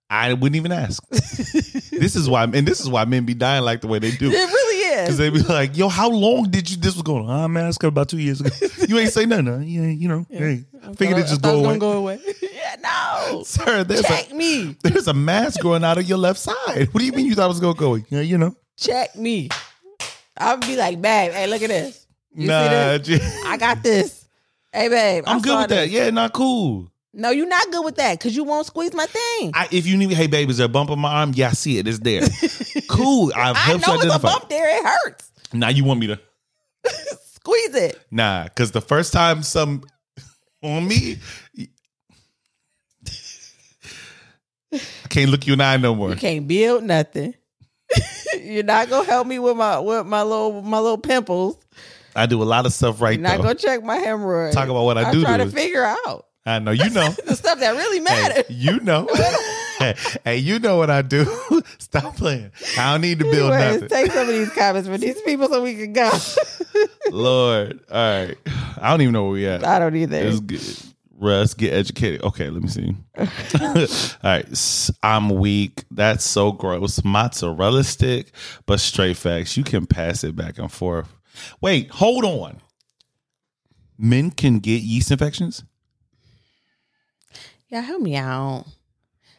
[0.09, 1.05] I wouldn't even ask.
[1.09, 4.29] this is why, and this is why men be dying like the way they do.
[4.31, 5.17] It really is.
[5.17, 6.77] they be like, "Yo, how long did you?
[6.77, 7.29] This was going on.
[7.29, 8.49] Ah, I'm asking about two years ago.
[8.87, 9.47] You ain't say nothing.
[9.47, 9.57] Huh?
[9.59, 10.25] Yeah, you know.
[10.29, 11.77] Hey, I figured it just go away.
[11.77, 12.19] go away.
[12.41, 13.43] yeah, no.
[13.43, 14.77] Sir, there's Check a me.
[14.83, 16.87] there's a mass growing out of your left side.
[16.93, 17.87] What do you mean you thought it was gonna go?
[17.95, 18.05] away?
[18.09, 18.55] Yeah, you know.
[18.77, 19.49] Check me.
[20.37, 22.05] I'll be like, babe, hey, look at this.
[22.33, 23.43] You nah, see this?
[23.45, 24.27] I got this.
[24.71, 25.23] Hey, babe.
[25.27, 25.81] I I'm good saw with that.
[25.85, 25.91] this.
[25.91, 26.91] Yeah, not cool.
[27.19, 29.51] No, you're not good with that because you won't squeeze my thing.
[29.55, 31.31] I, I, if you need, hey, baby, is there a bump on my arm?
[31.33, 31.87] Yeah, I see it.
[31.87, 32.21] It's there.
[32.87, 33.31] cool.
[33.35, 34.27] I've helped know you it's a identify.
[34.33, 34.77] bump there.
[34.77, 35.31] It hurts.
[35.51, 36.19] Now you want me to?
[37.25, 37.99] Squeeze it.
[38.11, 39.83] Nah, because the first time some
[40.61, 41.17] on me,
[44.71, 44.79] I
[45.09, 46.11] can't look you in the eye no more.
[46.11, 47.33] You can't build nothing.
[48.43, 51.57] you're not gonna help me with my with my little my little pimples.
[52.15, 53.43] I do a lot of stuff right You're not though.
[53.43, 54.53] gonna check my hemorrhoids.
[54.55, 55.45] Talk about what I I'm do trying do.
[55.45, 57.09] to figure out I know you know.
[57.25, 58.45] the stuff that really hey, matters.
[58.49, 59.07] you know.
[59.79, 61.25] hey, hey, you know what I do.
[61.77, 62.51] Stop playing.
[62.77, 63.89] I don't need to build Anyways, nothing.
[63.89, 66.09] take some of these comments for these people so we can go.
[67.11, 67.81] Lord.
[67.91, 68.37] All right.
[68.81, 69.65] I don't even know where we at.
[69.65, 70.17] I don't either.
[70.17, 70.93] It's good.
[71.19, 72.21] Russ, get educated.
[72.23, 72.95] Okay, let me see.
[73.17, 73.87] all
[74.23, 75.83] right, I'm weak.
[75.89, 77.03] That's so gross.
[77.03, 78.31] Mozzarella stick,
[78.67, 79.57] but straight facts.
[79.57, 81.11] You can pass it back and forth.
[81.59, 82.61] Wait, hold on.
[83.97, 85.63] Men can get yeast infections?
[87.69, 88.65] Yeah, help me out.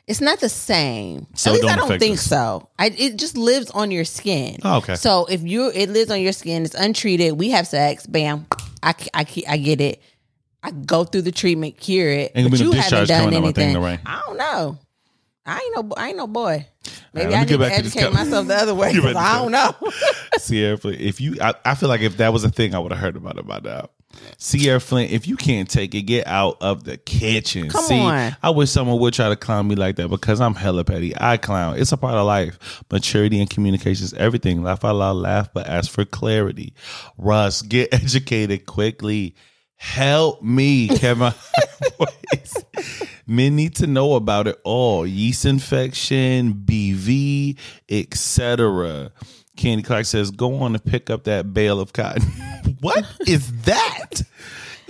[0.06, 1.26] It's not the same.
[1.34, 2.24] So At least don't I don't affect think us.
[2.24, 2.68] so.
[2.78, 4.58] I, it just lives on your skin.
[4.64, 4.94] Oh, okay.
[4.94, 7.34] So if you it lives on your skin, it's untreated.
[7.38, 8.46] We have sex, bam.
[8.82, 10.00] I, I, I get it.
[10.62, 12.32] I go through the treatment, cure it.
[12.34, 13.80] Ain't gonna but be no you haven't discharge done coming out my thing, anything.
[13.82, 14.00] though, right?
[14.06, 14.78] I don't know.
[15.44, 15.94] I ain't no.
[15.96, 16.66] I ain't no boy.
[17.12, 18.92] Maybe let me I get need to back to this educate myself the other way.
[18.92, 19.90] Get back 'cause to I don't know.
[20.38, 23.00] Sierra, if you, I, I feel like if that was a thing, I would have
[23.00, 23.88] heard about it by now.
[24.36, 27.68] Sierra Flint, if you can't take it, get out of the kitchen.
[27.68, 28.36] Come See, on.
[28.42, 31.12] I wish someone would try to clown me like that because I'm hella petty.
[31.16, 31.78] I clown.
[31.78, 32.82] It's a part of life.
[32.90, 34.62] Maturity and communication is everything.
[34.62, 36.74] Laugh out loud, laugh, but ask for clarity.
[37.16, 39.34] Russ, get educated quickly.
[39.76, 41.32] Help me, Kevin.
[43.26, 45.06] Men need to know about it all.
[45.06, 47.58] Yeast infection, BV,
[47.88, 49.12] etc.
[49.58, 52.22] Candy Clark says, go on and pick up that bale of cotton.
[52.80, 54.22] what is that?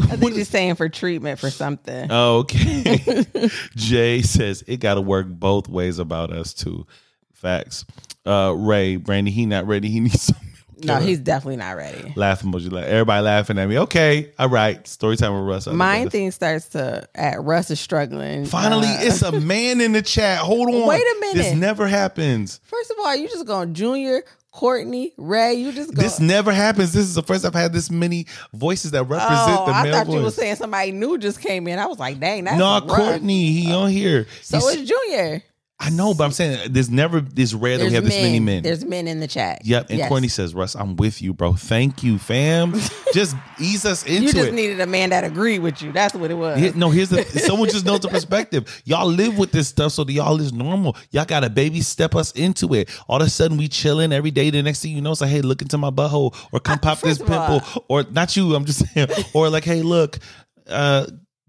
[0.00, 2.10] I think she's saying for treatment for something.
[2.10, 3.24] Okay.
[3.76, 6.86] Jay says it got to work both ways about us too.
[7.32, 7.84] Facts.
[8.24, 9.88] Uh, Ray, Brandi, he not ready.
[9.88, 10.36] He needs some.
[10.84, 12.12] No, he's definitely not ready.
[12.16, 12.70] laughing emoji.
[12.70, 13.78] Like everybody laughing at me.
[13.80, 14.86] Okay, all right.
[14.86, 15.66] Story time with Russ.
[15.66, 18.44] Mine thing starts to at Russ is struggling.
[18.46, 20.38] Finally, Uh, it's a man in the chat.
[20.38, 20.86] Hold on.
[20.86, 21.36] Wait a minute.
[21.36, 22.60] This never happens.
[22.64, 25.54] first of all, you just going Junior, Courtney, Ray.
[25.54, 26.02] You just go.
[26.02, 26.92] This never happens.
[26.92, 29.30] This is the first I've had this many voices that represent
[29.60, 30.14] oh, the I male thought voice.
[30.16, 31.78] you were saying somebody new just came in.
[31.78, 32.80] I was like, dang, that's no.
[32.80, 34.26] Courtney, he on here.
[34.42, 35.42] So He's- it's Junior.
[35.80, 38.64] I know, but I'm saying there's never this rare that we have this many men.
[38.64, 39.64] There's men in the chat.
[39.64, 40.08] Yep, and Yes.
[40.08, 41.52] Courtney says, "Russ, I'm with you, bro.
[41.52, 42.74] Thank you, fam.
[43.14, 44.22] just ease us into it.
[44.22, 45.92] You just it." needed a man that agreed with you.
[45.92, 46.58] That's what it was.
[46.58, 48.82] Here- no, here's the someone just knows the perspective.
[48.86, 50.96] Y'all live with this stuff, so to y'all is normal.
[51.12, 52.90] Y'all got to baby step us into it.
[53.06, 54.50] All of a sudden, we chilling every day.
[54.50, 56.98] The next thing you know, it's like, hey, look into my butthole, or come pop
[57.00, 58.52] this First of all- pimple, or not you.
[58.56, 60.18] I'm just saying, or like, hey, look,
[60.66, 61.06] uh,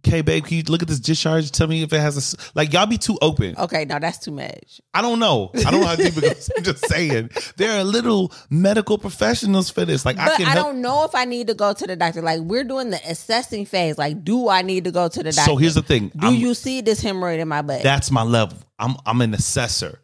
[0.10, 1.52] okay, babe, can you look at this discharge?
[1.52, 2.73] Tell me if it has a like.
[2.73, 3.56] Y'all be too open.
[3.57, 4.81] Okay, no, that's too much.
[4.94, 5.52] I don't know.
[5.65, 6.49] I don't know how deep it goes.
[6.57, 10.06] I'm just saying there are little medical professionals for this.
[10.06, 10.65] Like I But can I, help.
[10.68, 12.22] don't know if I need to go to the doctor.
[12.22, 13.98] Like we're doing the assessing phase.
[13.98, 15.49] Like, do I need to go to the doctor?
[15.52, 16.10] So here's the thing.
[16.18, 17.84] Do I'm- you see this hemorrhoid in my butt?
[17.84, 18.57] That's my level.
[18.77, 19.99] I'm I'm an assessor.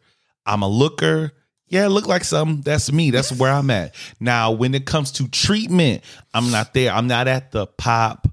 [0.46, 1.32] I'm a looker.
[1.68, 2.62] Yeah, look like something.
[2.62, 3.10] That's me.
[3.10, 3.92] That's where I'm at.
[4.20, 6.92] Now, when it comes to treatment, I'm not there.
[6.92, 8.28] I'm not at the pop.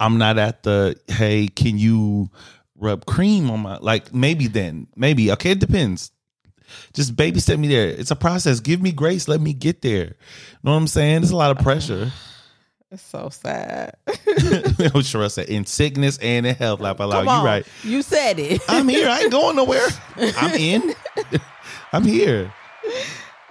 [0.00, 2.30] I'm not at the hey, can you
[2.78, 4.86] rub cream on my like maybe then.
[4.96, 5.30] Maybe.
[5.32, 6.12] Okay, it depends.
[6.92, 7.88] Just baby step me there.
[7.88, 8.60] It's a process.
[8.60, 9.26] Give me grace.
[9.28, 10.04] Let me get there.
[10.04, 10.14] you
[10.62, 11.22] Know what I'm saying?
[11.22, 12.12] There's a lot of pressure.
[12.90, 13.94] it's so sad.
[14.94, 16.80] I'm sure I said in sickness and in health.
[16.80, 16.98] Loud.
[16.98, 17.66] Come You right.
[17.82, 18.60] You said it.
[18.68, 19.08] I'm here.
[19.08, 19.86] I ain't going nowhere.
[20.16, 20.94] I'm in.
[21.92, 22.52] I'm here.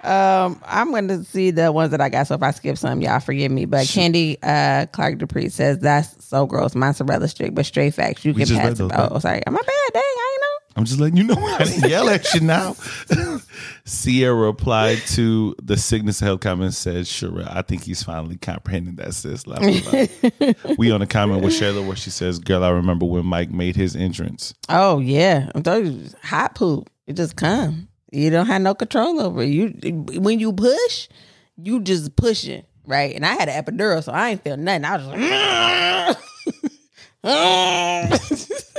[0.04, 2.26] Um, I'm going to see the ones that I got.
[2.28, 3.64] So if I skip some, y'all forgive me.
[3.64, 6.74] But Candy uh, Clark Dupree says that's so gross.
[6.74, 8.24] Mozzarella strict, but straight facts.
[8.24, 8.78] You We can pass it.
[8.78, 8.90] those?
[8.94, 9.44] Oh, sorry.
[9.46, 9.92] Am I bad?
[9.92, 10.46] Dang, I ain't know.
[10.76, 11.34] I'm just letting you know.
[11.58, 12.76] I didn't yell at you now.
[13.84, 19.14] Sierra replied to the Cygnus Health comment said, Sure, I think he's finally comprehending that,
[19.14, 19.46] sis.
[19.46, 19.60] Loud.
[20.78, 23.74] we on a comment with Shayla where she says, Girl, I remember when Mike made
[23.74, 24.54] his entrance.
[24.68, 26.88] Oh yeah, I'm telling you, hot poop.
[27.08, 27.87] It just come.
[28.10, 29.48] You don't have no control over it.
[29.48, 29.68] You
[30.20, 31.08] when you push,
[31.56, 33.14] you just pushing right.
[33.14, 34.84] And I had an epidural, so I ain't feel nothing.
[34.84, 36.16] I
[38.10, 38.74] was just.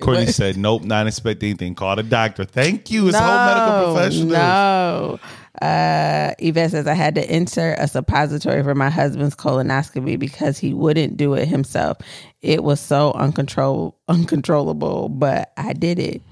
[0.00, 1.74] Courtney said, Nope, not expect anything.
[1.74, 2.44] Call the doctor.
[2.44, 3.08] Thank you.
[3.08, 4.28] It's a whole medical professional.
[4.28, 5.20] No.
[5.60, 10.72] Uh, Yvette says I had to insert a suppository for my husband's colonoscopy because he
[10.72, 11.98] wouldn't do it himself.
[12.42, 16.22] It was so uncontrol uncontrollable, but I did it.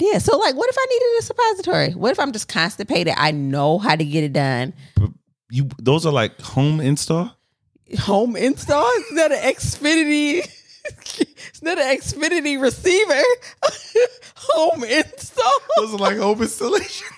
[0.00, 0.18] Yeah.
[0.18, 1.92] So like, what if I needed a suppository?
[1.92, 3.14] What if I'm just constipated?
[3.16, 4.74] I know how to get it done.
[5.50, 7.36] You those are like home install?
[8.00, 8.84] Home install?
[8.86, 10.46] It's not an Xfinity.
[11.48, 13.22] it's not an Xfinity receiver.
[14.36, 15.52] Home install.
[15.76, 17.17] Those are like home installations.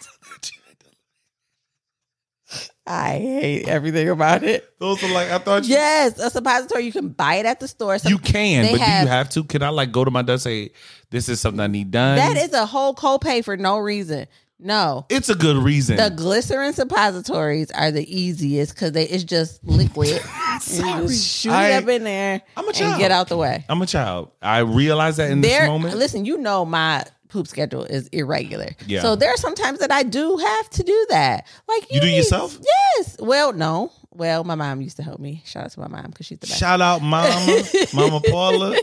[2.90, 4.68] I hate everything about it.
[4.78, 6.84] Those are like I thought you Yes, a suppository.
[6.84, 7.98] You can buy it at the store.
[7.98, 9.44] Some- You can, but do you have to?
[9.44, 10.72] Can I like go to my desk and say
[11.10, 12.16] this is something I need done?
[12.16, 14.26] That is a whole copay for no reason.
[14.62, 15.06] No.
[15.08, 15.96] it's a good reason.
[15.96, 20.08] The glycerin suppositories are the easiest because they it's just liquid.
[20.60, 21.02] Sorry.
[21.04, 22.98] you shoot I- it up in there I'm a and child.
[22.98, 23.64] get out the way.
[23.70, 24.32] I'm a child.
[24.42, 25.96] I realize that in this moment.
[25.96, 28.70] listen, you know my poop schedule is irregular.
[28.86, 29.00] Yeah.
[29.02, 31.46] So there are some times that I do have to do that.
[31.68, 32.58] Like You do need- yourself?
[32.96, 33.16] Yes.
[33.18, 33.92] Well, no.
[34.12, 35.42] Well, my mom used to help me.
[35.46, 36.58] Shout out to my mom because she's the best.
[36.58, 37.62] Shout out, Mama,
[37.94, 38.76] Mama Paula.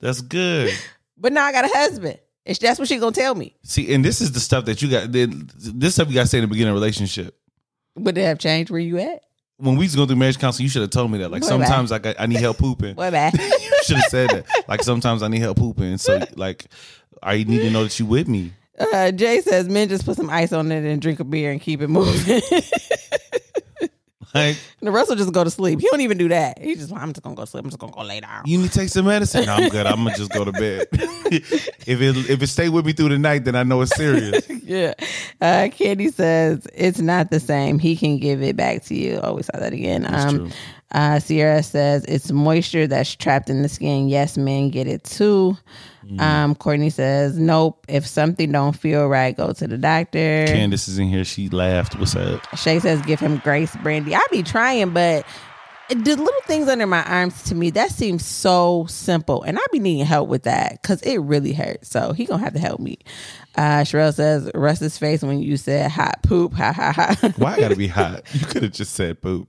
[0.00, 0.72] That's good.
[1.16, 2.18] but now I got a husband.
[2.44, 3.54] It's that's what she's gonna tell me.
[3.62, 5.10] See, and this is the stuff that you got.
[5.12, 7.36] This stuff you got to say in the beginning of a relationship.
[7.96, 9.22] Would it have changed where you at?
[9.58, 11.30] When we was going through marriage counseling, you should have told me that.
[11.30, 12.94] Like Boy, sometimes I got, I need help pooping.
[12.94, 13.34] What bad?
[13.38, 14.46] you should have said that.
[14.68, 15.98] Like sometimes I need help pooping.
[15.98, 16.66] So like,
[17.22, 18.52] I need to know that you with me.
[18.78, 21.60] Uh, Jay says men just put some ice on it and drink a beer and
[21.60, 22.40] keep it moving.
[24.34, 25.80] Like the rest will just go to sleep.
[25.80, 26.58] He don't even do that.
[26.58, 27.64] He just I'm just gonna go to sleep.
[27.64, 28.42] I'm just gonna go lay down.
[28.46, 29.46] you need to take some medicine.
[29.46, 29.86] No, I'm good.
[29.86, 30.86] I'm gonna just go to bed.
[30.92, 34.48] if it if it stay with me through the night, then I know it's serious.
[34.64, 34.94] yeah.
[35.40, 37.78] Uh, Candy says it's not the same.
[37.78, 39.18] He can give it back to you.
[39.22, 40.02] Oh, we saw that again.
[40.02, 40.50] That's um, true.
[40.90, 44.08] Uh, Sierra says it's moisture that's trapped in the skin.
[44.08, 45.56] Yes, men get it too.
[46.18, 47.84] Um, Courtney says nope.
[47.86, 50.46] If something don't feel right, go to the doctor.
[50.46, 51.22] Candace is in here.
[51.24, 51.98] She laughed.
[51.98, 52.40] What's up?
[52.56, 54.14] Shay says give him grace, Brandi.
[54.14, 55.26] I be trying, but
[55.90, 59.78] the little things under my arms to me that seems so simple, and I be
[59.78, 61.90] needing help with that because it really hurts.
[61.90, 62.98] So he gonna have to help me.
[63.54, 66.54] Uh, Sherelle says rest his face when you said hot poop.
[66.54, 67.32] Ha ha ha.
[67.36, 68.22] Why I gotta be hot?
[68.32, 69.48] You could have just said poop.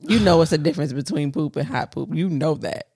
[0.00, 2.14] You know what's the difference between poop and hot poop.
[2.14, 2.88] You know that,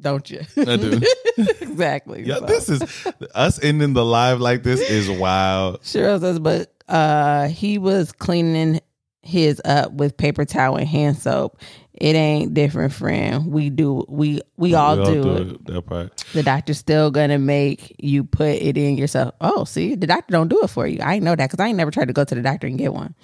[0.00, 0.40] don't you?
[0.56, 1.00] I do.
[1.36, 2.22] exactly.
[2.24, 2.46] Yeah, So.
[2.46, 5.82] this is us ending the live like this is wild.
[5.82, 8.80] Cheryl says, but uh, he was cleaning
[9.22, 11.60] his up with paper towel and hand soap.
[11.92, 13.52] It ain't different, friend.
[13.52, 14.06] We do.
[14.08, 15.66] We we all, do, it.
[15.66, 16.24] That part.
[16.32, 19.34] The doctor's still gonna make you put it in yourself.
[19.42, 21.00] Oh, see, the doctor don't do it for you.
[21.02, 22.94] I know that because I ain't never tried to go to the doctor and get
[22.94, 23.14] one.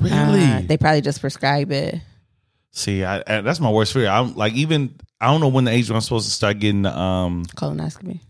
[0.00, 0.44] Really?
[0.44, 2.00] Uh, they probably just prescribe it.
[2.72, 4.08] See, I, I, that's my worst fear.
[4.08, 6.82] I'm like even I don't know when the age when I'm supposed to start getting
[6.82, 7.44] the um.
[7.56, 8.20] Colonoscopy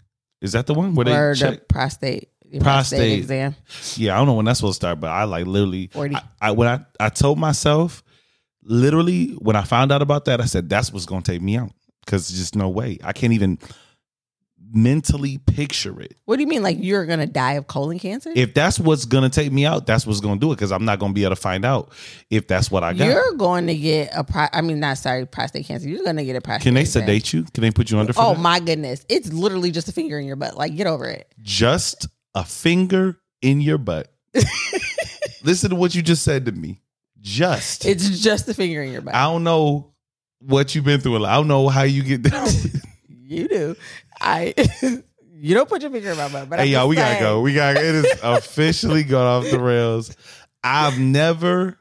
[0.40, 1.68] Is that the one where they or the check?
[1.68, 2.28] prostate
[2.60, 3.18] Prostate.
[3.18, 3.54] exam.
[3.96, 5.86] Yeah, I don't know when that's supposed to start, but I like literally.
[5.88, 6.16] 40.
[6.16, 8.02] I, I when I I told myself,
[8.62, 11.70] literally when I found out about that, I said that's what's gonna take me out
[12.04, 13.58] because just no way I can't even
[14.72, 16.14] mentally picture it.
[16.26, 16.62] What do you mean?
[16.62, 18.32] Like you're gonna die of colon cancer?
[18.34, 20.98] If that's what's gonna take me out, that's what's gonna do it because I'm not
[20.98, 21.90] gonna be able to find out
[22.30, 23.04] if that's what I got.
[23.06, 25.88] You're going to get a pro- I mean, not sorry, prostate cancer.
[25.88, 26.62] You're to get a prostate.
[26.64, 27.02] Can they exam.
[27.02, 27.44] sedate you?
[27.54, 28.12] Can they put you under?
[28.12, 28.40] For Oh that?
[28.40, 29.04] my goodness!
[29.08, 30.56] It's literally just a finger in your butt.
[30.56, 31.32] Like, get over it.
[31.42, 34.12] just a finger in your butt.
[35.42, 36.80] Listen to what you just said to me.
[37.20, 37.86] Just.
[37.86, 39.14] It's just a finger in your butt.
[39.14, 39.92] I don't know
[40.40, 41.24] what you've been through.
[41.24, 42.48] I don't know how you get down.
[43.08, 43.76] you do.
[44.20, 44.54] I.
[45.32, 46.48] you don't put your finger in my butt.
[46.50, 47.40] But hey I'm y'all, we gotta go.
[47.40, 50.14] We got to it is officially gone off the rails.
[50.62, 51.78] I've never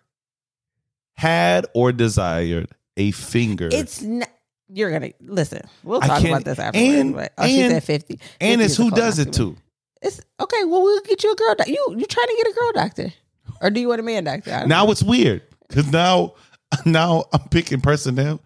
[1.15, 3.69] had or desired a finger.
[3.71, 4.29] It's not.
[4.71, 5.67] You're gonna listen.
[5.83, 6.93] We'll talk about this afterwards.
[6.99, 8.19] and- but, oh, she and- said fifty.
[8.39, 9.55] and it's who does it to.
[10.01, 10.63] It's okay.
[10.63, 11.55] Well, we'll get you a girl.
[11.55, 13.13] Doc- you you trying to get a girl doctor,
[13.61, 14.65] or do you want a man doctor?
[14.67, 16.35] Now it's weird because now,
[16.85, 18.39] now I'm picking personnel.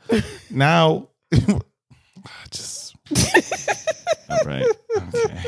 [0.50, 1.60] Now, I
[2.50, 2.96] just
[4.34, 4.66] all right.
[4.96, 5.42] Okay,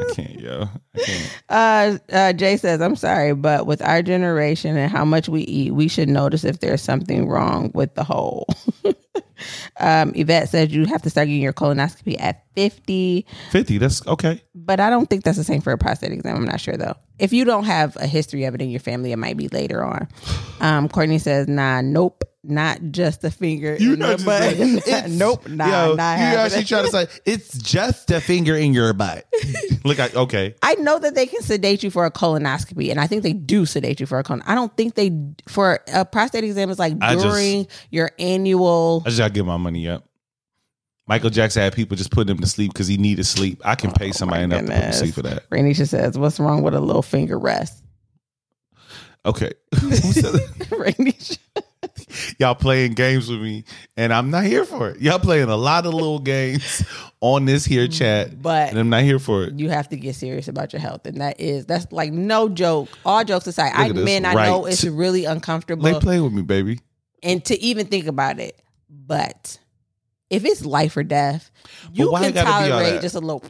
[0.00, 0.68] I can't, yo.
[0.94, 1.42] I can't.
[1.48, 5.72] Uh, uh, Jay says, I'm sorry, but with our generation and how much we eat,
[5.72, 8.46] we should notice if there's something wrong with the whole.
[9.78, 13.78] um, Yvette says you have to start getting your colonoscopy at 50, Fifty.
[13.78, 14.42] That's okay.
[14.54, 16.36] but I don't think that's the same for a prostate exam.
[16.36, 16.94] I'm not sure though.
[17.18, 19.84] If you don't have a history of it in your family, it might be later
[19.84, 20.08] on.
[20.60, 23.76] Um, Courtney says, nah, nope, not just a finger.
[23.78, 25.10] You in know, the butt.
[25.10, 28.92] nope, nah, yo, not you actually try to say it's just a finger in your
[28.94, 29.26] butt.
[29.84, 30.54] Look, I, okay.
[30.62, 33.64] I know that they can sedate you for a colonoscopy, and I think they do
[33.66, 34.42] sedate you for a colon.
[34.46, 35.12] I don't think they
[35.46, 39.02] for a prostate exam is like I just- during your annual.
[39.30, 40.04] I just my money up.
[41.06, 43.60] Michael Jackson had people just putting him to sleep because he needed sleep.
[43.64, 45.50] I can pay oh somebody Oh my enough to put him to sleep for that.
[45.50, 47.82] Ranisha says, "What's wrong with a little finger rest?"
[49.26, 49.52] Okay.
[49.80, 50.68] Who said that?
[50.70, 51.38] Ranisha,
[52.38, 53.64] Y'all playing games with me,
[53.96, 55.00] and I'm not here for it.
[55.00, 56.84] Y'all playing a lot of little games
[57.20, 59.54] on this here mm, chat, but and I'm not here for it.
[59.54, 62.88] you have to get serious about your health, and that is that's like no joke.
[63.04, 64.04] All jokes aside, I at this.
[64.04, 66.80] men, I know it's really uncomfortable, They play with me, baby.
[67.22, 68.60] and to even think about it,
[68.90, 69.58] but
[70.28, 71.50] if it's life or death,
[71.92, 73.42] you why can it gotta be all tolerate just a little.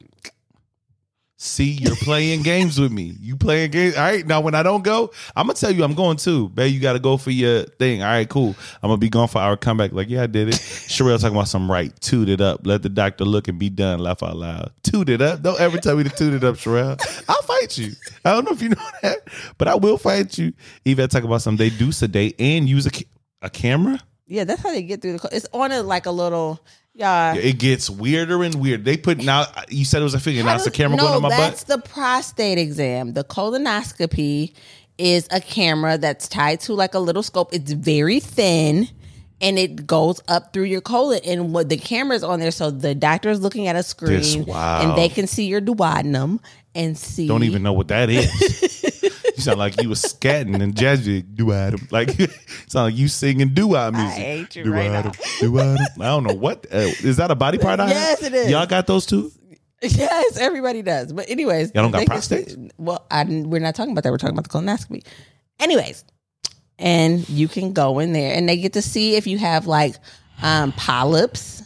[1.42, 3.14] See, you're playing games with me.
[3.18, 3.96] You playing games.
[3.96, 4.26] All right.
[4.26, 6.50] Now, when I don't go, I'm gonna tell you I'm going too.
[6.50, 8.02] Babe, you got to go for your thing.
[8.02, 8.54] All right, cool.
[8.82, 9.92] I'm gonna be gone for our comeback.
[9.92, 10.56] Like, yeah, I did it.
[10.56, 11.98] Sherelle talking about some right.
[12.02, 12.66] Toot it up.
[12.66, 14.00] Let the doctor look and be done.
[14.00, 14.70] Laugh out loud.
[14.82, 15.40] Toot it up.
[15.40, 17.00] Don't ever tell me to toot it up, Sherelle.
[17.26, 17.92] I'll fight you.
[18.22, 19.20] I don't know if you know that,
[19.56, 20.52] but I will fight you.
[20.84, 21.70] Yvette talking about something.
[21.70, 23.08] They do sedate and use a, ca-
[23.40, 23.98] a camera.
[24.30, 25.28] Yeah, that's how they get through the.
[25.32, 26.64] It's on it like a little.
[26.94, 27.34] Yeah.
[27.34, 28.84] It gets weirder and weird.
[28.84, 29.46] They put now.
[29.68, 30.44] You said it was a figure.
[30.44, 31.78] Now it's a camera no, going on my that's butt.
[31.80, 33.14] That's the prostate exam.
[33.14, 34.54] The colonoscopy
[34.98, 37.52] is a camera that's tied to like a little scope.
[37.52, 38.88] It's very thin
[39.40, 41.20] and it goes up through your colon.
[41.24, 44.82] And what the camera's on there, so the doctor is looking at a screen wow.
[44.82, 46.38] and they can see your duodenum
[46.76, 47.26] and see.
[47.26, 49.00] Don't even know what that is.
[49.40, 51.86] you sound like you was scatting and jazzy do Adam.
[51.90, 52.10] Like
[52.68, 54.12] sound like you singing do I music.
[54.18, 55.86] hate you Do right Adam, do Adam.
[56.00, 57.92] I don't know what uh, is that a body part I have?
[57.96, 58.50] Yes, it is.
[58.50, 59.32] Y'all got those too?
[59.82, 61.12] Yes, everybody does.
[61.12, 62.50] But anyways, Y'all don't got they can prostates?
[62.54, 64.10] see- well, I, we're not talking about that.
[64.10, 65.04] We're talking about the colonoscopy.
[65.58, 66.04] Anyways,
[66.78, 69.96] and you can go in there, and they get to see if you have like
[70.42, 71.62] um, polyps,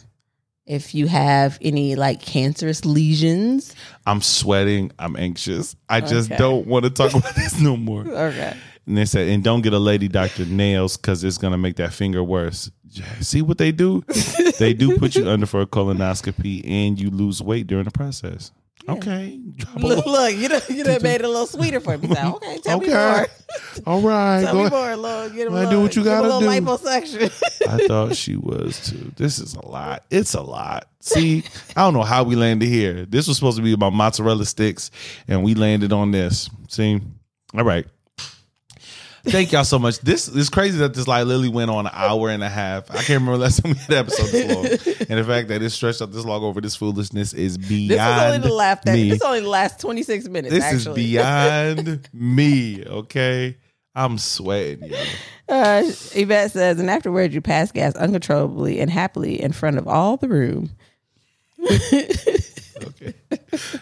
[0.65, 3.75] if you have any like cancerous lesions.
[4.05, 4.91] I'm sweating.
[4.99, 5.75] I'm anxious.
[5.89, 6.37] I just Okay.
[6.37, 8.01] don't want to talk about this no more.
[8.07, 8.55] Okay.
[8.87, 11.91] And they said, and don't get a lady doctor nails because it's gonna make that
[11.91, 12.69] finger worse.
[13.19, 14.03] See what they do?
[14.59, 18.51] they do put you under for a colonoscopy, and you lose weight during the process.
[18.87, 19.39] Okay,
[19.75, 22.07] Look, little- look, you done, you done made it a little sweeter for me.
[22.13, 22.93] So, okay, tell me Okay.
[22.93, 23.27] more.
[23.87, 24.41] all right.
[24.43, 25.33] Tell go me more, Lord.
[25.33, 26.47] Get him a I do what you gotta a little do.
[26.47, 27.67] liposuction.
[27.67, 29.11] I thought she was too.
[29.15, 30.03] This is a lot.
[30.11, 30.87] It's a lot.
[30.99, 31.43] See,
[31.75, 33.05] I don't know how we landed here.
[33.05, 34.91] This was supposed to be about mozzarella sticks,
[35.27, 36.49] and we landed on this.
[36.67, 37.01] See,
[37.55, 37.85] all right.
[39.25, 39.99] Thank y'all so much.
[39.99, 42.89] This is crazy that this like literally went on an hour and a half.
[42.91, 44.65] I can't remember last time we had an episode this long,
[45.09, 47.99] and the fact that it stretched out this long over this foolishness is beyond this
[47.99, 49.09] is only the that me.
[49.09, 50.53] this only the last 26 minutes.
[50.53, 51.01] This actually.
[51.01, 52.85] is beyond me.
[52.85, 53.57] Okay,
[53.95, 54.89] I'm sweating.
[54.89, 54.97] Yo.
[55.49, 55.83] Uh,
[56.13, 60.27] Yvette says, and afterwards you pass gas uncontrollably and happily in front of all the
[60.29, 60.71] room.
[62.83, 63.13] Okay,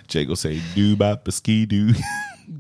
[0.08, 1.94] Jay will say do bop ski do.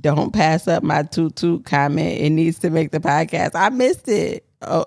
[0.03, 2.19] Don't pass up my toot toot comment.
[2.21, 3.51] It needs to make the podcast.
[3.55, 4.45] I missed it.
[4.61, 4.85] Oh,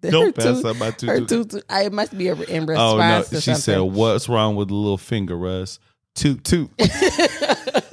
[0.00, 1.54] Don't pass toot- up my toot her toot.
[1.70, 3.60] It must be a, in response Oh no, she something.
[3.60, 5.78] said, "What's wrong with the little finger, Russ?
[6.14, 7.88] Toot toot." okay.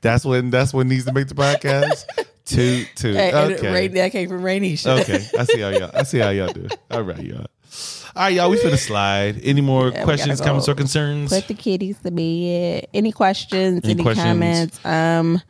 [0.00, 2.04] That's when that's what needs to make the podcast.
[2.44, 3.16] Toot toot.
[3.16, 3.72] Okay.
[3.72, 4.76] Rain- that came from Rainy.
[4.84, 5.24] okay.
[5.38, 5.90] I see how y'all.
[5.94, 6.68] I see how y'all do.
[6.90, 7.46] All right, y'all.
[8.16, 8.50] All right, y'all.
[8.50, 9.40] We finna slide.
[9.42, 11.32] Any more we questions, gotta comments, or concerns?
[11.32, 12.86] Put the kitties to bed.
[12.94, 13.80] Any questions?
[13.84, 14.26] Any Any, questions?
[14.26, 14.84] comments?
[14.86, 15.40] Um,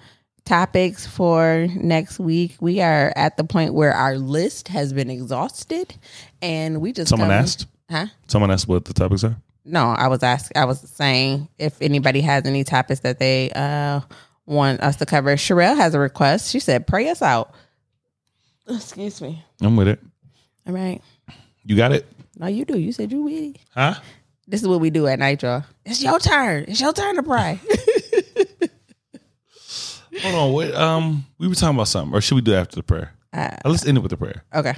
[0.44, 2.56] topics for next week.
[2.60, 5.94] We are at the point where our list has been exhausted,
[6.40, 7.66] and we just Someone come- asked.
[7.90, 8.06] huh?
[8.28, 9.36] Someone asked what the topics are.
[9.66, 10.56] No, I was asking.
[10.60, 14.00] I was saying if anybody has any topics that they uh
[14.46, 15.34] want us to cover.
[15.36, 16.50] Sherelle has a request.
[16.50, 17.54] She said, "Pray us out."
[18.68, 19.42] Excuse me.
[19.62, 20.00] I'm with it.
[20.66, 21.00] All right.
[21.64, 22.78] You got it, No, you do.
[22.78, 23.60] You said you witty.
[23.74, 23.94] huh?
[24.46, 25.64] This is what we do at night, y'all.
[25.86, 26.64] It's your turn.
[26.68, 27.60] It's your turn to pray.
[30.22, 30.52] Hold on.
[30.52, 30.74] Wait.
[30.74, 33.12] Um, we were talking about something, or should we do it after the prayer?
[33.32, 34.44] Uh, Uh, Let's end it with the prayer.
[34.54, 34.74] okay.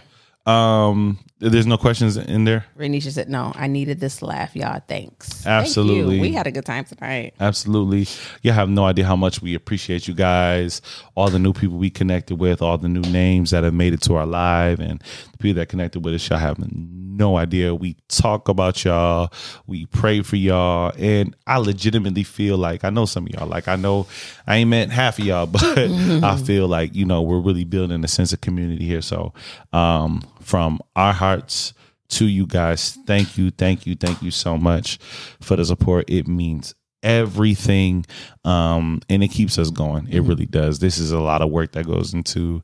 [0.47, 2.65] Um, there's no questions in there.
[2.79, 4.81] Renisha said, "No, I needed this laugh, y'all.
[4.89, 5.29] Thanks.
[5.29, 5.47] Thank.
[5.47, 6.19] Absolutely.
[6.19, 7.35] We had a good time tonight.
[7.39, 8.07] Absolutely.
[8.43, 10.81] You have no idea how much we appreciate you guys,
[11.15, 14.01] all the new people we connected with, all the new names that have made it
[14.03, 15.03] to our live, and
[15.33, 16.29] the people that connected with us.
[16.31, 17.75] Y'all have no idea.
[17.75, 19.31] We talk about y'all,
[19.67, 23.47] we pray for y'all, and I legitimately feel like I know some of y'all.
[23.47, 24.07] Like I know
[24.47, 28.03] I ain't met half of y'all, but I feel like you know we're really building
[28.05, 29.03] a sense of community here.
[29.03, 29.35] So,
[29.75, 31.75] um, from our hearts
[32.09, 32.97] to you guys.
[33.07, 34.99] Thank you, thank you, thank you so much
[35.41, 36.09] for the support.
[36.09, 38.05] It means everything
[38.45, 41.71] um and it keeps us going it really does this is a lot of work
[41.73, 42.61] that goes into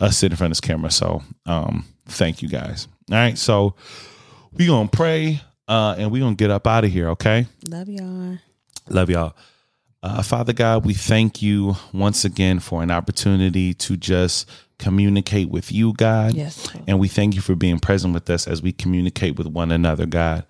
[0.00, 3.74] us sitting in front of this camera so um thank you guys all right so
[4.52, 5.38] we gonna pray
[5.68, 8.38] uh and we gonna get up out of here okay Love y'all.
[8.88, 9.34] Love y'all.
[10.02, 14.50] Uh, Father God, we thank you once again for an opportunity to just
[14.82, 16.34] communicate with you, God.
[16.34, 16.68] Yes.
[16.88, 20.06] And we thank you for being present with us as we communicate with one another,
[20.06, 20.44] God.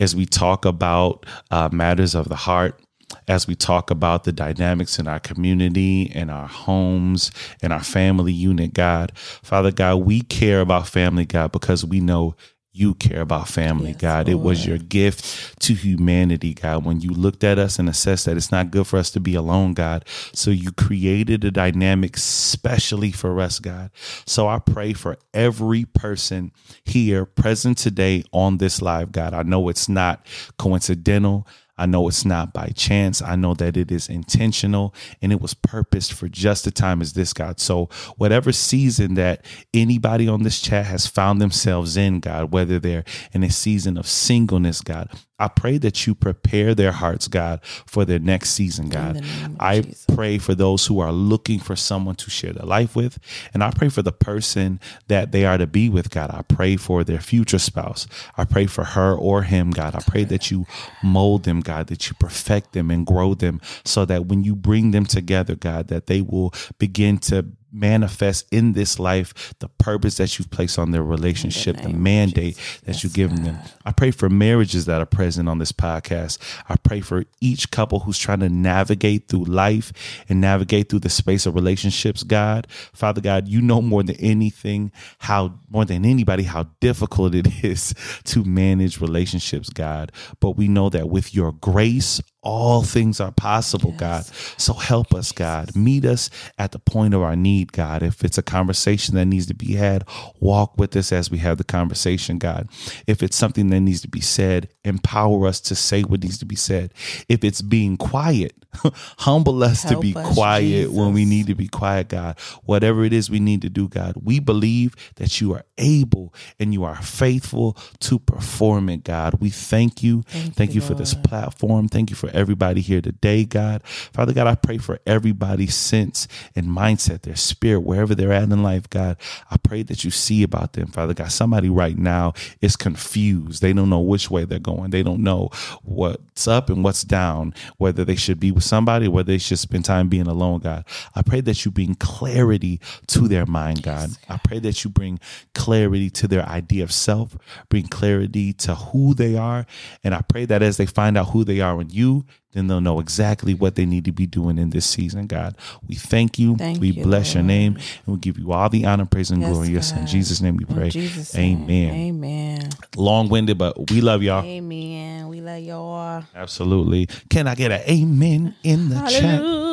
[0.00, 2.80] As we talk about uh, matters of the heart,
[3.28, 7.30] as we talk about the dynamics in our community, in our homes,
[7.62, 9.12] in our family unit, God.
[9.16, 12.34] Father God, we care about family, God, because we know
[12.76, 14.28] you care about family, Yes, God.
[14.28, 18.36] It was your gift to humanity, God, when you looked at us and assessed that
[18.36, 20.04] it's not good for us to be alone, God.
[20.32, 23.92] So you created a dynamic specially for us, God.
[24.26, 26.50] So I pray for every person
[26.84, 29.34] here present today on this live, God.
[29.34, 30.26] I know it's not
[30.58, 31.46] coincidental.
[31.76, 33.20] I know it's not by chance.
[33.20, 37.14] I know that it is intentional and it was purposed for just the time as
[37.14, 37.58] this, God.
[37.58, 43.04] So, whatever season that anybody on this chat has found themselves in, God, whether they're
[43.32, 48.04] in a season of singleness, God, I pray that you prepare their hearts, God, for
[48.04, 49.16] their next season, God.
[49.16, 50.06] the name of I Jesus.
[50.14, 53.18] pray for those who are looking for someone to share their life with.
[53.52, 54.78] And I pray for the person
[55.08, 56.30] that they are to be with, God.
[56.30, 58.06] I pray for their future spouse.
[58.36, 59.96] I pray for her or him, God.
[59.96, 60.66] I pray that you
[61.02, 64.92] mold them, God, that you perfect them and grow them so that when you bring
[64.92, 67.44] them together, God, that they will begin to
[67.74, 72.94] manifest in this life the purpose that you've placed on their relationship, the mandate that
[72.94, 73.58] Yes, you've given them.
[73.84, 76.38] I pray for marriages that are present on this podcast.
[76.68, 79.92] I pray for each couple who's trying to navigate through life
[80.28, 82.66] and navigate through the space of relationships, God.
[82.92, 87.94] Father God, you know more than anything how more than anybody how difficult it is
[88.24, 90.12] to manage relationships, God.
[90.40, 94.24] But we know that with your grace, all things are possible, God.
[94.58, 95.74] So help us, God.
[95.74, 98.02] Meet us at the point of our need, God.
[98.02, 100.06] If it's a conversation that needs to be had,
[100.40, 102.68] walk with us as we have the conversation, God.
[103.06, 106.46] If it's something that needs to be said, empower us to say what needs to
[106.46, 106.92] be said.
[107.28, 108.54] If it's being quiet,
[109.18, 112.38] humble us to be us, quiet when we need to be quiet, God.
[112.64, 116.72] Whatever it is we need to do, God, we believe that you are able and
[116.72, 119.34] you are faithful to perform it, God.
[119.40, 120.22] We thank you.
[120.28, 121.88] Thank, you, for this platform.
[121.88, 123.82] Thank you for everybody here today, God.
[123.84, 128.62] Father God, I pray for everybody's sense and mindset, their spirit, wherever they're at in
[128.62, 129.16] life, God.
[129.50, 131.32] I pray that you see about them, Father God.
[131.32, 133.62] Somebody right now is confused.
[133.62, 134.90] They don't know which way they're going.
[134.90, 135.50] They don't know
[135.82, 139.84] what's up and what's down, whether they should be with somebody whether they should spend
[139.84, 140.84] time being alone, God.
[141.14, 144.10] I pray that you bring clarity to their mind, God.
[144.28, 145.20] I pray that you bring
[145.54, 147.36] clarity to their idea of self,
[147.68, 149.66] bring clarity to who they are.
[150.02, 152.80] And I pray that as they find out who they are in you, then they'll
[152.80, 155.56] know exactly what they need to be doing in this season, God.
[155.88, 156.56] We thank you.
[156.56, 157.76] Thank we you, bless your name.
[158.06, 159.68] And we give you all the honor, praise, and Yes, glory.
[159.68, 160.06] Yes, in God.
[160.06, 160.90] Jesus' name we pray.
[160.90, 161.64] Jesus' name.
[161.64, 161.94] Amen.
[161.94, 162.68] Amen.
[162.96, 164.44] Long winded, but we love y'all.
[164.44, 165.28] Amen.
[165.28, 166.24] We love y'all.
[166.34, 167.08] Absolutely.
[167.28, 169.64] Can I get an amen in the chat?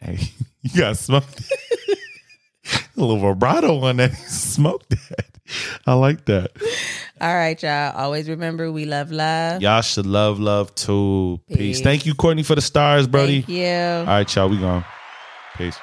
[0.00, 0.18] Hey,
[0.62, 1.42] you got smoked.
[2.96, 4.14] a little vibrato on that.
[4.28, 5.31] Smoked that.
[5.86, 6.50] I like that.
[7.20, 7.96] All right, y'all.
[7.96, 9.62] Always remember we love love.
[9.62, 11.40] Y'all should love, love too.
[11.48, 11.56] Peace.
[11.56, 11.80] Peace.
[11.80, 13.42] Thank you, Courtney, for the stars, Brody.
[13.42, 13.66] Thank you.
[13.66, 14.48] All right, y'all.
[14.48, 14.84] We gone.
[15.56, 15.78] Peace.